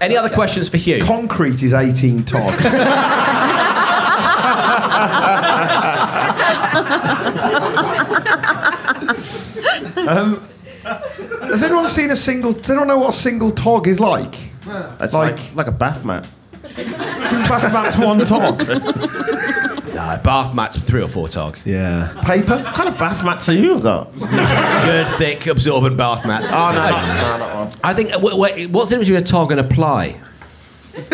Any 0.00 0.16
other 0.16 0.28
questions 0.30 0.68
for 0.68 0.76
Hugh? 0.76 1.02
Concrete 1.02 1.62
is 1.62 1.72
18 1.74 2.24
tog. 2.24 2.52
um, 10.08 10.40
has 11.48 11.62
anyone 11.62 11.86
seen 11.86 12.10
a 12.10 12.16
single? 12.16 12.52
Does 12.52 12.68
anyone 12.70 12.88
know 12.88 12.98
what 12.98 13.10
a 13.10 13.12
single 13.12 13.50
tog 13.50 13.86
is 13.86 14.00
like? 14.00 14.34
It's 15.00 15.12
Like- 15.14 15.36
like 15.36 15.54
like, 15.54 15.66
a 15.66 15.72
bath 15.72 16.04
mat. 16.04 16.26
Bath 16.62 17.72
mat's 17.72 17.96
one 17.96 18.24
tog. 18.26 18.58
No, 18.68 20.18
bath 20.22 20.54
mats 20.54 20.76
three 20.78 21.02
or 21.02 21.08
four 21.08 21.28
tog. 21.28 21.56
Yeah. 21.64 22.12
Paper. 22.24 22.56
What 22.58 22.74
kind 22.74 22.88
of 22.88 22.98
bath 22.98 23.24
mats 23.24 23.48
are 23.48 23.54
you 23.54 23.80
got? 23.80 24.12
Good, 24.18 25.06
thick, 25.16 25.46
absorbent 25.46 25.96
bath 25.96 26.24
mats. 26.26 26.48
Oh 26.50 26.72
no, 26.72 26.90
no, 26.90 26.90
no, 26.90 27.38
not 27.38 27.54
one. 27.56 27.68
I 27.82 27.94
think. 27.94 28.10
wh- 28.12 28.34
wh- 28.34 28.70
What's 28.72 28.90
the 28.90 28.96
difference 28.98 29.08
between 29.08 29.16
a 29.16 29.22
tog 29.22 29.50
and 29.50 29.60
a 29.60 29.64
ply? 29.64 30.20
Good 30.94 31.10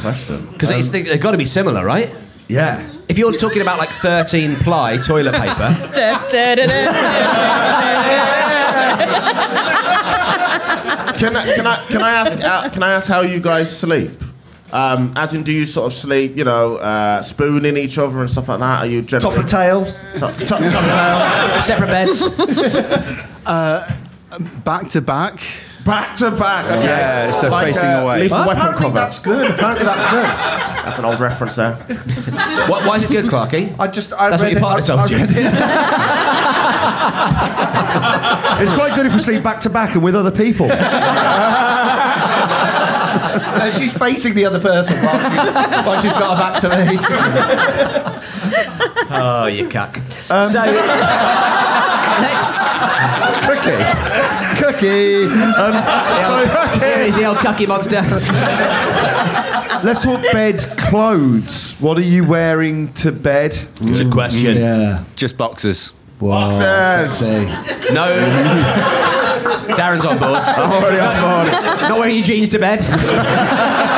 Question. 0.00 0.48
Because 0.52 0.90
they've 0.92 1.20
got 1.20 1.32
to 1.32 1.38
be 1.38 1.44
similar, 1.44 1.84
right? 1.84 2.16
Yeah. 2.46 2.88
If 3.08 3.16
you're 3.18 3.32
talking 3.32 3.62
about 3.62 3.78
like 3.78 3.88
13 3.88 4.56
ply 4.56 4.98
toilet 4.98 5.32
paper, 5.34 5.90
Can 11.18 11.34
I, 11.34 11.44
can 11.56 11.66
I 11.66 11.84
can 11.88 12.02
I 12.02 12.10
ask 12.12 12.38
uh, 12.40 12.68
can 12.70 12.82
I 12.84 12.92
ask 12.92 13.08
how 13.08 13.22
you 13.22 13.40
guys 13.40 13.76
sleep? 13.76 14.10
Um, 14.70 15.12
as 15.16 15.32
in, 15.34 15.42
do 15.42 15.50
you 15.50 15.64
sort 15.66 15.86
of 15.90 15.98
sleep, 15.98 16.36
you 16.36 16.44
know, 16.44 16.76
uh, 16.76 17.22
spooning 17.22 17.76
each 17.78 17.96
other 17.98 18.20
and 18.20 18.30
stuff 18.30 18.48
like 18.48 18.58
that? 18.60 18.80
Are 18.80 18.86
you 18.86 19.00
generally 19.02 19.34
Top 19.34 19.42
of 19.44 19.50
tail. 19.50 19.84
top, 20.18 20.34
top, 20.34 20.60
top 20.60 20.60
tail? 20.60 21.62
separate 21.62 21.86
beds. 21.88 22.28
Back 24.64 24.88
to 24.90 25.00
back. 25.00 25.40
Back 25.88 26.14
to 26.18 26.30
back? 26.30 26.64
Okay. 26.66 26.84
Yeah, 26.84 27.30
so 27.32 27.50
facing 27.50 27.88
uh, 27.88 28.02
away. 28.02 28.20
Lethal 28.20 28.38
Well, 28.38 28.46
weapon 28.48 28.60
apparently 28.62 28.86
cover. 28.86 28.98
that's 29.00 29.18
good. 29.18 29.50
Apparently 29.50 29.84
that's 29.84 30.04
good. 30.04 30.24
That's 30.84 30.98
an 30.98 31.04
old 31.04 31.18
reference 31.20 31.56
there. 31.56 31.74
Why, 32.68 32.86
why 32.86 32.96
is 32.96 33.02
it 33.04 33.10
good, 33.10 33.24
Clarky? 33.26 33.74
I 33.78 33.88
just 33.88 34.12
I 34.12 34.28
That's 34.30 34.42
what 34.42 34.50
your 34.50 34.58
it- 34.58 34.62
partner 34.62 34.94
I- 34.94 34.96
told 34.96 35.10
you. 35.10 35.18
It's 38.60 38.72
quite 38.72 38.94
good 38.94 39.06
if 39.06 39.12
we 39.14 39.18
sleep 39.20 39.42
back 39.42 39.60
to 39.60 39.70
back 39.70 39.94
and 39.94 40.02
with 40.02 40.14
other 40.16 40.30
people. 40.32 40.68
No, 43.58 43.70
she's 43.70 43.96
facing 43.96 44.34
the 44.34 44.44
other 44.46 44.60
person 44.60 44.96
while, 45.04 45.18
she, 45.18 45.36
while 45.86 46.00
she's 46.02 46.12
got 46.12 46.36
her 46.36 46.42
back 46.42 46.60
to 46.60 46.68
me. 46.68 46.98
Oh, 49.10 49.46
you 49.46 49.68
cuck. 49.68 49.96
so, 49.96 50.44
let's. 52.20 52.58
Cookie. 53.46 53.78
Cookie. 54.60 55.24
Um, 55.26 55.74
Here 56.80 57.04
is 57.06 57.14
the 57.14 57.24
old 57.26 57.38
cookie 57.38 57.66
monster. 57.66 58.02
let's 59.84 60.02
talk 60.02 60.22
bed 60.32 60.58
clothes. 60.78 61.74
What 61.80 61.96
are 61.98 62.02
you 62.02 62.24
wearing 62.24 62.92
to 62.94 63.12
bed? 63.12 63.56
Good 63.80 64.10
question. 64.10 64.56
Yeah. 64.56 65.04
Just 65.16 65.36
boxers. 65.38 65.92
Boxers. 66.18 67.22
No. 67.92 68.08
Darren's 69.78 70.04
on 70.04 70.18
board. 70.18 70.42
I'm 70.42 70.72
already 70.72 70.98
on 70.98 71.16
board. 71.20 71.52
Not 71.82 71.98
wearing 71.98 72.16
your 72.16 72.24
jeans 72.24 72.48
to 72.50 72.58
bed. 72.58 72.80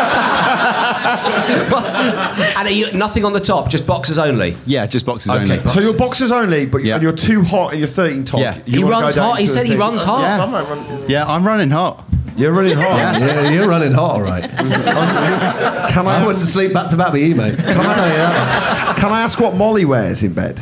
and 2.56 2.68
are 2.68 2.70
you, 2.70 2.92
nothing 2.92 3.24
on 3.24 3.32
the 3.32 3.40
top, 3.40 3.68
just 3.70 3.86
boxes 3.86 4.18
only. 4.18 4.56
Yeah, 4.66 4.86
just 4.86 5.06
boxes 5.06 5.30
Okay, 5.32 5.42
only. 5.42 5.56
box- 5.58 5.72
So 5.74 5.80
you're 5.80 5.94
boxers 5.94 6.30
only, 6.32 6.66
but 6.66 6.82
Yeah. 6.84 6.94
and 6.94 7.02
you're 7.02 7.12
too 7.12 7.42
hot 7.42 7.70
and 7.70 7.78
you're 7.78 7.88
13 7.88 8.24
top. 8.24 8.40
Yeah. 8.40 8.58
You 8.66 8.84
He 8.86 8.90
runs 8.90 9.14
hot. 9.16 9.38
He 9.38 9.46
said 9.46 9.64
he 9.64 9.70
thing. 9.72 9.78
runs 9.78 10.02
hot. 10.02 10.22
Yeah. 10.22 10.36
Some 10.38 10.50
might 10.52 10.68
run- 10.68 11.04
Yeah, 11.08 11.26
I'm 11.26 11.44
running 11.46 11.70
hot. 11.70 12.04
You're 12.36 12.52
running 12.52 12.76
hot. 12.78 12.96
Yeah, 13.20 13.50
you're 13.50 13.68
running 13.68 13.92
hot, 13.92 14.12
all 14.12 14.22
right. 14.22 14.48
Can 14.58 16.06
I 16.06 16.20
I 16.22 16.26
wouldn't 16.26 16.42
ask, 16.42 16.52
sleep 16.52 16.72
back 16.72 16.88
to 16.88 16.96
back 16.96 17.12
with 17.12 17.22
you, 17.22 17.34
mate. 17.34 17.56
Can 17.56 17.68
I 17.68 17.94
tell 17.94 18.08
you 18.08 18.14
that? 18.16 18.96
can 18.98 19.12
I 19.12 19.22
ask 19.22 19.38
what 19.40 19.54
Molly 19.56 19.84
wears 19.84 20.22
in 20.22 20.32
bed? 20.32 20.58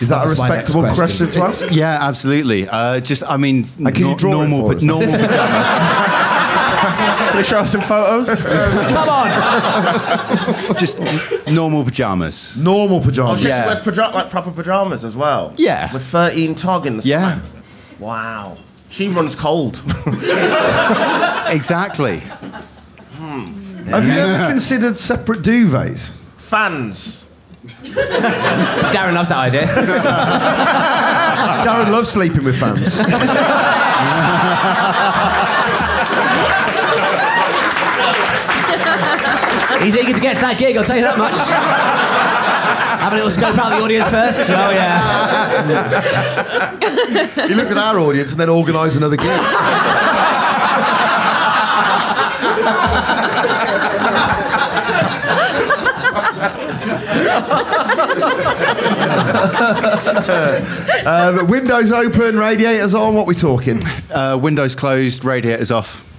Is 0.00 0.08
that 0.08 0.24
a 0.24 0.28
That's 0.28 0.38
my 0.40 0.48
next 0.48 0.74
respectable 0.74 0.94
question, 0.94 1.26
question. 1.26 1.42
to 1.42 1.46
ask? 1.66 1.66
yeah, 1.74 1.98
absolutely. 2.00 2.68
Uh, 2.68 3.00
just, 3.00 3.22
I 3.28 3.36
mean, 3.36 3.66
And 3.84 3.94
can 3.94 4.06
you 4.06 4.16
draw 4.16 4.30
it 4.42 4.48
normal, 4.48 4.60
for 4.62 4.68
but 4.68 4.76
us? 4.78 4.82
normal 4.82 5.12
pajamas. 5.12 5.30
Can 7.34 7.40
you 7.42 7.48
show 7.48 7.58
us 7.58 7.72
some 7.72 7.80
photos? 7.80 8.30
Come 8.30 9.08
on. 9.08 10.76
just 10.78 11.00
normal 11.50 11.82
pajamas. 11.82 12.56
Normal 12.56 12.98
Oh, 12.98 13.00
pajamas. 13.00 13.40
she 13.40 13.48
Yeah. 13.48 13.66
wears 13.66 13.80
paja- 13.80 14.12
like 14.14 14.30
proper 14.30 14.52
pajamas 14.52 15.04
as 15.04 15.16
well. 15.16 15.52
Yeah. 15.56 15.92
With 15.92 16.04
13 16.04 16.54
tog 16.54 16.86
in 16.86 16.98
the 16.98 17.02
Yeah. 17.02 17.22
slam. 17.32 17.42
Wow. 17.98 18.56
She 18.88 19.08
runs 19.08 19.34
cold. 19.34 19.82
Exactly. 21.48 22.20
Hmm. 23.18 23.84
Have 23.88 24.06
you 24.06 24.12
ever 24.12 24.48
considered 24.50 24.96
separate 24.96 25.42
duvets? 25.42 26.12
Fans. 26.36 27.24
Darren 28.94 29.14
loves 29.14 29.28
that 29.28 29.38
idea. 29.38 29.66
Darren 31.66 31.90
loves 31.90 32.08
sleeping 32.10 32.44
with 32.44 32.56
fans. 32.58 32.98
He's 39.84 39.96
eager 39.96 40.14
to 40.14 40.20
get 40.20 40.36
to 40.36 40.42
that 40.42 40.56
gig, 40.58 40.76
I'll 40.76 40.84
tell 40.84 40.96
you 40.96 41.02
that 41.02 41.18
much. 41.18 41.34
Have 43.04 43.12
a 43.12 43.16
little 43.16 43.30
scope 43.30 43.58
out 43.58 43.76
the 43.76 43.84
audience 43.84 44.08
first. 44.08 44.40
Oh, 44.48 44.70
yeah. 44.70 46.70
he 47.48 47.54
looked 47.54 47.70
at 47.70 47.76
our 47.76 47.98
audience 47.98 48.32
and 48.32 48.40
then 48.40 48.48
organised 48.48 48.96
another 48.96 49.16
gig. 49.16 49.28
um, 61.06 61.46
windows 61.46 61.92
open, 61.92 62.38
radiators 62.38 62.94
on. 62.94 63.14
What 63.14 63.26
we 63.26 63.34
talking? 63.34 63.80
Uh, 64.12 64.38
windows 64.40 64.74
closed, 64.74 65.24
radiators 65.24 65.70
off. 65.70 66.13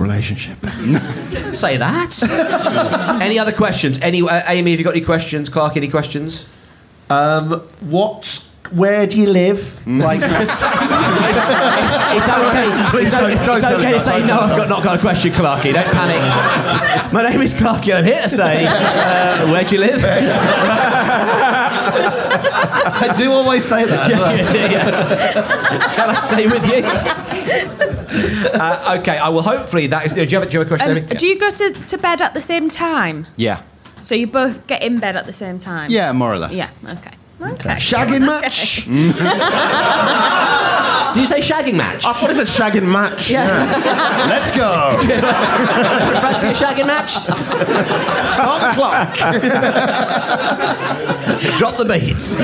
A 0.00 0.02
cold 0.02 0.10
relationship. 0.10 0.58
Say 1.54 1.76
that. 1.76 3.18
any 3.22 3.38
other 3.38 3.52
questions? 3.52 3.98
Any, 4.00 4.22
uh, 4.22 4.42
Amy, 4.46 4.70
have 4.72 4.80
you 4.80 4.84
got 4.84 4.94
any 4.96 5.04
questions? 5.04 5.48
Clark, 5.48 5.76
any 5.76 5.88
questions? 5.88 6.48
Um, 7.08 7.60
what? 7.80 8.46
Where 8.72 9.04
do 9.06 9.18
you 9.20 9.28
live? 9.28 9.84
Like, 9.86 10.20
It's 10.22 10.62
okay. 12.28 12.68
It's, 13.02 13.14
o- 13.14 13.20
don't- 13.20 13.32
it's 13.32 13.44
don't 13.44 13.60
tell 13.60 13.76
okay 13.80 13.92
to 13.94 14.00
say 14.00 14.24
no. 14.24 14.38
I've 14.38 14.56
got 14.56 14.68
not 14.68 14.84
got 14.84 14.96
a 14.98 15.00
question, 15.00 15.32
Clarky. 15.32 15.72
Don't 15.74 15.90
panic. 15.90 16.22
My 17.12 17.22
name 17.28 17.40
is 17.42 17.52
Clarky. 17.52 17.92
I'm 17.92 18.04
here 18.04 18.22
to 18.22 18.28
say, 18.28 18.64
uh, 18.66 19.50
where 19.50 19.64
do 19.64 19.74
you 19.74 19.80
live? 19.80 20.04
I 23.02 23.12
do 23.16 23.32
always 23.32 23.64
say 23.64 23.84
that. 23.86 24.08
Yeah, 24.08 24.34
yeah, 24.36 24.70
yeah. 24.70 25.94
Can 25.94 26.10
I 26.10 26.14
stay 26.14 26.46
with 26.46 26.64
you? 26.68 26.82
Uh, 28.52 28.96
okay, 29.00 29.16
I 29.18 29.28
will 29.28 29.42
hopefully 29.42 29.86
that 29.88 30.04
is. 30.06 30.12
Do 30.12 30.24
you 30.24 30.38
have, 30.40 30.48
do 30.50 30.54
you 30.54 30.58
have 30.60 30.66
a 30.66 30.76
question, 30.76 30.90
Um, 30.90 30.96
Amy? 30.98 31.06
do 31.16 31.26
you 31.26 31.38
go 31.38 31.50
to, 31.50 31.72
to 31.72 31.98
bed 31.98 32.20
at 32.20 32.34
the 32.34 32.40
same 32.40 32.68
time? 32.68 33.26
Yeah. 33.36 33.62
So 34.02 34.14
you 34.14 34.26
both 34.26 34.66
get 34.66 34.82
in 34.82 34.98
bed 34.98 35.16
at 35.16 35.26
the 35.26 35.32
same 35.32 35.58
time? 35.58 35.88
Yeah, 35.90 36.12
more 36.12 36.32
or 36.32 36.38
less. 36.38 36.54
Yeah, 36.56 36.68
okay. 36.84 37.12
Okay. 37.40 37.70
Shagging 37.78 38.26
match? 38.26 38.84
Did 41.14 41.20
you 41.22 41.26
say 41.26 41.40
shagging 41.40 41.74
match? 41.76 42.04
I 42.04 42.12
thought 42.12 42.30
it 42.30 42.34
said 42.36 42.46
shagging 42.46 42.86
match. 42.92 43.30
Yeah. 43.30 43.46
Let's 44.28 44.50
go. 44.50 44.96
Fancy 46.20 46.48
a 46.48 46.52
shagging 46.52 46.86
match? 46.86 47.12
Start 48.30 48.60
the 48.62 48.72
clock. 48.74 49.14
Drop 51.58 51.76
the 51.78 51.84
beats. 51.86 52.36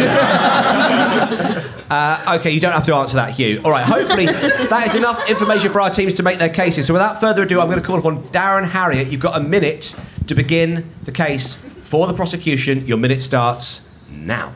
Uh, 1.91 2.37
okay, 2.39 2.51
you 2.51 2.61
don't 2.61 2.73
have 2.73 2.85
to 2.85 2.95
answer 2.95 3.17
that, 3.17 3.31
Hugh. 3.31 3.61
All 3.65 3.71
right, 3.71 3.85
hopefully 3.85 4.27
that 4.27 4.85
is 4.87 4.95
enough 4.95 5.29
information 5.29 5.71
for 5.73 5.81
our 5.81 5.91
teams 5.91 6.15
to 6.15 6.23
make 6.23 6.39
their 6.39 6.49
cases. 6.49 6.87
So 6.87 6.93
without 6.93 7.21
further 7.21 7.43
ado, 7.43 7.61
I'm 7.61 7.69
going 7.69 7.81
to 7.81 7.87
call 7.87 7.99
upon 7.99 8.23
Darren 8.29 8.69
Harriott. 8.69 9.09
You've 9.09 9.21
got 9.21 9.37
a 9.37 9.43
minute 9.43 9.95
to 10.27 10.35
begin 10.35 10.85
the 11.05 11.13
case 11.13 11.55
for 11.55 12.07
the 12.07 12.15
prosecution. 12.15 12.87
Your 12.87 12.97
minute 12.99 13.23
starts 13.23 13.89
now. 14.11 14.53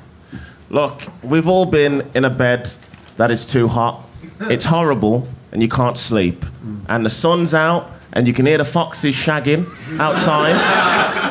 Look, 0.68 1.02
we've 1.22 1.48
all 1.48 1.66
been 1.66 2.08
in 2.14 2.24
a 2.24 2.30
bed 2.30 2.72
that 3.16 3.30
is 3.30 3.44
too 3.44 3.68
hot. 3.68 4.04
It's 4.42 4.64
horrible, 4.66 5.28
and 5.52 5.62
you 5.62 5.68
can't 5.68 5.98
sleep. 5.98 6.44
And 6.88 7.04
the 7.04 7.10
sun's 7.10 7.54
out, 7.54 7.90
and 8.12 8.26
you 8.26 8.32
can 8.34 8.44
hear 8.46 8.58
the 8.58 8.64
foxes 8.64 9.14
shagging 9.14 9.66
outside. 10.00 10.56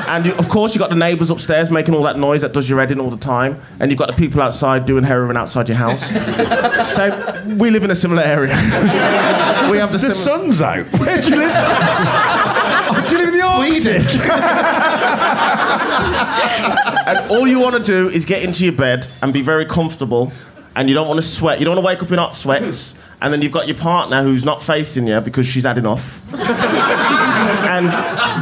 and 0.08 0.26
you, 0.26 0.34
of 0.36 0.48
course, 0.50 0.74
you've 0.74 0.80
got 0.82 0.90
the 0.90 0.96
neighbours 0.96 1.30
upstairs 1.30 1.70
making 1.70 1.94
all 1.94 2.04
that 2.04 2.18
noise 2.18 2.42
that 2.42 2.54
does 2.54 2.70
your 2.70 2.80
head 2.80 2.92
in 2.92 3.00
all 3.00 3.10
the 3.10 3.18
time. 3.18 3.60
And 3.80 3.92
you've 3.92 4.00
got 4.00 4.08
the 4.10 4.16
people 4.16 4.42
outside 4.42 4.86
doing 4.86 5.04
heroin 5.04 5.36
outside 5.38 5.68
your 5.68 5.78
house. 5.78 6.10
so 6.96 7.46
we 7.58 7.70
live 7.70 7.84
in 7.84 7.92
a 7.92 7.96
similar 7.96 8.24
area. 8.24 8.56
we 9.70 9.78
have 9.78 9.92
the, 9.92 9.98
The 10.00 10.14
similar- 10.14 10.52
sun's 10.52 10.62
out. 10.62 10.86
Where 11.00 11.22
do 11.22 11.30
you 11.30 11.36
live? 11.38 11.54
do 13.08 13.18
you 13.18 13.26
live 13.26 13.34
in 13.34 13.40
the 13.40 13.46
Arctic? 13.46 14.20
and 17.08 17.32
all 17.32 17.48
you 17.48 17.60
want 17.60 17.76
to 17.76 17.84
do 17.84 18.08
is 18.08 18.26
get 18.26 18.44
into 18.44 18.64
your 18.64 18.74
bed 18.74 19.08
and 19.22 19.34
be 19.34 19.42
very 19.42 19.66
comfortable, 19.66 20.32
and 20.80 20.88
you 20.88 20.96
don't 20.96 21.10
want 21.10 21.18
to 21.18 21.28
sweat. 21.28 21.60
You 21.60 21.66
don't 21.66 21.76
want 21.76 21.84
to 21.84 21.88
wake 21.88 22.02
up 22.02 22.10
in 22.10 22.18
hot 22.18 22.34
sweats, 22.34 22.96
and 23.22 23.34
then 23.34 23.42
you've 23.42 23.52
got 23.52 23.68
your 23.68 23.76
partner 23.76 24.24
who's 24.24 24.46
not 24.46 24.64
facing 24.64 25.08
you 25.08 25.20
because 25.20 25.46
she's 25.46 25.66
had 25.66 25.78
enough, 25.78 26.22
and 26.34 27.86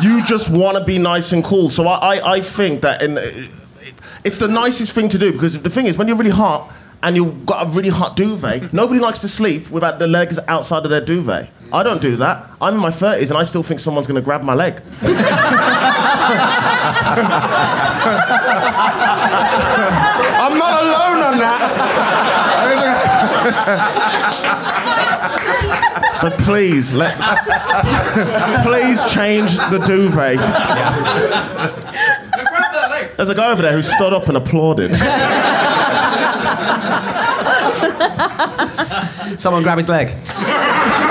you 0.03 0.23
just 0.23 0.51
want 0.51 0.77
to 0.77 0.85
be 0.85 0.99
nice 0.99 1.31
and 1.33 1.43
cool. 1.43 1.71
So 1.71 1.88
I, 1.88 2.17
I, 2.17 2.33
I 2.33 2.41
think 2.41 2.81
that 2.81 3.01
in, 3.01 3.17
it's 4.23 4.38
the 4.38 4.47
nicest 4.47 4.93
thing 4.93 5.09
to 5.09 5.17
do 5.17 5.31
because 5.31 5.59
the 5.59 5.69
thing 5.71 5.88
is 5.88 5.97
when 5.97 6.07
you're 6.07 6.15
really 6.17 6.29
hot. 6.29 6.71
And 7.03 7.15
you've 7.15 7.45
got 7.45 7.67
a 7.67 7.69
really 7.77 7.89
hot 7.89 8.15
duvet. 8.15 8.73
Nobody 8.73 8.99
likes 8.99 9.19
to 9.19 9.27
sleep 9.27 9.69
without 9.69 9.99
the 9.99 10.07
legs 10.07 10.39
outside 10.47 10.83
of 10.83 10.89
their 10.89 10.99
duvet. 10.99 11.47
I 11.71 11.83
don't 11.83 12.01
do 12.01 12.15
that. 12.15 12.49
I'm 12.59 12.73
in 12.73 12.79
my 12.79 12.89
30s 12.89 13.29
and 13.29 13.38
I 13.38 13.43
still 13.43 13.61
think 13.61 13.79
someone's 13.79 14.07
going 14.07 14.19
to 14.19 14.25
grab 14.25 14.41
my 14.41 14.55
leg. 14.55 14.81
I'm 20.39 20.58
not 20.58 20.84
alone 20.84 21.24
on 21.24 21.38
that. 21.39 21.62
so 26.22 26.30
please 26.32 26.93
let 26.93 27.16
please 28.64 29.03
change 29.12 29.58
the 29.58 29.80
duvet. 29.86 30.38
There's 33.16 33.30
a 33.30 33.36
guy 33.36 33.51
over 33.51 33.62
there 33.62 33.74
who 33.74 33.82
stood 33.82 34.14
up 34.14 34.28
and 34.28 34.38
applauded. 34.38 34.95
Someone 39.39 39.64
grab 39.64 39.78
his 39.78 39.89
leg. 39.89 40.16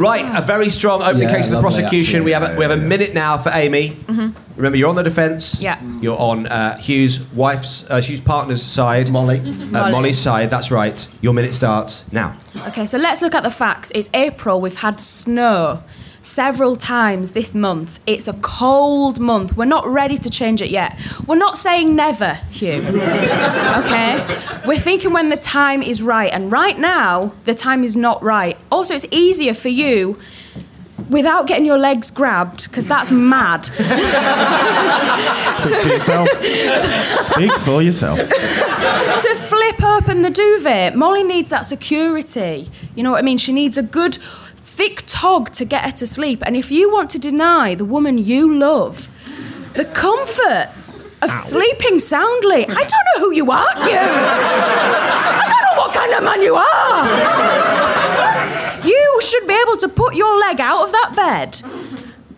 Right, 0.00 0.24
a 0.34 0.40
very 0.40 0.70
strong 0.70 1.02
opening 1.02 1.28
Yeah, 1.28 1.34
case 1.36 1.44
of 1.44 1.50
the 1.50 1.56
lovely, 1.60 1.70
prosecution. 1.82 2.16
actually. 2.20 2.24
we 2.24 2.30
have 2.32 2.42
a, 2.42 2.56
we 2.56 2.62
have 2.62 2.70
a 2.70 2.76
minute 2.82 3.12
now 3.12 3.36
for 3.36 3.50
Amy. 3.52 3.90
Mhm. 4.06 4.34
Remember, 4.56 4.78
you're 4.78 4.88
on 4.88 4.94
the 4.94 5.02
defence. 5.02 5.60
Yeah. 5.60 5.78
You're 6.00 6.18
on 6.18 6.46
uh, 6.46 6.78
Hugh's 6.78 7.20
wife's, 7.34 7.84
uh, 7.90 8.00
Hugh's 8.00 8.20
partner's 8.22 8.62
side. 8.62 9.10
Molly. 9.10 9.40
Uh, 9.40 9.42
Molly. 9.66 9.92
Molly's 9.92 10.18
side. 10.18 10.48
That's 10.48 10.70
right. 10.70 11.06
Your 11.20 11.34
minute 11.34 11.52
starts 11.52 12.10
now. 12.12 12.34
Okay, 12.68 12.86
so 12.86 12.96
let's 12.98 13.20
look 13.20 13.34
at 13.34 13.42
the 13.42 13.50
facts. 13.50 13.92
It's 13.94 14.08
April. 14.14 14.58
We've 14.60 14.76
had 14.76 15.00
snow 15.00 15.82
several 16.22 16.76
times 16.76 17.32
this 17.32 17.54
month. 17.54 18.00
It's 18.06 18.28
a 18.28 18.34
cold 18.34 19.20
month. 19.20 19.56
We're 19.56 19.64
not 19.64 19.86
ready 19.86 20.16
to 20.18 20.30
change 20.30 20.60
it 20.62 20.70
yet. 20.70 20.98
We're 21.26 21.36
not 21.36 21.58
saying 21.58 21.96
never, 21.96 22.34
Hugh. 22.50 22.82
okay? 22.86 24.24
We're 24.66 24.78
thinking 24.78 25.12
when 25.12 25.30
the 25.30 25.36
time 25.36 25.82
is 25.82 26.02
right. 26.02 26.32
And 26.32 26.52
right 26.52 26.78
now, 26.78 27.32
the 27.44 27.54
time 27.54 27.84
is 27.84 27.96
not 27.96 28.22
right. 28.22 28.56
Also, 28.70 28.94
it's 28.94 29.06
easier 29.10 29.54
for 29.54 29.68
you 29.68 30.18
without 31.10 31.46
getting 31.46 31.64
your 31.64 31.78
legs 31.78 32.10
grabbed, 32.10 32.68
because 32.70 32.86
that's 32.86 33.10
mad. 33.10 33.64
Speak 33.66 33.84
for 35.82 35.88
yourself. 35.88 36.28
Speak 36.28 37.52
for 37.52 37.82
yourself. 37.82 38.18
to 39.22 39.34
flip 39.36 39.82
open 39.82 40.22
the 40.22 40.30
duvet. 40.30 40.94
Molly 40.94 41.24
needs 41.24 41.50
that 41.50 41.66
security. 41.66 42.68
You 42.94 43.02
know 43.02 43.10
what 43.10 43.18
I 43.18 43.22
mean? 43.22 43.38
She 43.38 43.52
needs 43.52 43.76
a 43.76 43.82
good, 43.82 44.18
thick 44.80 45.04
tog 45.06 45.50
to 45.50 45.66
get 45.66 45.84
her 45.84 45.92
to 45.92 46.06
sleep. 46.06 46.42
And 46.46 46.56
if 46.56 46.70
you 46.72 46.90
want 46.90 47.10
to 47.10 47.18
deny 47.18 47.74
the 47.74 47.84
woman 47.84 48.16
you 48.16 48.50
love 48.54 49.10
the 49.74 49.84
comfort 49.84 50.70
of 51.20 51.30
sleeping 51.30 51.98
soundly, 51.98 52.64
I 52.66 52.82
don't 52.92 53.06
know 53.10 53.18
who 53.20 53.34
you 53.34 53.50
are, 53.50 53.74
you. 53.90 54.00
I 55.42 55.44
don't 55.50 55.64
know 55.66 55.76
what 55.82 55.92
kind 55.92 56.14
of 56.14 56.24
man 56.24 56.40
you 56.40 56.54
are. 56.54 57.04
You 58.86 59.20
should 59.22 59.46
be 59.46 59.52
able 59.52 59.76
to 59.76 59.88
put 59.88 60.14
your 60.14 60.34
leg 60.38 60.62
out 60.62 60.84
of 60.84 60.92
that 60.92 61.12
bed. 61.14 61.60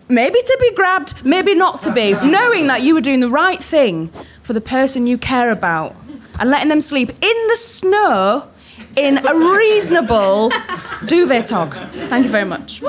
Maybe 0.09 0.39
to 0.41 0.57
be 0.59 0.75
grabbed, 0.75 1.23
maybe 1.23 1.55
not 1.55 1.79
to 1.81 1.93
be, 1.93 2.11
knowing 2.11 2.67
that 2.67 2.81
you 2.81 2.93
were 2.93 3.05
doing 3.09 3.21
the 3.21 3.29
right 3.29 3.63
thing 3.63 4.11
for 4.41 4.51
the 4.51 4.59
person 4.59 5.07
you 5.07 5.17
care 5.17 5.49
about 5.49 5.95
and 6.37 6.49
letting 6.49 6.67
them 6.67 6.81
sleep 6.81 7.09
in 7.09 7.47
the 7.47 7.55
snow 7.55 8.49
in 8.95 9.25
a 9.25 9.35
reasonable 9.35 10.51
duvet 11.05 11.47
tog. 11.47 11.73
Thank 11.73 12.25
you 12.25 12.31
very 12.31 12.45
much. 12.45 12.81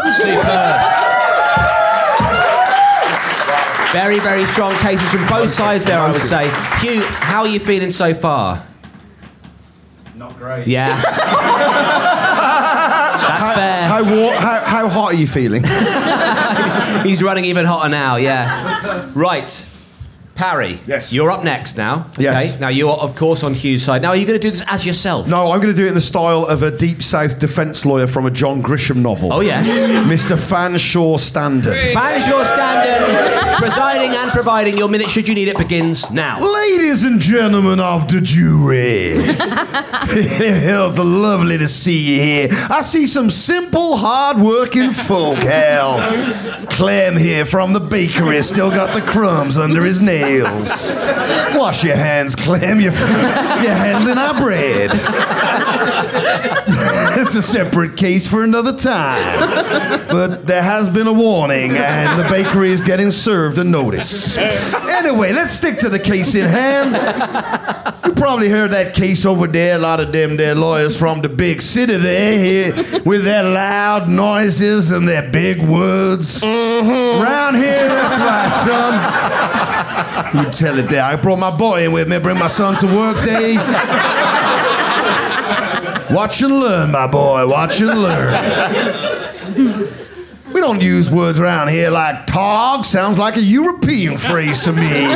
Very, 3.92 4.18
very 4.18 4.44
strong 4.44 4.74
cases 4.78 5.08
from 5.12 5.24
both 5.28 5.52
sides 5.52 5.84
there, 5.84 6.00
I 6.00 6.10
would 6.10 6.20
say. 6.20 6.46
Hugh, 6.80 7.02
how 7.04 7.42
are 7.42 7.48
you 7.48 7.60
feeling 7.60 7.92
so 7.92 8.12
far? 8.12 8.66
Not 10.16 10.36
great. 10.36 10.66
Yeah. 10.66 10.88
That's 13.24 13.54
fair. 13.56 13.88
How, 13.88 14.02
wa- 14.02 14.40
how, 14.40 14.64
how 14.64 14.88
hot 14.88 15.12
are 15.12 15.16
you 15.16 15.28
feeling? 15.28 15.62
he's, 17.02 17.02
he's 17.04 17.22
running 17.22 17.44
even 17.44 17.66
hotter 17.66 17.88
now, 17.88 18.16
yeah. 18.16 19.10
Right. 19.14 19.68
Parry. 20.34 20.80
Yes. 20.86 21.12
You're 21.12 21.30
up 21.30 21.44
next 21.44 21.76
now. 21.76 22.10
Yes. 22.18 22.52
Okay. 22.54 22.60
Now 22.60 22.68
you're 22.68 22.90
of 22.90 23.14
course 23.14 23.44
on 23.44 23.54
Hugh's 23.54 23.84
side. 23.84 24.02
Now 24.02 24.10
are 24.10 24.16
you 24.16 24.26
going 24.26 24.38
to 24.38 24.42
do 24.42 24.50
this 24.50 24.64
as 24.66 24.84
yourself? 24.84 25.28
No, 25.28 25.52
I'm 25.52 25.60
going 25.60 25.72
to 25.72 25.76
do 25.76 25.84
it 25.84 25.88
in 25.88 25.94
the 25.94 26.00
style 26.00 26.44
of 26.44 26.62
a 26.62 26.76
deep 26.76 27.02
south 27.02 27.38
defence 27.38 27.86
lawyer 27.86 28.08
from 28.08 28.26
a 28.26 28.30
John 28.30 28.62
Grisham 28.62 28.96
novel. 28.96 29.32
Oh, 29.32 29.40
yes. 29.40 29.68
Mr. 30.08 30.36
Fanshawe 30.36 31.18
Standen. 31.18 31.72
Fanshawe 31.92 32.44
Standen, 32.44 33.58
presiding 33.58 34.10
and 34.10 34.30
providing. 34.32 34.76
Your 34.76 34.88
minute, 34.88 35.08
should 35.08 35.28
you 35.28 35.34
need 35.34 35.48
it, 35.48 35.56
begins 35.56 36.10
now. 36.10 36.40
Ladies 36.40 37.04
and 37.04 37.20
gentlemen 37.20 37.78
of 37.78 38.08
the 38.08 38.20
jury, 38.20 39.12
it's 39.14 40.98
lovely 40.98 41.58
to 41.58 41.68
see 41.68 42.14
you 42.14 42.20
here. 42.20 42.48
I 42.50 42.82
see 42.82 43.06
some 43.06 43.30
simple, 43.30 43.96
hard-working 43.96 44.92
folk. 44.92 45.38
Hell, 45.38 46.66
Clem 46.66 47.16
here 47.16 47.44
from 47.44 47.72
the 47.72 47.80
bakery 47.80 48.36
has 48.36 48.48
still 48.48 48.70
got 48.70 48.94
the 48.94 49.02
crumbs 49.02 49.58
under 49.58 49.84
his 49.84 50.00
nails. 50.24 50.94
Wash 51.56 51.84
your 51.84 51.96
hands, 51.96 52.34
Clem. 52.34 52.80
You're, 52.80 52.92
you're 52.92 53.74
handling 53.74 54.18
our 54.18 54.34
bread. 54.34 54.90
it's 57.18 57.34
a 57.34 57.42
separate 57.42 57.96
case 57.96 58.28
for 58.28 58.42
another 58.42 58.76
time. 58.76 60.08
But 60.08 60.46
there 60.46 60.62
has 60.62 60.88
been 60.88 61.06
a 61.06 61.12
warning, 61.12 61.72
and 61.72 62.18
the 62.18 62.28
bakery 62.28 62.72
is 62.72 62.80
getting 62.80 63.10
served 63.10 63.58
a 63.58 63.64
notice. 63.64 64.36
Anyway, 64.36 65.32
let's 65.32 65.54
stick 65.54 65.78
to 65.78 65.88
the 65.88 65.98
case 65.98 66.34
in 66.34 66.48
hand. 66.48 66.94
You 68.06 68.12
probably 68.14 68.48
heard 68.48 68.70
that 68.72 68.94
case 68.94 69.24
over 69.24 69.46
there. 69.46 69.76
A 69.76 69.78
lot 69.78 70.00
of 70.00 70.12
them 70.12 70.36
there 70.36 70.54
lawyers 70.54 70.98
from 70.98 71.20
the 71.20 71.28
big 71.28 71.60
city 71.62 71.96
there, 71.96 72.38
here, 72.38 73.02
with 73.04 73.24
their 73.24 73.42
loud 73.42 74.08
noises 74.08 74.90
and 74.90 75.08
their 75.08 75.30
big 75.30 75.62
words. 75.62 76.42
Mm-hmm. 76.42 77.22
Around 77.22 77.54
here, 77.56 77.88
that's 77.88 78.18
right, 78.18 78.52
son. 78.66 80.13
You 80.34 80.50
tell 80.50 80.78
it 80.78 80.88
there. 80.88 81.02
I 81.02 81.16
brought 81.16 81.38
my 81.38 81.56
boy 81.56 81.84
in 81.84 81.92
with 81.92 82.08
me. 82.08 82.18
Bring 82.18 82.38
my 82.38 82.46
son 82.46 82.76
to 82.76 82.86
work 82.86 83.16
day. 83.24 83.56
Watch 86.14 86.42
and 86.42 86.52
learn, 86.60 86.92
my 86.92 87.06
boy. 87.06 87.46
Watch 87.48 87.80
and 87.80 88.00
learn. 88.02 89.90
We 90.52 90.60
don't 90.60 90.80
use 90.80 91.10
words 91.10 91.40
around 91.40 91.68
here 91.68 91.90
like 91.90 92.26
tog. 92.26 92.84
Sounds 92.84 93.18
like 93.18 93.36
a 93.36 93.42
European 93.42 94.16
phrase 94.18 94.62
to 94.64 94.72
me. 94.72 95.08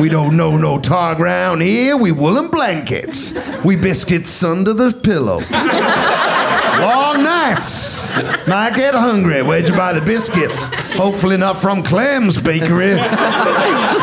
We 0.00 0.08
don't 0.08 0.36
know 0.36 0.56
no 0.56 0.78
tog 0.78 1.18
round 1.18 1.62
here. 1.62 1.96
We 1.96 2.12
woolen 2.12 2.48
blankets. 2.48 3.34
We 3.64 3.74
biscuits 3.74 4.44
under 4.44 4.72
the 4.72 4.92
pillow. 4.92 5.40
Long 6.80 7.22
nights. 7.22 8.10
Might 8.46 8.74
get 8.76 8.94
hungry. 8.94 9.42
Where'd 9.42 9.68
you 9.68 9.74
buy 9.74 9.92
the 9.92 10.00
biscuits? 10.00 10.68
Hopefully 10.94 11.36
not 11.36 11.60
from 11.60 11.82
Clem's 11.82 12.40
Bakery. 12.40 12.96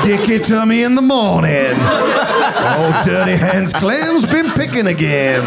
Dicky 0.04 0.40
tummy 0.40 0.84
in 0.84 0.96
the 0.96 1.02
morning. 1.02 1.74
Oh, 1.76 3.02
dirty 3.06 3.36
hands. 3.36 3.74
Clem's 3.74 4.26
been 4.26 4.52
picking 4.52 4.88
again. 4.88 5.42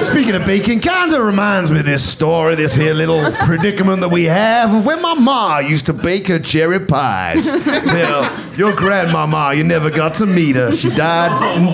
Speaking 0.00 0.34
of 0.34 0.44
baking, 0.46 0.80
kind 0.80 1.12
of 1.12 1.22
reminds 1.24 1.70
me 1.70 1.80
of 1.80 1.86
this 1.86 2.08
story, 2.08 2.54
this 2.54 2.74
here 2.74 2.94
little 2.94 3.30
predicament 3.44 4.00
that 4.00 4.10
we 4.10 4.24
have 4.24 4.74
of 4.74 4.84
when 4.86 5.00
my 5.02 5.14
ma 5.14 5.58
used 5.58 5.86
to 5.86 5.92
bake 5.92 6.28
her 6.28 6.38
cherry 6.38 6.80
pies. 6.80 7.52
Now, 7.66 8.30
your 8.56 8.74
grandmama, 8.74 9.54
you 9.54 9.64
never 9.64 9.90
got 9.90 10.14
to 10.14 10.26
meet 10.26 10.56
her. 10.56 10.72
She 10.72 10.90
died 10.90 11.56
in 11.56 11.64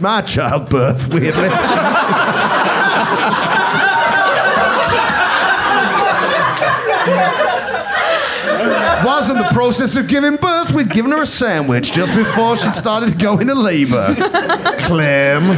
my 0.00 0.22
childbirth, 0.22 1.08
weirdly. 1.12 1.48
Was 9.02 9.30
in 9.30 9.38
the 9.38 9.48
process 9.60 9.94
of 9.94 10.08
giving 10.08 10.36
birth, 10.36 10.72
we'd 10.72 10.88
given 10.88 11.10
her 11.10 11.20
a 11.20 11.26
sandwich 11.26 11.92
just 11.92 12.16
before 12.16 12.56
she'd 12.56 12.74
started 12.74 13.18
going 13.18 13.46
to 13.46 13.54
labor. 13.54 14.14
Clem. 14.78 15.48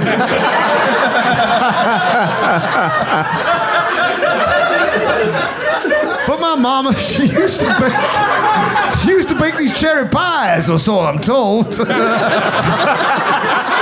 But 6.27 6.41
my 6.41 6.57
mama, 6.59 6.93
she 6.97 7.29
used 7.29 7.61
to 7.61 7.69
bake, 7.79 8.99
she 8.99 9.11
used 9.11 9.29
to 9.29 9.39
bake 9.39 9.57
these 9.57 9.79
cherry 9.79 10.09
pies, 10.09 10.69
or 10.69 10.81
so 10.81 10.99
I'm 10.99 11.21
told. 11.21 11.69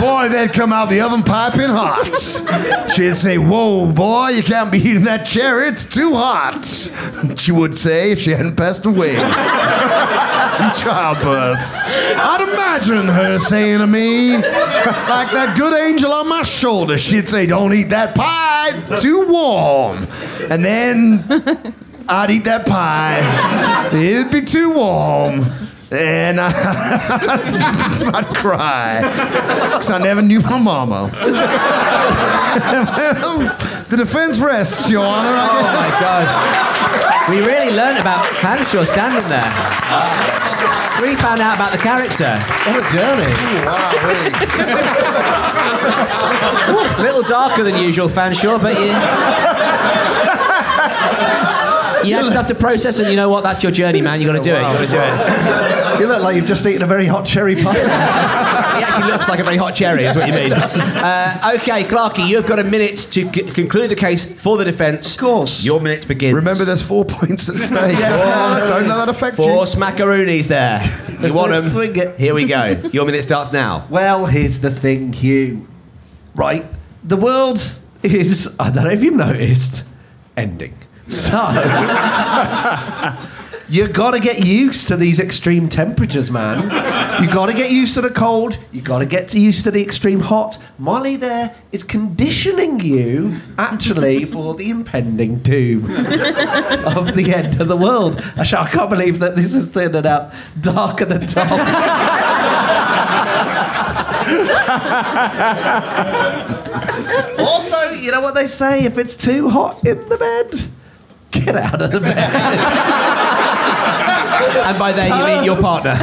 boy, 0.00 0.28
they'd 0.28 0.52
come 0.52 0.72
out 0.72 0.88
the 0.88 1.00
oven 1.00 1.22
piping 1.22 1.68
hot. 1.68 2.90
She'd 2.94 3.16
say, 3.16 3.38
"Whoa, 3.38 3.90
boy, 3.92 4.28
you 4.28 4.42
can't 4.42 4.70
be 4.70 4.78
eating 4.78 5.04
that 5.04 5.24
cherry; 5.26 5.68
it's 5.68 5.84
too 5.84 6.14
hot." 6.14 6.64
She 7.38 7.52
would 7.52 7.74
say 7.74 8.12
if 8.12 8.20
she 8.20 8.30
hadn't 8.30 8.56
passed 8.56 8.84
away 8.84 9.10
in 9.10 10.72
childbirth. 10.74 11.60
I'd 12.14 12.40
imagine 12.52 13.08
her 13.08 13.38
saying 13.38 13.78
to 13.78 13.86
me, 13.86 14.32
like 14.34 15.30
that 15.32 15.54
good 15.56 15.74
angel 15.74 16.12
on 16.12 16.28
my 16.28 16.42
shoulder, 16.42 16.98
she'd 16.98 17.28
say, 17.28 17.46
"Don't 17.46 17.72
eat 17.72 17.90
that 17.90 18.14
pie; 18.14 18.72
too 19.00 19.26
warm." 19.28 20.06
And 20.50 20.64
then 20.64 21.74
I'd 22.08 22.30
eat 22.30 22.44
that 22.44 22.66
pie. 22.66 23.90
It'd 23.92 24.30
be 24.30 24.42
too 24.42 24.70
warm. 24.70 25.46
And 25.92 26.40
I, 26.40 26.48
I'd 28.14 28.34
cry. 28.34 29.00
Because 29.02 29.90
I 29.90 29.98
never 29.98 30.22
knew 30.22 30.40
my 30.40 30.58
mama. 30.58 31.10
the 33.90 33.96
defense 33.98 34.38
rests, 34.40 34.88
Your 34.88 35.04
Honor. 35.04 35.28
Oh 35.28 35.62
my 35.62 35.90
god. 36.00 36.26
We 37.28 37.40
really 37.40 37.76
learned 37.76 37.98
about 37.98 38.24
Fanshawe 38.24 38.86
standing 38.86 39.28
there. 39.28 39.52
Really 41.00 41.16
found 41.16 41.40
out 41.40 41.56
about 41.56 41.72
the 41.72 41.78
character. 41.78 42.38
What 42.66 42.76
a 42.80 42.82
journey. 42.92 43.32
A 46.98 46.98
little 47.02 47.22
darker 47.22 47.62
than 47.64 47.76
usual, 47.76 48.08
Fanshawe, 48.08 48.58
but 48.60 48.74
you. 48.78 48.92
You 52.04 52.14
had 52.16 52.30
stuff 52.32 52.46
to 52.48 52.54
process, 52.54 52.98
and 52.98 53.08
you 53.08 53.16
know 53.16 53.28
what? 53.28 53.42
That's 53.42 53.62
your 53.62 53.72
journey, 53.72 54.00
man. 54.00 54.20
You 54.20 54.26
got 54.26 54.32
to 54.34 54.42
do 54.42 54.50
it. 54.52 54.56
You 54.56 54.62
got 54.62 54.80
to 54.80 54.86
do 54.86 54.98
it. 54.98 55.82
You 56.02 56.08
look 56.08 56.22
like 56.22 56.34
you've 56.36 56.46
just 56.46 56.66
eaten 56.66 56.82
a 56.82 56.86
very 56.86 57.06
hot 57.06 57.26
cherry 57.26 57.54
pie. 57.54 57.74
He 58.72 58.82
actually 58.82 59.12
looks 59.12 59.28
like 59.28 59.38
a 59.38 59.44
very 59.44 59.58
hot 59.58 59.74
cherry, 59.74 60.04
is 60.04 60.16
what 60.16 60.26
you 60.26 60.32
mean. 60.32 60.52
Uh, 60.52 61.52
okay, 61.56 61.84
Clarky, 61.84 62.26
you've 62.26 62.46
got 62.46 62.58
a 62.58 62.64
minute 62.64 62.96
to 63.12 63.30
c- 63.30 63.42
conclude 63.52 63.90
the 63.90 63.94
case 63.94 64.24
for 64.24 64.56
the 64.56 64.64
defence. 64.64 65.14
Of 65.14 65.20
course. 65.20 65.64
Your 65.64 65.80
minute 65.80 66.08
begins. 66.08 66.34
Remember, 66.34 66.64
there's 66.64 66.84
four 66.86 67.04
points 67.04 67.48
at 67.50 67.56
stake. 67.56 67.98
Yeah. 67.98 68.66
Don't 68.68 68.88
let 68.88 68.96
that 68.96 69.08
affect 69.10 69.38
you. 69.38 69.44
Four 69.44 69.64
smackaroonies 69.64 70.46
there. 70.48 70.80
You 71.20 71.34
want 71.34 71.50
them? 71.52 71.68
Swing 71.68 71.94
it. 71.94 72.18
Here 72.18 72.34
we 72.34 72.46
go. 72.46 72.80
Your 72.92 73.04
minute 73.04 73.22
starts 73.22 73.52
now. 73.52 73.86
Well, 73.90 74.26
here's 74.26 74.60
the 74.60 74.70
thing, 74.70 75.12
Hugh. 75.12 75.68
Right? 76.34 76.64
The 77.04 77.18
world 77.18 77.58
is, 78.02 78.52
I 78.58 78.70
don't 78.70 78.84
know 78.84 78.90
if 78.90 79.02
you've 79.02 79.14
noticed, 79.14 79.84
ending. 80.36 80.74
So, 81.12 81.36
you 83.68 83.86
got 83.86 84.12
to 84.12 84.20
get 84.20 84.46
used 84.46 84.88
to 84.88 84.96
these 84.96 85.20
extreme 85.20 85.68
temperatures, 85.68 86.30
man. 86.30 86.62
You 87.22 87.30
got 87.30 87.46
to 87.46 87.52
get 87.52 87.70
used 87.70 87.92
to 87.94 88.00
the 88.00 88.08
cold. 88.08 88.56
You 88.72 88.80
got 88.80 89.00
to 89.00 89.06
get 89.06 89.34
used 89.34 89.64
to 89.64 89.70
the 89.70 89.82
extreme 89.82 90.20
hot. 90.20 90.56
Molly 90.78 91.16
there 91.16 91.54
is 91.70 91.84
conditioning 91.84 92.80
you, 92.80 93.36
actually, 93.58 94.24
for 94.24 94.54
the 94.54 94.70
impending 94.70 95.40
doom 95.40 95.84
of 95.84 97.14
the 97.14 97.32
end 97.34 97.60
of 97.60 97.68
the 97.68 97.76
world. 97.76 98.18
Actually, 98.38 98.62
I 98.62 98.70
can't 98.70 98.88
believe 98.88 99.18
that 99.18 99.36
this 99.36 99.54
is 99.54 99.70
turning 99.70 100.06
out 100.06 100.32
darker 100.60 101.04
than 101.04 101.26
dark. 101.26 101.50
also, 107.38 107.90
you 107.90 108.10
know 108.10 108.22
what 108.22 108.34
they 108.34 108.46
say? 108.46 108.84
If 108.84 108.96
it's 108.96 109.16
too 109.16 109.50
hot 109.50 109.86
in 109.86 110.08
the 110.08 110.16
bed, 110.16 110.71
get 111.32 111.56
out 111.56 111.82
of 111.82 111.90
the 111.90 111.98
bed. 112.00 112.18
And 114.64 114.78
by 114.78 114.92
there, 114.92 115.08
you 115.08 115.24
mean 115.24 115.42
your 115.44 115.60
partner. 115.60 115.94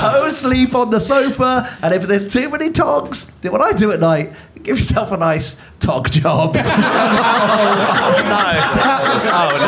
Go 0.00 0.28
sleep 0.30 0.74
on 0.74 0.90
the 0.90 0.98
sofa, 1.00 1.68
and 1.82 1.94
if 1.94 2.02
there's 2.04 2.26
too 2.32 2.48
many 2.50 2.70
togs, 2.70 3.26
do 3.40 3.50
what 3.52 3.60
I 3.60 3.72
do 3.72 3.90
at 3.92 4.00
night. 4.00 4.32
Give 4.62 4.76
yourself 4.78 5.10
a 5.12 5.16
nice 5.16 5.56
tog 5.78 6.10
job. 6.10 6.56
Oh, 6.62 6.66
no. 8.26 8.50
Oh, 8.82 8.88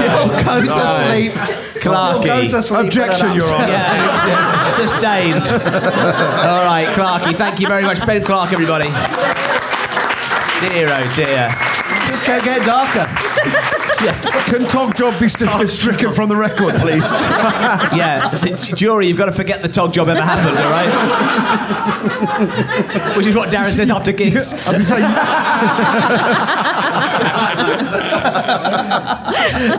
oh, 0.05 0.27
go 0.45 0.61
No. 0.61 0.67
to 0.67 0.73
sleep. 1.07 1.33
Clarky. 1.83 2.25
Go 2.25 2.43
to 2.49 2.63
sleep 2.63 2.85
Objection, 2.87 3.27
with 3.35 3.37
an 3.37 3.37
Your 3.37 3.49
Honour. 3.55 3.69
Yeah, 3.69 4.71
sustained. 4.71 5.47
All 5.49 6.65
right, 6.65 6.89
Clarky, 6.95 7.35
thank 7.35 7.61
you 7.61 7.69
very 7.69 7.85
much. 7.85 8.05
Ben 8.07 8.23
Clark, 8.25 8.53
everybody. 8.53 8.89
Dear, 10.61 10.89
oh 10.91 11.13
dear. 11.17 11.51
Just 12.13 12.25
can't 12.25 12.45
get 12.45 13.82
Can 14.47 14.65
Tog 14.67 14.97
Job 14.97 15.19
be 15.21 15.29
st- 15.29 15.69
stricken 15.69 16.13
from 16.13 16.29
the 16.29 16.37
record, 16.37 16.75
please? 16.77 17.03
Yeah, 17.93 18.29
the 18.31 18.75
jury, 18.75 19.07
you've 19.07 19.19
got 19.19 19.27
to 19.27 19.33
forget 19.33 19.63
the 19.63 19.69
tog 19.69 19.93
job 19.93 20.09
ever 20.09 20.21
happened, 20.21 20.57
all 20.59 20.71
right? 20.71 20.89
Which 23.17 23.27
is 23.27 23.35
what 23.35 23.51
Darren 23.51 23.71
says 23.71 23.91
after 23.91 24.13
gigs. 24.13 24.49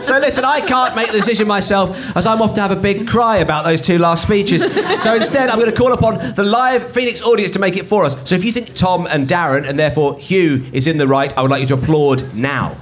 so 0.00 0.14
listen, 0.18 0.44
I 0.44 0.60
can't 0.60 0.94
make 0.94 1.08
the 1.08 1.18
decision 1.18 1.48
myself 1.48 2.16
as 2.16 2.26
I'm 2.26 2.40
off 2.40 2.54
to 2.54 2.60
have 2.60 2.70
a 2.70 2.76
big 2.76 3.08
cry 3.08 3.38
about 3.38 3.64
those 3.64 3.80
two 3.80 3.98
last 3.98 4.22
speeches. 4.22 4.62
So 5.02 5.14
instead, 5.14 5.50
I'm 5.50 5.58
going 5.58 5.70
to 5.70 5.76
call 5.76 5.92
upon 5.92 6.34
the 6.34 6.44
live 6.44 6.90
Phoenix 6.92 7.22
audience 7.22 7.52
to 7.52 7.58
make 7.58 7.76
it 7.76 7.86
for 7.86 8.04
us. 8.04 8.16
So 8.28 8.34
if 8.34 8.44
you 8.44 8.52
think 8.52 8.74
Tom 8.74 9.06
and 9.08 9.26
Darren, 9.26 9.68
and 9.68 9.78
therefore 9.78 10.18
Hugh, 10.18 10.64
is 10.72 10.86
in 10.86 10.98
the 10.98 11.08
right, 11.08 11.36
I 11.36 11.42
would 11.42 11.50
like 11.50 11.62
you 11.62 11.68
to 11.68 11.74
applaud 11.74 12.34
now. 12.34 12.76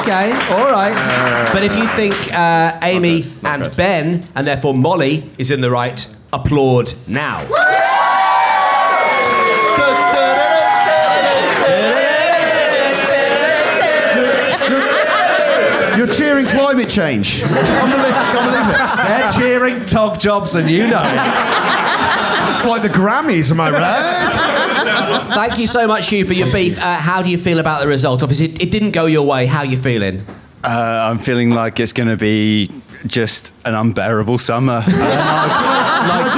Okay, 0.00 0.30
all 0.50 0.70
right. 0.70 0.94
but 1.52 1.64
if 1.64 1.76
you 1.76 1.86
think 1.88 2.14
uh, 2.32 2.78
Amy 2.80 3.24
and 3.42 3.76
Ben, 3.76 4.24
and 4.36 4.46
therefore 4.46 4.72
Molly, 4.72 5.28
is 5.36 5.50
in 5.50 5.60
the 5.60 5.70
right, 5.70 6.06
applaud 6.32 6.94
now. 7.08 7.40
You're 15.96 16.12
cheering 16.12 16.46
climate 16.46 16.88
change. 16.88 17.40
Can't 17.42 17.90
believe, 17.90 18.14
believe 18.32 18.68
it. 18.70 18.78
They're 19.08 19.32
cheering 19.32 19.84
tog 19.84 20.20
jobs, 20.20 20.54
and 20.54 20.70
you 20.70 20.86
know 20.86 21.02
it. 21.02 21.20
It's 22.54 22.64
like 22.64 22.82
the 22.82 22.88
Grammys, 22.88 23.50
am 23.50 23.60
I 23.60 23.70
right? 23.70 24.60
Thank 24.94 25.58
you 25.58 25.66
so 25.66 25.86
much, 25.86 26.08
Hugh, 26.08 26.24
for 26.24 26.34
your 26.34 26.50
beef. 26.52 26.78
Uh, 26.78 26.96
how 26.96 27.22
do 27.22 27.30
you 27.30 27.38
feel 27.38 27.58
about 27.58 27.82
the 27.82 27.88
result? 27.88 28.22
Obviously, 28.22 28.46
it, 28.46 28.62
it 28.62 28.70
didn't 28.70 28.92
go 28.92 29.06
your 29.06 29.26
way. 29.26 29.46
How 29.46 29.60
are 29.60 29.66
you 29.66 29.78
feeling? 29.78 30.24
Uh, 30.62 31.08
I'm 31.10 31.18
feeling 31.18 31.50
like 31.50 31.80
it's 31.80 31.92
going 31.92 32.08
to 32.08 32.16
be 32.16 32.70
just 33.06 33.52
an 33.66 33.74
unbearable 33.74 34.38
summer. 34.38 34.82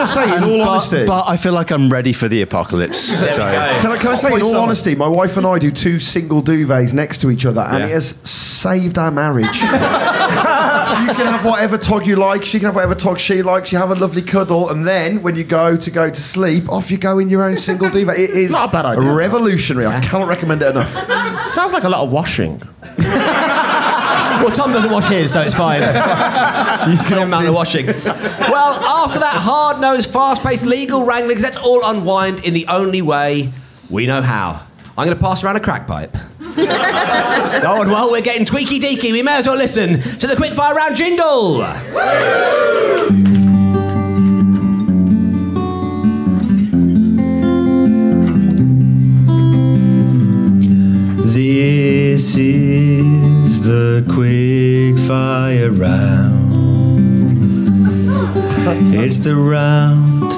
Can 0.07 0.19
I 0.19 0.27
just 0.27 0.31
say, 0.31 0.37
in 0.37 0.45
all 0.45 0.59
but, 0.59 0.69
honesty, 0.69 1.07
but 1.07 1.25
I 1.29 1.37
feel 1.37 1.53
like 1.53 1.71
I'm 1.71 1.91
ready 1.91 2.13
for 2.13 2.29
the 2.29 2.43
apocalypse. 2.43 2.99
so 3.35 3.43
Can 3.81 3.93
I, 3.93 3.97
can 3.97 4.11
I 4.11 4.15
say, 4.17 4.33
in 4.35 4.43
all 4.43 4.57
honesty, 4.57 4.95
my 4.95 5.09
wife 5.09 5.37
and 5.37 5.47
I 5.47 5.59
do 5.59 5.71
two 5.71 5.99
single 5.99 6.43
duvets 6.43 6.93
next 6.93 7.19
to 7.23 7.31
each 7.31 7.45
other, 7.47 7.61
and 7.63 7.79
Yeah. 7.81 7.87
it 7.87 7.93
has 7.93 8.09
saved 8.29 8.99
our 8.99 9.11
marriage. 9.11 9.61
you 9.63 9.69
can 9.69 11.27
have 11.27 11.45
whatever 11.45 11.77
tog 11.79 12.07
you 12.07 12.17
like. 12.17 12.45
She 12.45 12.59
can 12.59 12.67
have 12.67 12.75
whatever 12.75 12.95
tog 12.95 13.19
she 13.19 13.43
likes. 13.43 13.71
You 13.73 13.79
have 13.79 13.91
a 13.91 13.95
lovely 13.95 14.23
cuddle, 14.23 14.71
and 14.71 14.87
then 14.87 15.23
when 15.23 15.37
you 15.37 15.45
go 15.45 15.77
to 15.77 15.91
go 15.91 16.09
to 16.11 16.21
sleep, 16.21 16.69
off 16.71 16.91
you 16.91 16.99
go 16.99 17.19
in 17.19 17.29
your 17.29 17.43
own 17.45 17.57
single 17.57 17.91
duvet. 17.91 18.19
It 18.19 18.31
is 18.31 18.51
Not 18.53 18.69
a 18.71 18.73
bad 18.73 18.87
idea. 18.87 19.13
revolutionary. 19.13 19.87
I 19.87 20.01
cannot 20.01 20.29
recommend 20.29 20.63
it 20.63 20.69
enough. 20.71 20.93
Sounds 21.53 21.73
like 21.73 21.85
a 21.85 21.89
lot 21.89 22.03
of 22.05 22.11
washing. 22.13 22.61
well, 24.43 24.51
Tom 24.51 24.73
doesn't 24.73 24.91
wash 24.91 25.09
his, 25.09 25.33
so 25.33 25.41
it's 25.43 25.55
fine. 25.55 25.83
Same 27.05 27.29
amount 27.29 27.47
of 27.47 27.55
washing. 27.55 27.87
Well, 27.87 28.75
after 28.75 29.19
that 29.19 29.37
hard-nosed, 29.37 30.11
fast-paced 30.11 30.65
legal 30.67 31.05
wranglings, 31.05 31.43
let's 31.43 31.59
all 31.59 31.81
unwind 31.85 32.45
in 32.45 32.55
the 32.55 32.67
only 32.69 33.03
way 33.03 33.53
we 33.89 34.07
know 34.07 34.23
how. 34.23 34.67
I'm 34.99 35.07
going 35.07 35.17
to 35.17 35.23
pass 35.23 35.45
around 35.45 35.57
a 35.57 35.61
crack 35.61 35.87
pipe. 35.87 36.13
Go 36.57 37.81
on, 37.81 37.89
well, 37.89 38.11
we're 38.11 38.23
getting 38.23 38.47
tweaky 38.47 38.81
deaky. 38.81 39.13
We 39.13 39.23
may 39.23 39.39
as 39.39 39.47
well 39.47 39.57
listen 39.57 40.01
to 40.01 40.27
the 40.27 40.35
quickfire 40.35 40.75
round 40.75 40.97
jingle. 40.97 41.59
This 51.33 52.37
is 52.39 52.96
the 53.67 54.07
quick 54.15 54.95
fire 55.09 55.73
round. 55.73 56.55
It's 58.95 59.19
the 59.19 59.35
round 59.35 60.31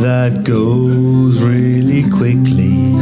that 0.00 0.44
goes 0.44 1.42
really 1.42 2.08
quickly, 2.08 2.92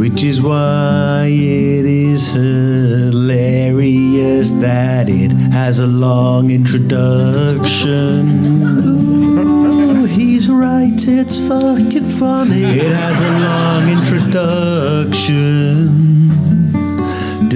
which 0.00 0.24
is 0.24 0.42
why 0.42 1.26
it 1.28 1.86
is 1.86 2.32
hilarious 2.32 4.50
that 4.50 5.08
it 5.08 5.30
has 5.52 5.78
a 5.78 5.86
long 5.86 6.50
introduction. 6.50 8.44
Ooh, 8.84 10.04
he's 10.04 10.48
right, 10.48 10.98
it's 10.98 11.38
fucking 11.38 12.10
funny. 12.18 12.64
It 12.64 12.90
has 12.90 13.20
a 13.20 13.30
long 13.38 13.88
introduction. 13.88 16.35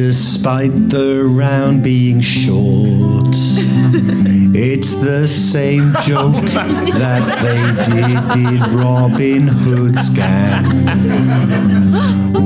Despite 0.03 0.89
the 0.89 1.25
round 1.25 1.83
being 1.83 2.23
short, 2.23 3.27
it's 4.57 4.95
the 4.95 5.29
same 5.29 5.93
joke 6.03 6.37
oh, 6.37 6.41
that 6.99 7.43
they 7.43 7.61
did 7.85 8.17
in 8.47 8.61
Robin 8.79 9.47
Hood's 9.47 10.09
gang. 10.09 10.65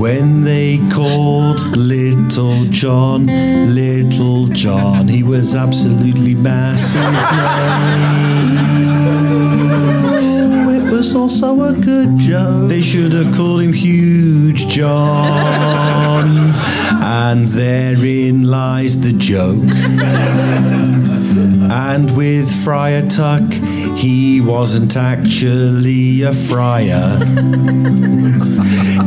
When 0.00 0.42
they 0.42 0.80
called 0.92 1.61
Little 1.76 2.64
John 2.64 3.26
Little 3.26 4.48
John, 4.48 5.07
he 5.07 5.22
was 5.22 5.55
absolutely 5.55 6.34
massive. 6.34 7.00
mate. 10.20 10.34
Was 10.95 11.12
also 11.16 11.61
a 11.61 11.72
good 11.72 12.18
joke. 12.18 12.68
They 12.68 12.80
should 12.80 13.12
have 13.14 13.34
called 13.34 13.62
him 13.62 13.72
Huge 13.72 14.68
John. 14.68 16.55
And 17.03 17.49
therein 17.49 18.45
lies 18.45 19.01
the 19.01 19.12
joke. 19.12 19.64
And 21.68 22.16
with 22.16 22.49
Friar 22.62 23.09
Tuck, 23.09 23.42
he 23.97 24.40
wasn't 24.40 24.97
actually 24.97 26.22
a 26.22 26.32
friar. 26.32 27.20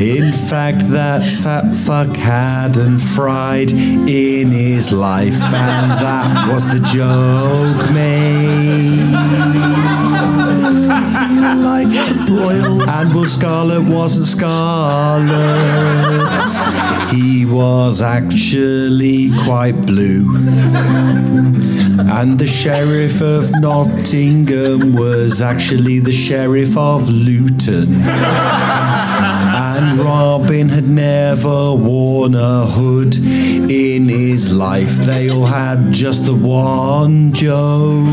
In 0.02 0.34
fact, 0.34 0.90
that 0.90 1.24
fat 1.42 1.74
fuck 1.74 2.18
hadn't 2.18 3.00
fried 3.00 3.72
in 3.72 4.52
his 4.52 4.92
life, 4.92 5.42
and 5.42 5.92
that 5.92 6.52
was 6.52 6.66
the 6.68 6.82
joke 6.82 7.90
made. 7.94 9.87
To 11.94 12.26
broil. 12.26 12.90
And 12.90 13.14
Will 13.14 13.26
Scarlet 13.26 13.84
wasn't 13.84 14.28
Scarlet. 14.28 15.34
He 17.14 17.46
was 17.46 18.02
actually 18.02 19.32
quite 19.46 19.86
blue. 19.86 20.26
And 22.10 22.40
the 22.40 22.48
sheriff 22.48 23.22
of 23.22 23.52
Nottingham 23.60 24.94
was 24.94 25.42
actually 25.42 26.00
the 26.00 26.12
sheriff 26.12 26.76
of 26.78 27.10
Luton. 27.10 28.02
And 28.02 30.00
Robin 30.00 30.70
had 30.70 30.88
never 30.88 31.74
worn 31.76 32.34
a 32.34 32.66
hood 32.66 33.18
in 33.18 34.08
his 34.08 34.52
life. 34.54 34.98
They 35.06 35.30
all 35.30 35.46
had 35.46 35.92
just 35.92 36.26
the 36.26 36.34
one 36.34 37.34
joke. 37.34 38.06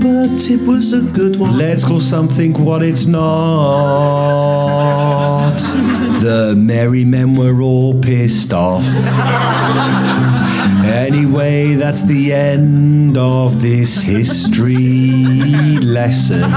But 0.00 0.50
it 0.50 0.60
was 0.66 0.92
a 0.92 1.02
good 1.02 1.40
one. 1.40 1.56
Let's 1.56 1.84
call 1.84 2.00
something 2.00 2.52
what 2.64 2.82
it's 2.82 3.06
not. 3.06 4.34
The 6.24 6.56
merry 6.56 7.04
men 7.04 7.34
were 7.34 7.60
all 7.60 8.00
pissed 8.00 8.54
off. 8.54 8.86
Anyway, 10.82 11.74
that's 11.74 12.00
the 12.00 12.32
end 12.32 13.18
of 13.18 13.60
this 13.60 14.00
history 14.00 15.76
lesson. 15.82 16.50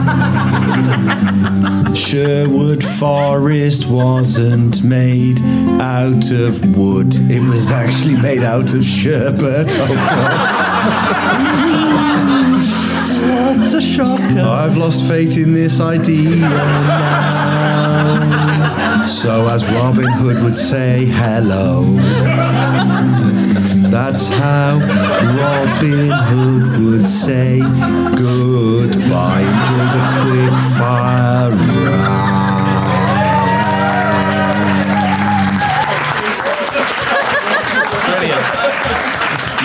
Sherwood 1.93 2.81
Forest 2.81 3.89
wasn't 3.89 4.83
made 4.83 5.41
out 5.81 6.31
of 6.31 6.77
wood, 6.77 7.13
it 7.29 7.41
was 7.41 7.69
actually 7.69 8.15
made 8.15 8.43
out 8.43 8.73
of 8.73 8.85
sherbet. 8.85 9.67
Oh, 9.69 9.95
God. 9.95 10.77
What 13.27 13.73
a 13.73 13.81
shocker. 13.81 14.39
I've 14.39 14.77
lost 14.77 15.05
faith 15.07 15.37
in 15.37 15.53
this 15.53 15.79
idea 15.81 16.35
now. 16.37 17.77
So, 19.05 19.47
as 19.47 19.69
Robin 19.71 20.07
Hood 20.07 20.41
would 20.43 20.57
say, 20.57 21.05
hello. 21.05 21.83
That's 23.89 24.29
how 24.29 24.79
Robin 24.79 26.09
Hood 26.09 26.79
would 26.85 27.07
say 27.07 27.59
goodbye. 27.59 29.41
Enjoy 29.41 29.85
the 29.95 30.03
quick 30.21 30.55
fire 30.77 31.51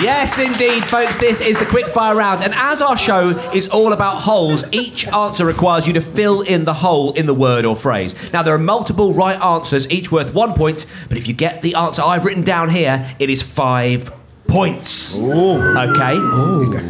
Yes, 0.03 0.37
indeed, 0.37 0.83
folks, 0.83 1.15
this 1.15 1.39
is 1.39 1.57
the 1.57 1.63
quickfire 1.63 2.13
round. 2.13 2.43
And 2.43 2.53
as 2.57 2.81
our 2.81 2.97
show 2.97 3.29
is 3.53 3.69
all 3.69 3.93
about 3.93 4.17
holes, 4.17 4.65
each 4.73 5.07
answer 5.07 5.45
requires 5.45 5.87
you 5.87 5.93
to 5.93 6.01
fill 6.01 6.41
in 6.41 6.65
the 6.65 6.73
hole 6.73 7.13
in 7.13 7.25
the 7.25 7.33
word 7.33 7.63
or 7.63 7.73
phrase. 7.73 8.13
Now, 8.33 8.43
there 8.43 8.53
are 8.53 8.59
multiple 8.59 9.13
right 9.13 9.41
answers, 9.41 9.89
each 9.89 10.11
worth 10.11 10.33
one 10.33 10.55
point, 10.55 10.85
but 11.07 11.17
if 11.17 11.25
you 11.25 11.33
get 11.33 11.61
the 11.61 11.75
answer 11.75 12.01
I've 12.01 12.25
written 12.25 12.43
down 12.43 12.67
here, 12.67 13.15
it 13.17 13.29
is 13.29 13.41
five 13.41 14.11
points. 14.45 15.17
Okay? 15.17 16.15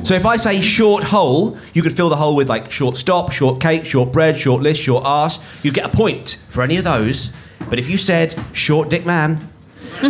So 0.03 0.15
if 0.15 0.25
I 0.25 0.37
say 0.37 0.59
short 0.59 1.03
hole, 1.03 1.55
you 1.75 1.83
could 1.83 1.95
fill 1.95 2.09
the 2.09 2.15
hole 2.15 2.35
with 2.35 2.49
like 2.49 2.71
short 2.71 2.97
stop, 2.97 3.31
short 3.31 3.61
cake, 3.61 3.85
short 3.85 4.11
bread, 4.11 4.37
short 4.37 4.63
list, 4.63 4.81
short 4.81 5.03
arse. 5.05 5.37
You'd 5.63 5.75
get 5.75 5.85
a 5.85 5.95
point 5.95 6.39
for 6.49 6.63
any 6.63 6.77
of 6.77 6.83
those. 6.83 7.31
But 7.69 7.77
if 7.77 7.91
you 7.91 7.99
said 7.99 8.35
short 8.53 8.89
dick 8.89 9.05
man, 9.05 9.52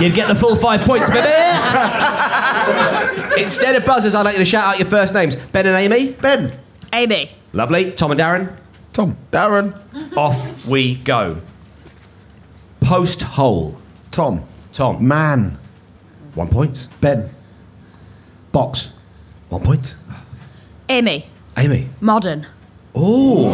You'd 0.00 0.14
get 0.14 0.28
the 0.28 0.36
full 0.38 0.54
five 0.54 0.82
points, 0.82 1.10
baby. 1.10 1.26
Instead 3.42 3.74
of 3.74 3.84
buzzers, 3.84 4.14
I'd 4.14 4.22
like 4.22 4.34
you 4.34 4.38
to 4.38 4.44
shout 4.44 4.64
out 4.64 4.78
your 4.78 4.88
first 4.88 5.12
names. 5.12 5.34
Ben 5.34 5.66
and 5.66 5.74
Amy. 5.74 6.12
Ben. 6.12 6.56
Amy. 6.92 7.32
Lovely. 7.52 7.90
Tom 7.90 8.12
and 8.12 8.20
Darren. 8.20 8.56
Tom. 8.92 9.16
Darren. 9.32 9.76
Off 10.16 10.64
we 10.66 10.94
go. 10.94 11.40
Post 12.80 13.22
hole. 13.22 13.80
Tom. 14.12 14.44
Tom. 14.72 15.06
Man. 15.06 15.58
One 16.34 16.48
point. 16.48 16.86
Ben. 17.00 17.30
Box. 18.52 18.92
One 19.48 19.62
point. 19.62 19.96
Amy. 20.88 21.26
Amy. 21.56 21.88
Modern. 22.00 22.46
Oh. 22.94 23.50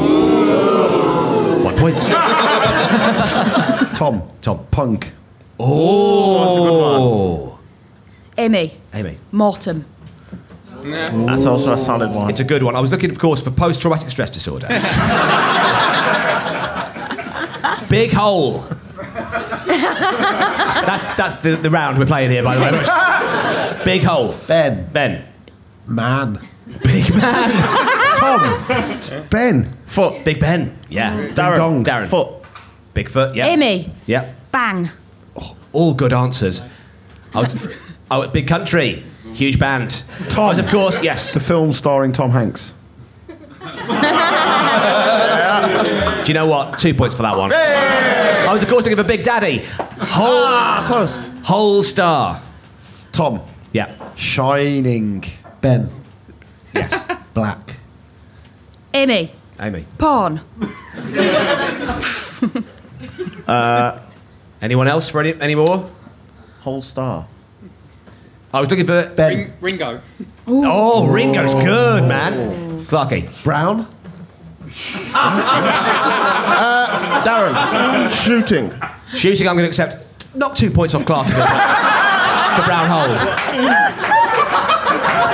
One 1.64 1.76
point. 1.78 1.96
Tom. 4.01 4.22
Tom. 4.40 4.64
Punk. 4.70 5.12
Oh. 5.59 6.40
That's 6.40 6.57
a 6.57 6.61
good 6.61 6.80
one. 6.80 7.59
Amy. 8.38 8.72
Amy. 8.94 9.18
Mortem. 9.30 9.84
That's 10.82 11.44
also 11.44 11.74
a 11.74 11.76
solid 11.76 12.09
one. 12.14 12.30
It's 12.30 12.40
a 12.40 12.44
good 12.44 12.62
one. 12.62 12.74
I 12.74 12.80
was 12.80 12.90
looking, 12.90 13.11
of 13.11 13.18
course, 13.18 13.42
for 13.42 13.51
post 13.51 13.82
traumatic 13.82 14.09
stress 14.09 14.30
disorder. 14.30 14.68
Big 17.90 18.11
hole. 18.14 18.61
that's 20.86 21.05
that's 21.18 21.34
the, 21.42 21.57
the 21.61 21.68
round 21.68 21.98
we're 21.98 22.07
playing 22.07 22.30
here, 22.30 22.42
by 22.42 22.57
the 22.57 22.62
way. 22.62 22.70
Big 23.84 24.03
hole. 24.03 24.34
Ben. 24.46 24.88
Ben. 24.94 25.26
Man. 25.86 26.40
Big 26.84 27.14
man. 27.14 27.51
Tom. 28.16 28.40
Ben. 29.30 29.64
Foot. 29.84 30.24
Big 30.24 30.40
Ben. 30.40 30.74
Yeah. 30.88 31.28
Darren. 31.32 31.57
dong. 31.57 31.84
Darren. 31.84 32.07
Foot. 32.07 32.39
Bigfoot. 32.95 33.34
Yeah. 33.34 33.47
Amy. 33.47 33.91
Yeah. 34.07 34.32
Bang. 34.53 34.91
All 35.72 35.95
good 35.95 36.12
answers. 36.12 36.61
I 37.34 37.41
was, 37.43 37.68
oh, 38.11 38.26
Big 38.28 38.47
Country. 38.49 39.05
Huge 39.32 39.59
band. 39.61 40.03
Tom. 40.28 40.47
I 40.47 40.49
was, 40.49 40.59
of 40.59 40.68
course, 40.68 41.03
yes. 41.03 41.32
The 41.32 41.41
film 41.41 41.72
starring 41.72 42.11
Tom 42.12 42.30
Hanks. 42.30 42.74
Do 43.61 43.66
you 46.26 46.34
know 46.34 46.47
what? 46.47 46.78
Two 46.78 46.95
points 46.95 47.14
for 47.14 47.22
that 47.22 47.36
one. 47.36 47.53
I 47.53 48.53
was, 48.53 48.62
of 48.64 48.68
course, 48.68 48.82
thinking 48.84 48.99
of 48.99 49.07
a 49.07 49.09
Big 49.09 49.22
Daddy. 49.24 49.59
Whole, 49.59 50.45
Ah, 50.47 50.84
close. 50.88 51.30
whole 51.45 51.82
star. 51.84 52.43
Tom. 53.12 53.41
Yeah. 53.72 53.95
Shining. 54.16 55.22
Ben. 55.61 55.88
Yes. 56.74 57.01
Black. 57.34 57.76
Amy. 58.93 59.30
Amy. 59.61 59.84
Porn. 59.99 60.41
Uh, 63.51 63.98
anyone 64.62 64.86
else 64.86 65.09
for 65.09 65.20
any, 65.20 65.34
any 65.40 65.57
more? 65.57 65.90
Whole 66.61 66.80
star. 66.80 67.26
I 68.55 68.61
was 68.61 68.70
looking 68.70 68.86
for 68.86 69.12
Ben. 69.16 69.53
Ringo. 69.61 70.01
Oh, 70.46 71.12
Ringo's 71.12 71.55
oh. 71.55 71.61
good, 71.61 72.05
man. 72.07 72.78
Clarky. 72.80 73.42
Brown. 73.42 73.86
Uh, 76.62 77.24
Darren. 77.24 78.11
Shooting. 78.11 78.70
Shooting, 79.14 79.48
I'm 79.48 79.55
going 79.55 79.64
to 79.64 79.68
accept. 79.68 80.34
Knock 80.36 80.55
two 80.55 80.70
points 80.70 80.94
off 80.94 81.05
Clarky 81.05 81.30
for 81.30 82.64
Brown 82.66 82.88
Hole. 82.88 83.16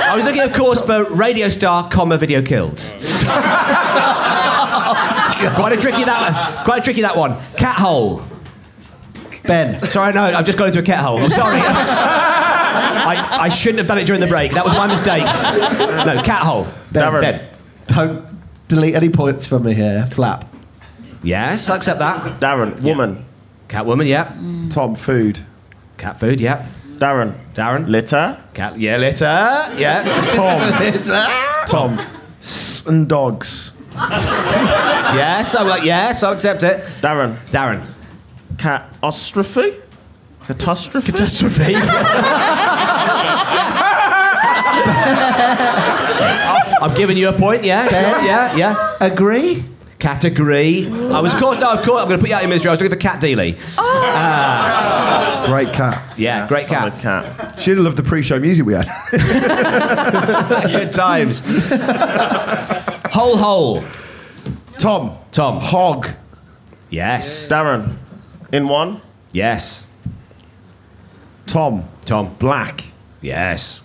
I 0.09 0.13
was 0.15 0.23
looking, 0.23 0.41
of 0.41 0.53
course, 0.53 0.81
for 0.81 1.13
radio 1.13 1.49
star, 1.49 1.89
comma 1.89 2.17
video 2.17 2.41
killed. 2.41 2.79
quite 5.55 5.73
a 5.73 5.77
tricky 5.77 6.03
that. 6.03 6.55
One. 6.55 6.65
Quite 6.65 6.79
a 6.79 6.83
tricky 6.83 7.01
that 7.01 7.15
one. 7.15 7.37
Cat 7.55 7.77
hole. 7.77 8.21
Ben. 9.43 9.81
Sorry, 9.83 10.13
no, 10.13 10.23
I've 10.23 10.45
just 10.45 10.57
gone 10.57 10.67
into 10.67 10.79
a 10.79 10.83
cat 10.83 10.99
hole. 10.99 11.17
I'm 11.17 11.29
sorry. 11.29 11.57
I, 13.07 13.43
I 13.43 13.49
shouldn't 13.49 13.79
have 13.79 13.87
done 13.87 13.97
it 13.97 14.05
during 14.05 14.21
the 14.21 14.27
break. 14.27 14.51
That 14.51 14.65
was 14.65 14.73
my 14.73 14.87
mistake. 14.87 15.23
No, 15.23 16.21
cat 16.23 16.43
hole. 16.43 16.65
Darren. 16.91 17.21
Ben. 17.21 17.47
Don't 17.87 18.25
delete 18.67 18.95
any 18.95 19.09
points 19.09 19.47
from 19.47 19.63
me 19.63 19.73
here. 19.73 20.05
Flap. 20.07 20.45
Yes, 21.23 21.69
I 21.69 21.77
accept 21.77 21.99
that. 21.99 22.39
Darren. 22.39 22.81
Woman. 22.83 23.25
Catwoman, 23.69 24.07
yeah. 24.07 24.35
Tom. 24.69 24.95
Food. 24.95 25.39
Cat 25.97 26.19
food, 26.19 26.39
yeah. 26.39 26.67
Darren. 26.97 27.35
Darren. 27.53 27.87
Litter. 27.87 28.41
Cat, 28.53 28.77
yeah, 28.77 28.97
litter, 28.97 29.25
yeah. 29.77 30.03
Tom. 30.31 31.67
Tom. 31.67 31.99
S 32.39 32.85
and 32.85 33.07
dogs. 33.07 33.66
yes, 35.17 35.55
I 35.55 35.63
will, 35.63 35.83
yes, 35.83 36.21
I'll 36.23 36.33
accept 36.33 36.63
it. 36.63 36.81
Darren. 37.01 37.37
Darren. 37.47 37.85
Catastrophe. 38.57 39.73
Catastrophe. 40.45 41.11
Catastrophe. 41.11 41.75
I'm 46.79 46.93
giving 46.95 47.17
you 47.17 47.29
a 47.29 47.33
point, 47.33 47.63
yeah, 47.63 47.87
yeah, 47.89 48.25
yeah, 48.25 48.55
yeah. 48.55 48.97
Agree. 49.01 49.65
Category. 49.97 50.85
I 50.87 51.19
was 51.21 51.33
caught. 51.33 51.59
No, 51.59 51.71
of 51.73 51.83
course. 51.83 52.03
I'm 52.03 52.07
going 52.07 52.19
to 52.19 52.23
put 52.23 52.29
you 52.29 52.35
out 52.35 52.43
of 52.43 52.49
your 52.49 52.55
misery. 52.55 52.69
I 52.69 52.73
was 52.73 52.81
looking 52.81 52.95
for 52.95 53.01
Cat 53.01 53.19
Deeley. 53.19 53.59
Oh. 53.79 54.13
Uh, 54.15 55.47
great 55.47 55.73
cat. 55.73 56.13
Yeah, 56.17 56.47
great 56.47 56.67
cat. 56.67 56.93
Solid 56.93 57.01
cat. 57.01 57.59
She'd 57.59 57.77
have 57.77 57.79
loved 57.79 57.97
the 57.97 58.03
pre-show 58.03 58.37
music 58.39 58.63
we 58.63 58.75
had. 58.75 58.85
Good 60.67 60.91
times. 60.91 61.41
Hole, 63.17 63.37
hole. 63.37 63.83
Tom. 64.77 65.17
Tom. 65.31 65.59
Hog. 65.59 66.09
Yes. 66.89 67.47
Darren. 67.49 67.97
In 68.51 68.67
one. 68.67 69.01
Yes. 69.31 69.85
Tom. 71.47 71.83
Tom. 72.05 72.35
Black. 72.37 72.83
Yes. 73.21 73.81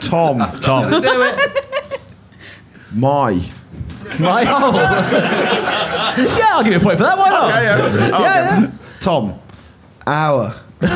Tom. 0.00 0.38
Tom. 0.60 1.00
Do 1.02 1.22
it. 1.22 2.00
My. 2.94 3.40
My 4.18 4.44
hole. 4.44 4.74
yeah, 4.74 6.52
I'll 6.52 6.64
give 6.64 6.72
you 6.72 6.78
a 6.78 6.82
point 6.82 6.96
for 6.96 7.04
that. 7.04 7.18
Why 7.18 7.28
not? 7.28 7.48
Yeah, 7.50 7.62
yeah. 7.62 7.76
Oh, 7.82 7.88
yeah, 7.98 8.16
okay. 8.16 8.24
yeah. 8.24 8.70
Tom. 9.00 9.34
Hour. 10.06 10.54
Not 10.80 10.90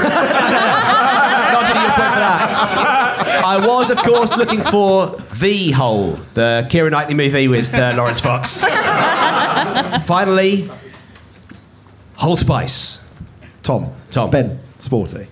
giving 1.66 1.82
you 1.82 1.87
a 1.87 1.87
point 1.87 1.87
for 1.87 1.87
that. 2.18 3.42
I 3.44 3.66
was, 3.66 3.90
of 3.90 3.98
course, 3.98 4.30
looking 4.30 4.62
for 4.62 5.16
The 5.36 5.70
Hole, 5.72 6.12
the 6.34 6.66
Keira 6.70 6.90
Knightley 6.90 7.14
movie 7.14 7.48
with 7.48 7.72
uh, 7.74 7.94
Laurence 7.96 8.20
Fox. 8.20 8.60
Finally, 10.06 10.68
Whole 12.16 12.36
Spice. 12.36 13.00
Tom. 13.62 13.92
Tom. 14.10 14.30
Ben. 14.30 14.58
Sporty. 14.78 15.28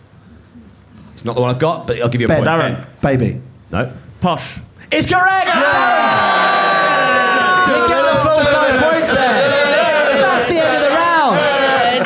It's 1.13 1.25
not 1.25 1.35
the 1.37 1.41
one 1.41 1.51
I've 1.51 1.59
got, 1.59 1.87
but 1.87 2.01
I'll 2.01 2.09
give 2.09 2.21
you 2.21 2.27
a 2.27 2.29
Ben. 2.29 2.39
point. 2.45 2.49
Darren. 2.49 2.87
Baby. 3.01 3.41
No. 3.71 3.93
Posh. 4.21 4.59
It's 4.93 5.07
correct! 5.11 5.47
You 7.67 7.75
get 7.89 8.03
the 8.03 8.17
full 8.23 8.45
five 8.45 8.81
points 8.81 9.11
there. 9.11 9.51
That's 10.21 10.47
the 10.53 10.59
end 10.61 10.75
of 10.77 10.83
the 10.83 10.91
round. 10.95 11.39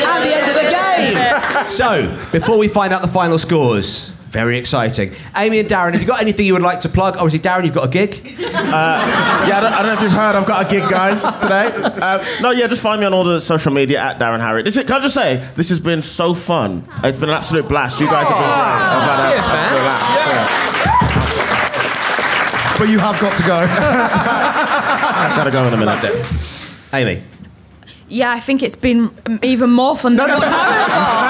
And 0.01 0.25
the 0.25 0.33
end 0.35 0.49
of 0.49 0.57
the 0.57 0.69
game. 0.71 1.69
So, 1.69 2.17
before 2.33 2.59
we 2.59 2.69
find 2.69 2.93
out 2.95 3.03
the 3.03 3.09
final 3.09 3.39
scores, 3.39 4.13
very 4.31 4.57
exciting. 4.59 5.13
Amy 5.37 5.59
and 5.59 5.69
Darren, 5.69 5.91
have 5.93 6.01
you 6.01 6.07
got 6.07 6.21
anything 6.23 6.47
you 6.47 6.53
would 6.53 6.63
like 6.63 6.83
to 6.83 6.89
plug? 6.89 7.17
Obviously, 7.17 7.41
Darren, 7.41 7.65
you've 7.65 7.75
got 7.75 7.87
a 7.87 7.91
gig. 7.91 8.37
Yeah, 8.41 8.47
I 8.55 9.59
don't, 9.61 9.73
I 9.73 9.79
don't 9.79 9.87
know 9.87 9.93
if 9.95 10.01
you've 10.03 10.13
heard, 10.13 10.37
I've 10.37 10.47
got 10.47 10.65
a 10.67 10.69
gig, 10.71 10.89
guys, 10.89 11.25
today. 11.41 11.67
Um, 11.67 12.21
no, 12.41 12.51
yeah, 12.53 12.69
just 12.69 12.81
find 12.83 13.01
me 13.01 13.07
on 13.07 13.13
all 13.13 13.25
the 13.25 13.41
social 13.41 13.73
media 13.73 13.99
at 14.01 14.19
Darren 14.21 14.39
Harriott. 14.41 14.65
This 14.65 14.77
is, 14.77 14.85
can 14.85 14.97
I 14.97 15.01
just 15.01 15.15
say, 15.15 15.45
this 15.57 15.69
has 15.71 15.81
been 15.81 16.01
so 16.01 16.33
fun. 16.35 16.85
It's 17.03 17.19
been 17.19 17.29
an 17.29 17.35
absolute 17.37 17.69
blast. 17.69 17.99
You 18.01 18.07
guys 18.07 18.29
have 18.29 18.39
been 18.39 18.47
great. 18.47 18.57
I've 18.57 19.03
had 19.03 19.19
a- 19.19 19.23
Cheers, 19.35 19.47
man. 19.49 20.31
Yeah. 20.31 20.47
But 22.79 22.89
you 22.89 22.99
have 22.99 23.21
got 23.21 23.37
to 23.37 23.43
go. 23.43 23.59
I've 23.61 25.37
got 25.37 25.45
to 25.45 25.51
go 25.51 25.67
in 25.67 25.75
a 25.75 25.77
minute. 25.77 26.01
There. 26.01 26.25
Amy. 27.01 27.23
Yeah, 28.09 28.33
I 28.33 28.41
think 28.41 28.63
it's 28.63 28.75
been 28.77 29.11
even 29.43 29.71
more 29.71 29.95
fun 29.97 30.17
than 30.17 30.29
what 30.31 30.43
Darren 30.43 30.51
thought. 30.51 31.30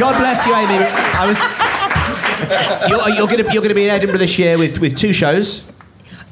God 0.00 0.16
bless 0.16 0.46
you, 0.46 0.54
Amy. 0.54 0.78
I 0.82 1.26
was. 1.28 1.36
You're, 2.88 3.16
you're 3.16 3.26
going 3.26 3.44
to 3.44 3.52
you're 3.52 3.62
to 3.62 3.74
be 3.74 3.84
in 3.84 3.90
Edinburgh 3.90 4.16
this 4.16 4.38
year 4.38 4.56
with, 4.56 4.78
with 4.78 4.96
two 4.96 5.12
shows. 5.12 5.62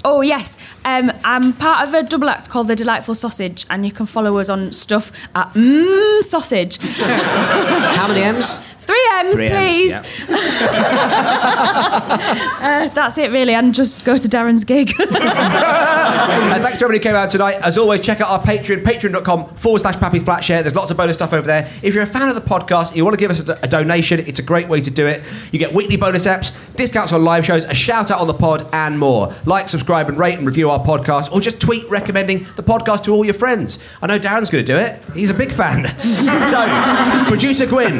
Oh 0.07 0.23
yes, 0.23 0.57
um, 0.87 1.13
I'm 1.23 1.53
part 1.53 1.87
of 1.87 1.93
a 1.93 2.03
double 2.03 2.31
act 2.31 2.49
called 2.49 2.69
The 2.69 2.75
Delightful 2.77 3.15
Sausage, 3.15 3.67
and 3.69 3.85
you 3.85 3.93
can 3.93 4.07
follow 4.07 4.39
us 4.39 4.49
on 4.49 4.73
stuff 4.73 5.13
at 5.35 5.49
Mmm 5.49 6.23
Sausage. 6.23 6.79
How 6.79 8.09
many 8.09 8.23
M's? 8.23 8.59
Three 8.89 9.07
M's, 9.19 9.35
Three 9.37 9.49
M's, 9.49 9.53
please. 9.53 9.91
yeah. 9.91 10.03
uh, 12.61 12.89
that's 12.95 13.19
it, 13.19 13.31
really, 13.31 13.53
and 13.53 13.75
just 13.75 14.03
go 14.03 14.17
to 14.17 14.29
Darren's 14.29 14.65
gig. 14.65 14.93
And 16.29 16.63
thanks 16.63 16.79
to 16.79 16.85
everybody 16.85 16.99
who 16.99 17.03
came 17.03 17.15
out 17.15 17.31
tonight. 17.31 17.57
As 17.63 17.79
always, 17.79 18.01
check 18.01 18.21
out 18.21 18.31
our 18.31 18.43
Patreon, 18.43 18.83
patreon.com 18.83 19.55
forward 19.57 19.81
slash 19.81 19.97
Pappy's 19.97 20.25
Flatshare. 20.25 20.63
There's 20.63 20.75
lots 20.75 20.91
of 20.91 20.97
bonus 20.97 21.17
stuff 21.17 21.33
over 21.33 21.47
there. 21.47 21.69
If 21.83 21.95
you're 21.95 22.03
a 22.03 22.07
fan 22.07 22.29
of 22.29 22.35
the 22.35 22.41
podcast 22.41 22.97
you 22.97 23.05
want 23.05 23.15
to 23.15 23.21
give 23.21 23.31
us 23.31 23.47
a, 23.47 23.59
a 23.63 23.69
donation, 23.69 24.21
it's 24.21 24.39
a 24.39 24.43
great 24.43 24.69
way 24.69 24.81
to 24.81 24.91
do 24.91 25.07
it. 25.07 25.23
You 25.53 25.59
get 25.59 25.75
weekly 25.75 25.97
bonus 25.97 26.27
apps, 26.27 26.53
discounts 26.77 27.13
on 27.13 27.25
live 27.25 27.45
shows, 27.45 27.65
a 27.65 27.75
shout 27.75 28.11
out 28.11 28.21
on 28.21 28.27
the 28.27 28.35
pod, 28.35 28.67
and 28.73 28.99
more. 28.99 29.35
Like, 29.45 29.69
subscribe, 29.69 30.09
and 30.09 30.19
rate 30.19 30.39
and 30.39 30.47
review 30.47 30.71
our 30.71 30.85
podcast, 30.85 31.33
or 31.33 31.41
just 31.41 31.61
tweet 31.61 31.89
recommending 31.91 32.47
the 32.57 32.63
podcast 32.63 33.05
to 33.05 33.13
all 33.13 33.25
your 33.25 33.35
friends. 33.35 33.79
I 34.03 34.07
know 34.07 34.19
Darren's 34.19 34.51
going 34.51 34.65
to 34.65 34.73
do 34.73 34.79
it. 34.79 35.01
He's 35.15 35.31
a 35.31 35.35
big 35.35 35.53
fan. 35.53 35.97
so, 35.99 37.25
producer 37.29 37.67
Gwyn, 37.67 37.99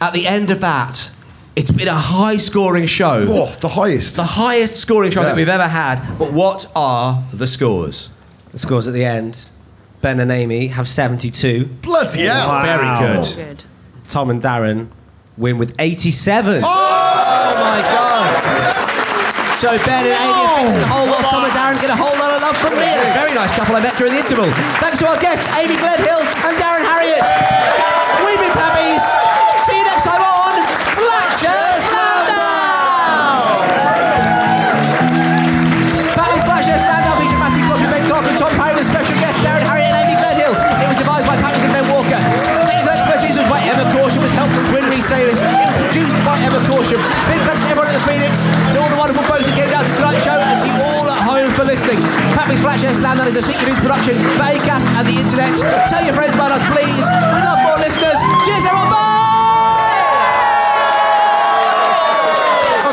at 0.00 0.12
the 0.12 0.26
end 0.26 0.50
of 0.50 0.60
that, 0.60 1.10
it's 1.54 1.70
been 1.70 1.88
a 1.88 1.94
high 1.94 2.36
scoring 2.36 2.86
show. 2.86 3.24
Oh, 3.26 3.54
the 3.60 3.68
highest. 3.68 4.16
The 4.16 4.24
highest 4.24 4.76
scoring 4.76 5.10
show 5.10 5.20
Yeah. 5.22 5.28
that 5.28 5.36
we've 5.36 5.48
ever 5.48 5.68
had. 5.68 6.18
But 6.18 6.32
what 6.32 6.66
are 6.76 7.22
the 7.32 7.46
scores? 7.46 8.10
The 8.52 8.58
scores 8.58 8.86
at 8.86 8.94
the 8.94 9.04
end. 9.04 9.46
Ben 10.02 10.20
and 10.20 10.30
Amy 10.30 10.68
have 10.68 10.86
72. 10.86 11.64
Bloody 11.82 12.22
hell. 12.22 12.60
Very 12.62 12.98
good. 13.24 13.34
Good. 13.34 13.64
Tom 14.08 14.30
and 14.30 14.40
Darren 14.42 14.88
win 15.36 15.58
with 15.58 15.74
87. 15.78 16.62
Oh 16.64 17.54
my 17.58 17.80
god! 17.82 18.76
So 19.56 19.72
Ben 19.88 20.04
and 20.04 20.12
Amy 20.12 20.32
have 20.36 20.60
fixed 20.60 20.78
the 20.80 20.86
whole 20.86 21.06
lot. 21.08 21.24
Tom 21.32 21.44
and 21.44 21.52
Darren 21.52 21.80
get 21.80 21.88
a 21.90 21.96
whole 21.96 22.12
lot 22.20 22.30
of 22.36 22.42
love 22.42 22.56
from 22.58 22.72
me. 22.76 22.84
And 22.84 23.00
a 23.00 23.12
very 23.18 23.34
nice 23.34 23.52
couple 23.56 23.74
I 23.74 23.80
met 23.80 23.96
during 23.96 24.12
the 24.12 24.20
interval. 24.20 24.46
Thanks 24.84 24.98
to 24.98 25.08
our 25.08 25.16
guests, 25.18 25.48
Amy 25.56 25.74
Gledhill 25.76 26.20
and 26.44 26.54
Darren 26.60 26.84
Harriott. 26.84 27.24
Listening. 52.46 52.46
Pappy's 52.46 52.60
Flatshare 52.62 52.94
Slam 52.94 53.16
Down 53.18 53.28
is 53.28 53.36
a 53.36 53.42
Secret 53.42 53.66
News 53.66 53.80
production 53.80 54.14
for 54.14 54.42
ACAST 54.44 54.86
and 54.96 55.06
the 55.06 55.20
internet. 55.20 55.56
Tell 55.88 56.04
your 56.04 56.14
friends 56.14 56.34
about 56.34 56.52
us, 56.52 56.62
please. 56.72 57.06
We 57.06 57.40
love 57.42 57.58
more 57.62 57.76
listeners. 57.78 58.18
Cheers, 58.44 58.66
everyone. 58.66 58.90
Bye! 58.90 59.02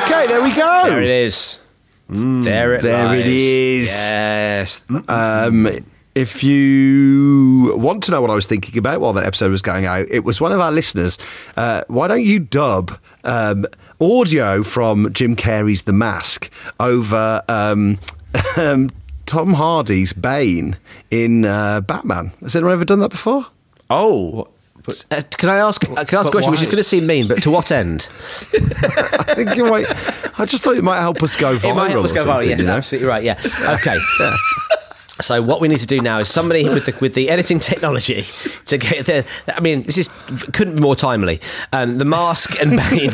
Okay, 0.05 0.27
there 0.27 0.41
we 0.41 0.53
go. 0.53 0.83
There 0.89 1.01
it 1.03 1.09
is. 1.09 1.59
there 2.09 2.73
it 2.75 2.83
There 2.83 3.13
it 3.15 3.25
lies. 3.25 3.27
is. 3.27 3.87
Yes. 3.89 4.85
Um, 5.07 5.67
if 6.15 6.43
you 6.43 7.73
want 7.77 8.03
to 8.03 8.11
know 8.11 8.21
what 8.21 8.29
I 8.31 8.35
was 8.35 8.45
thinking 8.45 8.77
about 8.77 9.01
while 9.01 9.13
that 9.13 9.25
episode 9.25 9.51
was 9.51 9.61
going 9.61 9.85
out, 9.85 10.07
it 10.09 10.23
was 10.23 10.39
one 10.41 10.51
of 10.51 10.59
our 10.59 10.71
listeners. 10.71 11.17
Uh, 11.57 11.83
why 11.87 12.07
don't 12.07 12.23
you 12.23 12.39
dub 12.39 12.97
um, 13.23 13.65
audio 14.01 14.63
from 14.63 15.11
Jim 15.13 15.35
Carrey's 15.35 15.83
The 15.83 15.93
Mask 15.93 16.51
over 16.79 17.41
um, 17.47 17.97
um, 18.57 18.89
Tom 19.33 19.53
Hardy's 19.55 20.13
Bane 20.13 20.77
in 21.09 21.43
uh, 21.43 21.81
Batman? 21.81 22.33
Has 22.41 22.55
anyone 22.55 22.73
ever 22.73 22.85
done 22.85 22.99
that 22.99 23.09
before? 23.09 23.47
Oh. 23.89 24.47
Uh, 25.09 25.21
can 25.39 25.49
I 25.49 25.55
ask? 25.55 25.83
Uh, 25.89 26.05
can 26.05 26.19
I 26.19 26.21
ask 26.21 26.27
a 26.27 26.31
question, 26.31 26.51
which 26.51 26.61
is 26.61 26.67
going 26.67 26.77
to 26.77 26.83
seem 26.83 27.07
mean, 27.07 27.27
but 27.27 27.41
to 27.41 27.49
what 27.49 27.71
end? 27.71 28.09
I 28.11 29.33
think 29.33 29.57
it 29.57 29.63
might. 29.63 29.87
I 30.39 30.45
just 30.45 30.63
thought 30.63 30.77
it 30.77 30.83
might 30.83 30.99
help 30.99 31.23
us 31.23 31.35
go 31.35 31.57
viral. 31.57 31.71
It 31.71 31.75
might 31.75 31.89
help 31.89 32.05
us 32.05 32.11
go 32.11 32.23
viral. 32.23 32.45
Yes, 32.45 32.59
you 32.59 32.67
know? 32.67 32.73
absolutely 32.73 33.07
right. 33.07 33.23
Yeah. 33.23 33.39
Okay. 33.79 33.97
So 35.21 35.41
what 35.41 35.61
we 35.61 35.67
need 35.67 35.79
to 35.79 35.87
do 35.87 35.99
now 35.99 36.19
is 36.19 36.27
somebody 36.27 36.67
with 36.67 36.85
the 36.85 36.97
with 36.99 37.13
the 37.13 37.29
editing 37.29 37.59
technology 37.59 38.25
to 38.65 38.77
get 38.77 39.05
the. 39.05 39.25
I 39.47 39.61
mean, 39.61 39.83
this 39.83 39.97
is 39.97 40.09
couldn't 40.53 40.75
be 40.75 40.81
more 40.81 40.95
timely. 40.95 41.39
Um, 41.71 41.97
the 41.97 42.05
mask 42.05 42.61
and 42.61 42.71
Bane. 42.77 43.11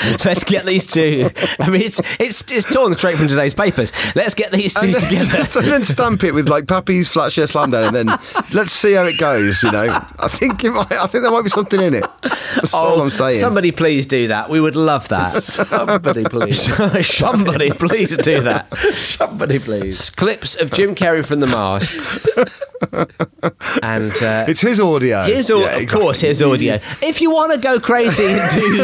Let's 0.24 0.44
get 0.44 0.64
these 0.66 0.86
two. 0.86 1.30
I 1.58 1.68
mean, 1.70 1.82
it's 1.82 2.00
it's 2.18 2.50
it's 2.50 2.64
torn 2.64 2.92
straight 2.94 3.16
from 3.16 3.28
today's 3.28 3.54
papers. 3.54 3.92
Let's 4.16 4.34
get 4.34 4.52
these 4.52 4.74
two 4.74 4.86
And 4.86 4.94
then, 4.94 5.02
together. 5.02 5.36
and 5.60 5.68
then 5.68 5.82
stamp 5.82 6.24
it 6.24 6.32
with 6.32 6.48
like 6.48 6.66
Pappy's 6.66 7.12
flatshare 7.12 7.48
slam 7.48 7.70
down, 7.70 7.94
and 7.94 8.08
then 8.08 8.18
let's 8.54 8.72
see 8.72 8.94
how 8.94 9.04
it 9.04 9.18
goes. 9.18 9.62
You 9.62 9.72
know, 9.72 10.00
I 10.18 10.28
think 10.28 10.64
it 10.64 10.70
might, 10.70 10.90
I 10.92 11.06
think 11.06 11.22
there 11.22 11.30
might 11.30 11.44
be 11.44 11.50
something 11.50 11.80
in 11.80 11.94
it. 11.94 12.06
That's 12.22 12.72
all 12.72 13.00
oh, 13.00 13.02
I'm 13.02 13.10
saying. 13.10 13.38
Oh, 13.38 13.40
Somebody 13.40 13.72
please 13.72 14.06
do 14.06 14.28
that. 14.28 14.48
We 14.48 14.60
would 14.60 14.76
love 14.76 15.08
that. 15.08 15.24
Somebody 15.28 16.24
please. 16.24 17.06
Somebody 17.06 17.70
please 17.70 18.16
do 18.16 18.42
that. 18.42 18.74
Somebody 18.78 19.58
please. 19.58 20.10
Clips 20.10 20.56
of 20.56 20.72
Jim 20.72 20.94
Carrey 20.94 21.26
from 21.26 21.40
The 21.40 21.46
Mask. 21.46 22.66
and 23.82 24.12
uh, 24.22 24.44
it's 24.48 24.60
his 24.62 24.80
audio. 24.80 25.24
His, 25.24 25.50
au- 25.50 25.60
Yeah, 25.60 25.66
of 25.76 25.82
exactly. 25.82 26.00
course, 26.00 26.20
his 26.20 26.42
audio. 26.42 26.74
If 27.02 27.20
you 27.20 27.30
want 27.30 27.52
to 27.52 27.58
go 27.58 27.78
crazy 27.78 28.24
and 28.26 28.50
do, 28.54 28.76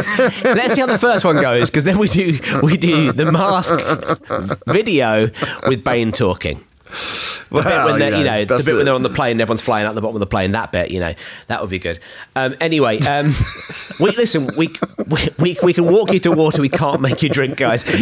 let's 0.45 0.75
see 0.75 0.81
how 0.81 0.87
the 0.87 0.99
first 0.99 1.25
one 1.25 1.37
goes, 1.41 1.71
because 1.71 1.85
then 1.85 1.99
we 1.99 2.09
do 2.09 2.39
we 2.63 2.77
do 2.77 3.13
the 3.13 3.31
mask 3.33 3.75
video 4.67 5.31
with 5.67 5.83
Bane 5.85 6.13
talking. 6.13 6.63
The 7.49 7.63
bit 7.63 7.85
when 7.85 7.99
they're, 8.01 8.17
you 8.17 8.25
know, 8.25 8.45
the 8.45 8.63
bit 8.65 8.75
when 8.75 8.85
they're 8.85 8.95
on 8.95 9.03
the 9.03 9.09
plane, 9.09 9.33
and 9.33 9.41
everyone's 9.41 9.63
flying 9.63 9.87
out 9.87 9.95
the 9.95 10.01
bottom 10.01 10.17
of 10.17 10.21
the 10.21 10.27
plane. 10.27 10.53
That 10.53 10.73
bit, 10.73 10.91
you 10.91 11.01
know, 11.01 11.15
that 11.47 11.61
would 11.61 11.71
be 11.71 11.79
good. 11.79 12.01
Um, 12.35 12.57
anyway, 12.61 12.99
um, 13.01 13.33
we 14.01 14.11
listen. 14.13 14.49
We, 14.59 14.69
we 15.07 15.29
we 15.39 15.57
we 15.63 15.73
can 15.73 15.85
walk 15.87 16.13
you 16.13 16.19
to 16.21 16.33
water. 16.33 16.61
We 16.61 16.69
can't 16.69 17.01
make 17.01 17.23
you 17.23 17.29
drink, 17.29 17.57
guys. 17.57 17.85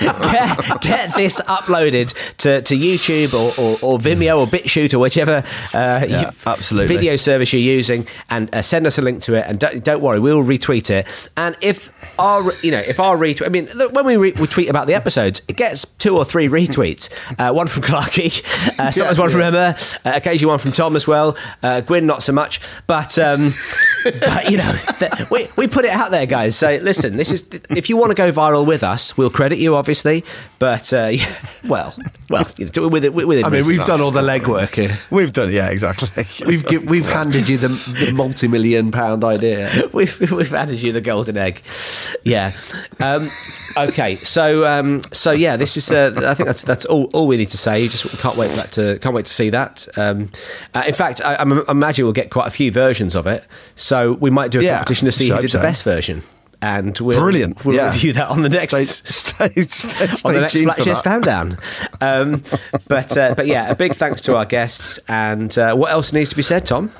get, 0.00 0.80
get 0.80 1.14
this 1.14 1.40
uploaded 1.42 2.14
to, 2.38 2.62
to 2.62 2.74
YouTube 2.76 3.34
or, 3.34 3.48
or, 3.60 3.94
or 3.94 3.98
Vimeo 3.98 4.38
or 4.38 4.46
BitChute 4.46 4.94
or 4.94 4.98
whichever 4.98 5.42
uh, 5.74 6.04
Yeah, 6.08 6.30
absolutely. 6.46 6.94
video 6.94 7.16
service 7.16 7.52
you're 7.52 7.60
using, 7.62 8.06
and 8.30 8.52
uh, 8.54 8.62
send 8.62 8.86
us 8.86 8.98
a 8.98 9.02
link 9.02 9.22
to 9.22 9.34
it. 9.34 9.44
And 9.46 9.58
don't, 9.58 9.84
don't 9.84 10.02
worry, 10.02 10.20
we'll 10.20 10.42
retweet 10.44 10.90
it. 10.90 11.30
And 11.36 11.56
if 11.60 11.98
our 12.18 12.52
you 12.62 12.70
know 12.70 12.80
if 12.80 13.00
our 13.00 13.16
retweet, 13.16 13.46
I 13.46 13.48
mean, 13.48 13.68
when 13.92 14.06
we, 14.06 14.16
re- 14.16 14.32
we 14.32 14.46
tweet 14.46 14.68
about 14.68 14.86
the 14.86 14.94
episodes, 14.94 15.42
it 15.48 15.56
gets 15.56 15.84
two 15.84 16.16
or 16.16 16.24
three 16.24 16.48
retweets. 16.48 17.10
Uh, 17.38 17.52
one 17.52 17.66
from 17.66 17.82
Clarky, 17.92 18.42
uh, 18.78 18.90
sometimes 18.90 19.18
one 19.18 19.30
from 19.30 19.42
Emma, 19.42 19.76
uh, 20.04 20.12
occasionally 20.14 20.50
one 20.50 20.58
from 20.58 20.72
Tom 20.72 20.96
as 20.96 21.06
well. 21.06 21.36
Uh, 21.62 21.82
Gwyn 21.82 22.06
not 22.06 22.22
so 22.22 22.32
much, 22.32 22.58
but 22.86 23.18
um, 23.18 23.52
but 24.04 24.50
you 24.50 24.56
know 24.56 24.72
th- 24.98 25.30
we 25.30 25.48
we 25.56 25.66
put 25.66 25.84
it 25.84 25.90
out 25.90 26.10
there, 26.10 26.24
guys. 26.24 26.56
So 26.56 26.78
listen, 26.80 27.18
this 27.18 27.30
is 27.30 27.48
if 27.68 27.90
you 27.90 27.98
want 27.98 28.10
to 28.10 28.14
go 28.14 28.32
viral 28.32 28.66
with 28.66 28.82
us, 28.82 29.18
we'll 29.18 29.28
credit 29.30 29.58
you 29.58 29.76
obviously, 29.76 30.24
but 30.58 30.90
uh, 30.92 31.08
yeah, 31.12 31.34
Well, 31.68 31.94
well, 32.30 32.46
you 32.56 32.70
know, 32.74 32.88
with 32.88 33.04
it, 33.04 33.12
with 33.12 33.38
it. 33.38 33.44
I 33.44 33.50
mean, 33.50 33.66
we've 33.66 33.84
done 33.84 34.00
all 34.00 34.10
the 34.10 34.22
legwork 34.22 34.74
here. 34.74 34.98
We've 35.10 35.32
done, 35.32 35.52
yeah, 35.52 35.68
exactly. 35.68 36.24
We've 36.46 36.66
gi- 36.66 36.78
we've 36.78 37.06
handed 37.06 37.48
you 37.48 37.58
the, 37.58 37.68
the 37.68 38.12
multi-million 38.12 38.90
pound 38.90 39.22
idea. 39.22 39.70
we've, 39.92 40.18
we've 40.32 40.54
added 40.54 40.82
you 40.82 40.92
the 40.92 41.00
golden 41.00 41.36
egg. 41.36 41.62
Yeah. 42.24 42.52
Um, 43.00 43.30
okay. 43.76 44.16
So 44.16 44.66
um, 44.66 45.02
so 45.12 45.32
yeah, 45.32 45.56
this 45.56 45.76
is. 45.76 45.90
Uh, 45.90 46.12
I 46.26 46.34
think 46.34 46.46
that's 46.46 46.62
that's 46.62 46.84
all, 46.84 47.08
all 47.12 47.26
we 47.26 47.36
need 47.36 47.50
to 47.50 47.58
say. 47.58 47.81
Just 47.88 48.20
can't 48.20 48.36
wait 48.36 48.50
for 48.50 48.56
that 48.56 48.72
to 48.72 48.98
can't 49.00 49.14
wait 49.14 49.26
to 49.26 49.32
see 49.32 49.50
that. 49.50 49.86
Um, 49.96 50.30
uh, 50.74 50.84
in 50.86 50.94
fact, 50.94 51.20
I, 51.24 51.34
I'm- 51.34 51.64
imagine 51.68 52.04
we'll 52.04 52.12
get 52.12 52.30
quite 52.30 52.46
a 52.48 52.50
few 52.50 52.70
versions 52.72 53.14
of 53.14 53.26
it. 53.26 53.44
So 53.76 54.12
we 54.14 54.30
might 54.30 54.50
do 54.50 54.60
a 54.60 54.62
Yeah, 54.62 54.76
competition 54.78 55.06
to 55.06 55.12
see 55.12 55.28
who 55.28 55.38
did 55.40 55.50
so. 55.50 55.58
the 55.58 55.62
best 55.62 55.84
version. 55.84 56.22
And 56.64 56.96
we'll, 57.00 57.18
Brilliant, 57.18 57.64
We'll 57.64 57.74
yeah. 57.74 57.90
review 57.92 58.12
that 58.12 58.28
on 58.28 58.42
the 58.42 58.48
next 58.48 58.72
Stay, 58.72 58.84
stay, 58.84 59.48
stay, 59.66 60.06
stay 60.06 60.28
on 60.28 60.34
the 60.36 60.40
next 60.42 60.54
Flatshare. 60.54 60.96
Stand 60.96 61.24
Down. 61.24 61.58
Um, 62.00 62.40
but 62.86 63.16
uh, 63.16 63.34
but 63.34 63.48
yeah, 63.48 63.68
a 63.68 63.74
big 63.74 63.94
thanks 63.94 64.20
to 64.22 64.36
our 64.36 64.44
guests. 64.44 64.98
And 65.08 65.58
uh, 65.58 65.74
what 65.74 65.90
else 65.90 66.12
needs 66.12 66.30
to 66.30 66.36
be 66.36 66.42
said, 66.42 66.64
Tom? 66.64 66.92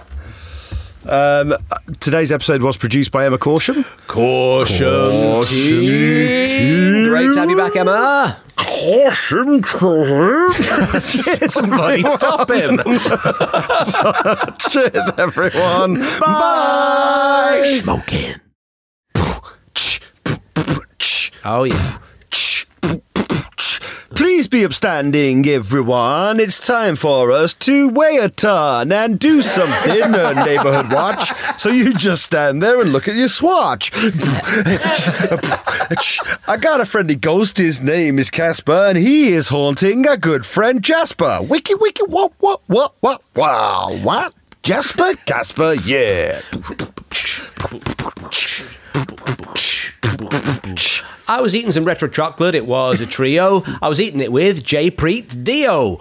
Um, 1.09 1.55
today's 2.00 2.30
episode 2.30 2.62
was 2.62 2.76
produced 2.76 3.11
by 3.12 3.26
Emma 3.26 3.38
Caution. 3.38 3.84
Caution, 4.07 4.86
Caution 4.86 5.82
team. 5.82 7.09
Great 7.09 7.32
to 7.34 7.40
have 7.40 7.50
you 7.50 7.57
back, 7.57 7.74
Emma. 7.76 8.36
Caution, 8.57 9.62
Somebody 11.00 12.03
stop 12.03 12.50
him. 12.50 12.78
Cheers, 14.70 15.11
everyone. 15.18 16.00
Bye. 16.20 17.78
Smoking. 17.82 18.36
Oh 21.44 21.64
yeah. 21.64 21.98
Please 24.15 24.47
be 24.47 24.65
upstanding, 24.65 25.49
everyone. 25.49 26.39
It's 26.39 26.65
time 26.65 26.97
for 26.97 27.31
us 27.31 27.55
to 27.55 27.89
weigh 27.89 28.19
a 28.19 28.29
ton 28.29 28.93
and 28.93 29.19
do 29.19 29.41
something, 29.41 30.03
a 30.03 30.35
neighborhood 30.35 30.93
watch. 30.93 31.33
So 31.59 31.71
you 31.71 31.95
just 31.95 32.23
stand 32.25 32.63
there 32.63 32.81
and 32.81 32.93
look 32.93 33.09
at 33.09 33.15
your 33.15 33.29
swatch. 33.29 33.91
I 36.47 36.57
got 36.61 36.81
a 36.81 36.87
friendly 36.87 37.17
ghost. 37.17 37.59
His 37.59 37.81
name 37.81 38.19
is 38.19 38.31
Casper, 38.31 38.87
and 38.89 38.99
he 38.99 39.33
is 39.33 39.49
haunting 39.49 40.07
a 40.07 40.17
good 40.17 40.45
friend 40.45 40.83
Jasper. 40.83 41.39
Wiki, 41.43 41.75
wiki, 41.75 42.03
what, 42.07 42.33
what, 42.39 42.61
what, 42.67 42.95
what, 43.01 43.23
wow, 43.35 43.97
what? 44.03 44.35
Jasper, 44.63 45.15
Casper, 45.27 45.75
yeah. 45.85 46.41
I 51.29 51.41
was 51.41 51.55
eating 51.55 51.73
some 51.73 51.85
retro 51.85 52.09
chocolate. 52.09 52.55
It 52.55 52.66
was 52.66 53.01
a 53.01 53.07
trio. 53.07 53.62
I 53.81 53.89
was 53.89 54.01
eating 54.01 54.20
it 54.20 54.33
with 54.33 54.64
J. 54.64 54.91
Preet 54.91 55.45
Dio. 55.45 55.99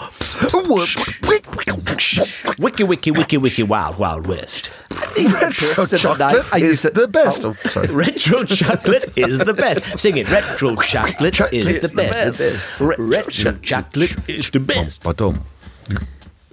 Wiki, 2.59 2.83
wiki, 2.83 3.11
wiki, 3.11 3.37
wiki, 3.37 3.63
wild, 3.63 3.97
wild 3.97 4.27
west. 4.27 4.71
Retro 5.17 5.85
chocolate 5.85 6.45
is 6.61 6.81
the 6.83 7.07
best. 7.07 7.45
Oh, 7.45 7.53
sorry. 7.65 7.87
Retro 7.91 8.43
chocolate 8.43 9.13
is 9.15 9.39
the 9.39 9.53
best. 9.53 9.99
Sing 9.99 10.17
it. 10.17 10.29
Retro 10.29 10.75
chocolate 10.75 11.39
is 11.53 11.81
the 11.81 11.89
best. 11.89 12.79
Retro 12.79 13.53
chocolate 13.61 14.29
is 14.29 14.49
the 14.51 14.59
best. 14.59 15.03
Pardon. 15.03 15.41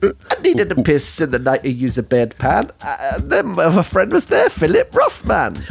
I 0.02 0.40
needed 0.42 0.70
a 0.70 0.76
piss 0.82 1.20
in 1.20 1.32
the 1.32 1.38
night 1.40 1.64
to 1.64 1.70
use 1.70 1.98
a 1.98 2.02
bedpan. 2.04 2.70
Uh, 2.80 3.18
then 3.20 3.48
my 3.48 3.82
friend 3.82 4.12
was 4.12 4.26
there, 4.26 4.48
Philip 4.48 4.94
Rothman. 4.94 5.54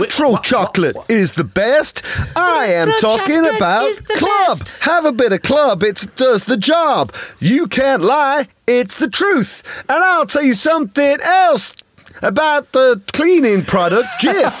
Retro 0.00 0.36
chocolate 0.38 0.96
is 1.08 1.32
the 1.32 1.44
best. 1.44 2.02
I 2.36 2.66
am 2.66 2.88
talking 3.00 3.44
about 3.56 3.90
club. 4.16 4.58
Have 4.80 5.04
a 5.04 5.12
bit 5.12 5.32
of 5.32 5.42
club. 5.42 5.82
It 5.82 6.06
does 6.16 6.44
the 6.44 6.56
job. 6.56 7.12
You 7.38 7.66
can't 7.66 8.02
lie. 8.02 8.48
It's 8.66 8.96
the 8.96 9.10
truth. 9.10 9.62
And 9.88 10.02
I'll 10.02 10.26
tell 10.26 10.42
you 10.42 10.54
something 10.54 11.18
else. 11.22 11.74
About 12.24 12.72
the 12.72 13.02
cleaning 13.12 13.64
product, 13.64 14.08
Jif. 14.20 14.60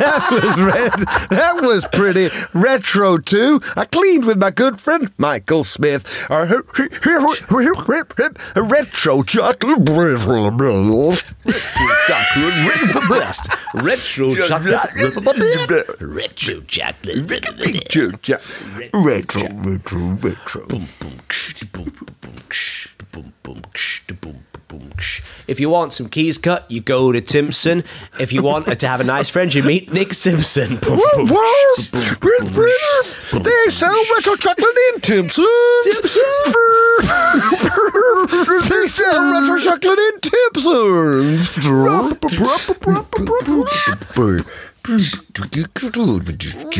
that 0.00 0.28
was 0.30 0.60
red. 0.60 0.92
That 1.30 1.62
was 1.62 1.86
pretty 1.92 2.28
retro 2.52 3.18
too. 3.18 3.60
I 3.76 3.84
cleaned 3.84 4.24
with 4.24 4.38
my 4.38 4.50
good 4.50 4.80
friend 4.80 5.12
Michael 5.16 5.62
Smith. 5.62 6.26
Retro 13.74 14.34
chocolate. 14.34 14.74
Chocolate 14.74 15.14
the 15.14 15.22
best. 15.22 16.00
Retro 16.00 16.60
chocolate. 16.62 17.30
Retro 17.60 18.10
chocolate. 18.16 18.90
Retro, 18.92 19.48
retro, 19.62 20.00
retro. 20.20 20.66
If 25.46 25.60
you 25.60 25.68
want 25.70 25.92
some 25.92 26.08
keys 26.08 26.38
cut, 26.38 26.70
you 26.70 26.80
go 26.80 27.12
to 27.12 27.20
Timpson. 27.20 27.84
If 28.18 28.32
you 28.32 28.42
want 28.42 28.66
to 28.78 28.88
have 28.88 29.00
a 29.00 29.04
nice 29.04 29.28
friend, 29.28 29.52
you 29.54 29.62
meet 29.62 29.92
Nick 29.92 30.14
Simpson. 30.14 30.78
They 33.32 33.70
sell 33.70 33.94
retro 34.14 34.36
chocolate 34.36 34.76
in 34.94 35.00
Timpsons. 35.00 35.44
they 38.68 38.88
sell 38.88 39.32
retro 39.32 39.58
chocolate 39.58 39.98
in 39.98 40.20
Timpsons. 40.20 41.48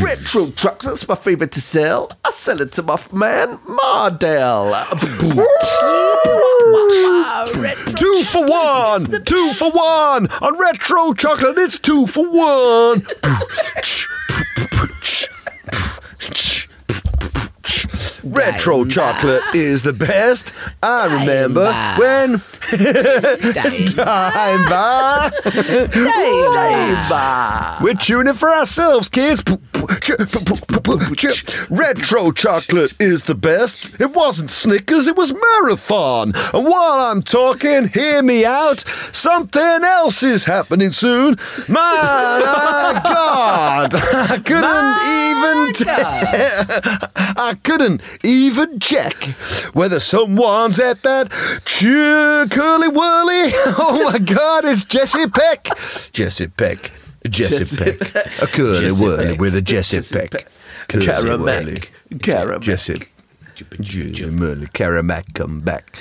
Retro 0.02 0.50
trucks, 0.50 0.84
that's 0.84 1.08
my 1.08 1.14
favourite 1.14 1.52
to 1.52 1.60
sell. 1.60 2.10
I 2.24 2.30
sell 2.30 2.60
it 2.60 2.72
to 2.72 2.82
my 2.82 2.94
f- 2.94 3.12
man, 3.12 3.58
Mardell. 3.66 4.74
Two 7.96 8.22
for 8.24 8.44
one! 8.46 9.24
Two 9.24 9.50
for 9.54 9.70
one! 9.70 10.28
On 10.42 10.58
retro 10.58 11.14
chocolate, 11.14 11.56
it's 11.58 11.78
two 11.78 12.06
for 12.06 12.26
one! 12.28 13.06
Retro 18.34 18.84
chocolate 18.84 19.42
is 19.54 19.82
the 19.82 19.92
best. 19.92 20.52
I 20.82 21.06
remember 21.20 21.72
when. 21.98 22.42
Time 23.94 24.64
bar. 24.68 25.30
Time 25.30 27.08
bar. 27.08 27.78
We're 27.82 27.94
tuning 27.94 28.34
for 28.34 28.48
ourselves, 28.48 29.08
kids. 29.08 29.42
Retro 31.70 32.32
chocolate 32.32 32.94
is 33.00 33.24
the 33.24 33.34
best. 33.38 34.00
It 34.00 34.14
wasn't 34.14 34.50
Snickers, 34.50 35.06
it 35.06 35.16
was 35.16 35.32
Marathon. 35.32 36.32
And 36.54 36.64
while 36.64 37.10
I'm 37.10 37.22
talking, 37.22 37.88
hear 37.88 38.22
me 38.22 38.44
out. 38.44 38.80
Something 39.12 39.62
else 39.84 40.22
is 40.22 40.46
happening 40.46 40.90
soon. 40.90 41.36
My 41.68 43.00
God, 43.04 43.90
I 43.94 44.38
couldn't 44.38 44.94
even. 45.20 45.74
I 47.36 47.56
couldn't 47.62 48.00
even 48.24 48.80
check 48.80 49.14
whether 49.74 50.00
someone's 50.00 50.80
at 50.80 51.02
that 51.02 51.30
ch- 51.64 52.50
Curly 52.50 52.88
Wurly. 52.88 53.52
Oh 53.76 54.10
my 54.10 54.18
God, 54.18 54.64
it's 54.64 54.84
Jesse 54.84 55.26
Peck. 55.28 55.68
Jesse 56.12 56.48
Peck. 56.48 56.90
Jesse 57.28 57.76
Peck. 57.76 58.00
A 58.42 58.46
curly 58.46 58.80
Jesse 58.88 59.02
whirly 59.02 59.26
Peck. 59.30 59.40
with 59.40 59.54
a 59.54 59.62
Jesse 59.62 60.00
Peck. 60.02 60.46
Curly 60.88 61.06
Caramac. 61.06 61.88
Caramac. 62.18 62.60
Jesse. 62.60 63.02
Jesse 63.80 64.26
Merlin. 64.26 64.66
Caramac, 64.68 65.32
come 65.34 65.60
back. 65.60 65.96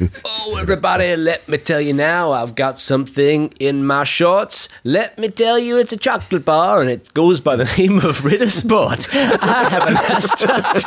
Oh, 0.44 0.56
everybody, 0.56 1.14
let 1.16 1.48
me 1.48 1.56
tell 1.56 1.80
you 1.80 1.92
now, 1.92 2.32
I've 2.32 2.54
got 2.56 2.78
something 2.80 3.52
in 3.60 3.86
my 3.86 4.02
shorts. 4.04 4.68
Let 4.82 5.16
me 5.18 5.28
tell 5.28 5.58
you, 5.58 5.78
it's 5.78 5.92
a 5.92 5.96
chocolate 5.96 6.44
bar 6.44 6.80
and 6.80 6.90
it 6.90 7.14
goes 7.14 7.38
by 7.40 7.54
the 7.56 7.64
name 7.78 7.98
of 7.98 8.24
Ritter 8.24 8.50
Sport. 8.50 9.08
I 9.12 9.68
have 9.70 9.86
a 9.86 9.92
nice 9.92 10.28
time. 10.40 10.82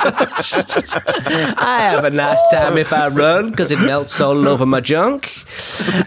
I 1.58 1.80
have 1.82 2.04
a 2.04 2.10
nice 2.10 2.42
time 2.52 2.78
if 2.78 2.92
I 2.92 3.08
run 3.08 3.52
because 3.52 3.72
it 3.72 3.80
melts 3.80 4.20
all 4.20 4.48
over 4.48 4.66
my 4.66 4.82
junk. 4.82 5.32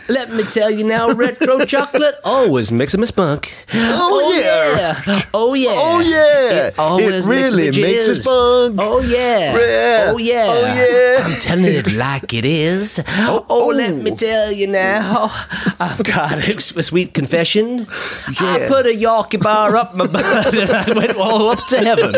Let 0.09 0.31
me 0.31 0.43
tell 0.45 0.71
you 0.71 0.85
now, 0.85 1.13
retro 1.13 1.65
chocolate 1.67 2.15
always 2.25 2.73
makes 2.73 2.97
me 2.97 3.05
spunk. 3.05 3.55
Oh, 3.75 4.21
oh 4.25 4.41
yeah. 4.41 5.23
Oh, 5.35 5.55
yeah. 5.55 5.69
Oh, 5.71 6.01
yeah. 6.01 6.69
It 6.69 6.79
always 6.79 7.27
It 7.27 7.31
really 7.31 7.65
makes 7.67 7.77
me, 7.77 7.83
makes 7.83 8.07
me 8.09 8.15
spunk. 8.15 8.77
Oh, 8.79 9.03
yeah. 9.07 9.55
Yeah. 9.55 10.11
Oh, 10.11 10.19
yeah. 10.19 10.47
Oh, 10.49 11.21
yeah. 11.21 11.25
I'm 11.27 11.41
telling 11.41 11.65
it 11.67 11.93
like 11.93 12.33
it 12.33 12.47
is. 12.47 13.05
Oh, 13.07 13.45
oh 13.51 13.73
let 13.77 13.93
oh. 13.93 13.97
me 13.97 14.11
tell 14.17 14.51
you 14.51 14.67
now. 14.67 15.31
I've 15.79 16.03
got 16.03 16.39
a 16.39 16.61
sweet 16.61 17.13
confession. 17.13 17.87
I 17.91 18.65
put 18.67 18.87
a 18.87 18.97
Yorkie 18.97 19.43
bar 19.43 19.77
up 19.77 19.95
my 19.95 20.07
butt 20.07 20.55
and 20.55 20.71
I 20.71 20.91
went 20.97 21.17
all 21.19 21.51
up 21.51 21.59
to 21.69 21.79
heaven. 21.79 22.15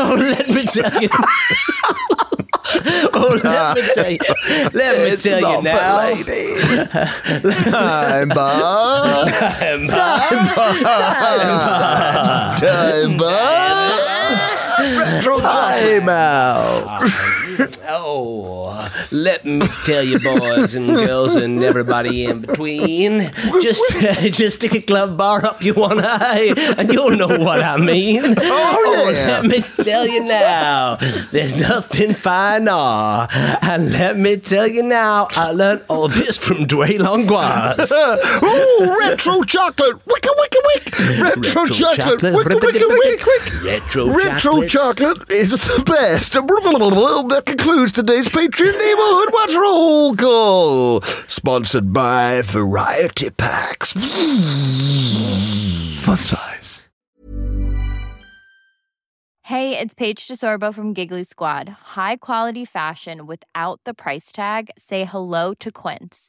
Oh, 0.00 0.16
let 0.18 0.48
me 0.48 0.64
tell 0.64 1.02
you. 1.02 1.08
Oh, 3.14 3.38
let 3.42 3.76
me 3.76 3.82
tell 3.94 4.10
you. 4.10 4.18
Let 4.72 5.02
me 5.02 5.16
tell 5.16 5.40
you 5.40 5.62
now. 5.62 6.12
Time 7.70 8.28
bar. 8.28 9.26
Time 9.26 10.46
bomb. 10.46 11.36
Time 12.58 13.16
bar. 13.16 13.98
Retro 14.78 15.38
Time 15.40 16.08
out. 16.08 17.44
Oh, 17.90 18.88
let 19.10 19.44
me 19.44 19.66
tell 19.84 20.02
you, 20.04 20.18
boys 20.20 20.74
and 20.74 20.88
girls 20.88 21.34
and 21.34 21.62
everybody 21.62 22.26
in 22.26 22.42
between, 22.42 23.30
just 23.60 23.82
just 24.32 24.56
stick 24.56 24.74
a 24.74 24.80
glove 24.80 25.16
bar 25.16 25.44
up 25.44 25.62
your 25.62 25.74
one 25.74 25.98
eye, 26.00 26.54
and 26.78 26.92
you'll 26.92 27.16
know 27.16 27.26
what 27.28 27.62
I 27.62 27.76
mean. 27.76 28.22
Oh, 28.38 29.10
yeah. 29.12 29.38
Oh, 29.38 29.40
let 29.42 29.44
me 29.44 29.60
tell 29.84 30.06
you 30.06 30.24
now, 30.24 30.96
there's 31.32 31.56
nothing 31.60 32.14
finer. 32.14 33.26
And 33.62 33.92
let 33.92 34.16
me 34.16 34.36
tell 34.36 34.66
you 34.68 34.82
now, 34.82 35.28
I 35.30 35.50
learned 35.52 35.82
all 35.88 36.08
this 36.08 36.36
from 36.38 36.66
Dwayne 36.66 37.00
Longoise. 37.00 37.90
oh, 37.92 38.96
retro 39.00 39.42
chocolate. 39.42 39.96
Wicka, 40.04 40.30
wicka, 40.38 40.60
wick. 40.74 40.98
Retro, 41.20 41.40
Retro 41.42 41.74
chocolate. 41.74 42.20
chocolate. 42.20 42.34
Wicka, 42.34 42.60
wicka, 42.60 42.88
wick. 42.88 43.64
Retro, 43.64 44.12
Retro 44.12 44.62
chocolate 44.66 45.30
is 45.32 45.52
the 45.52 45.82
best. 45.84 46.36
Concludes 47.48 47.92
today's 47.92 48.28
Patreon 48.28 48.78
Neighborhood 48.78 49.32
Watch 49.32 49.54
Roll 49.54 50.14
Call. 50.14 51.00
Sponsored 51.28 51.94
by 51.94 52.42
Variety 52.44 53.30
Packs. 53.30 53.92
Fun 56.02 56.18
size. 56.18 56.90
Hey, 59.44 59.78
it's 59.78 59.94
Paige 59.94 60.26
DeSorbo 60.26 60.74
from 60.74 60.92
Giggly 60.92 61.24
Squad. 61.24 61.70
High 61.70 62.16
quality 62.16 62.66
fashion 62.66 63.26
without 63.26 63.80
the 63.84 63.94
price 63.94 64.30
tag. 64.30 64.68
Say 64.76 65.04
hello 65.04 65.54
to 65.54 65.72
Quince. 65.72 66.28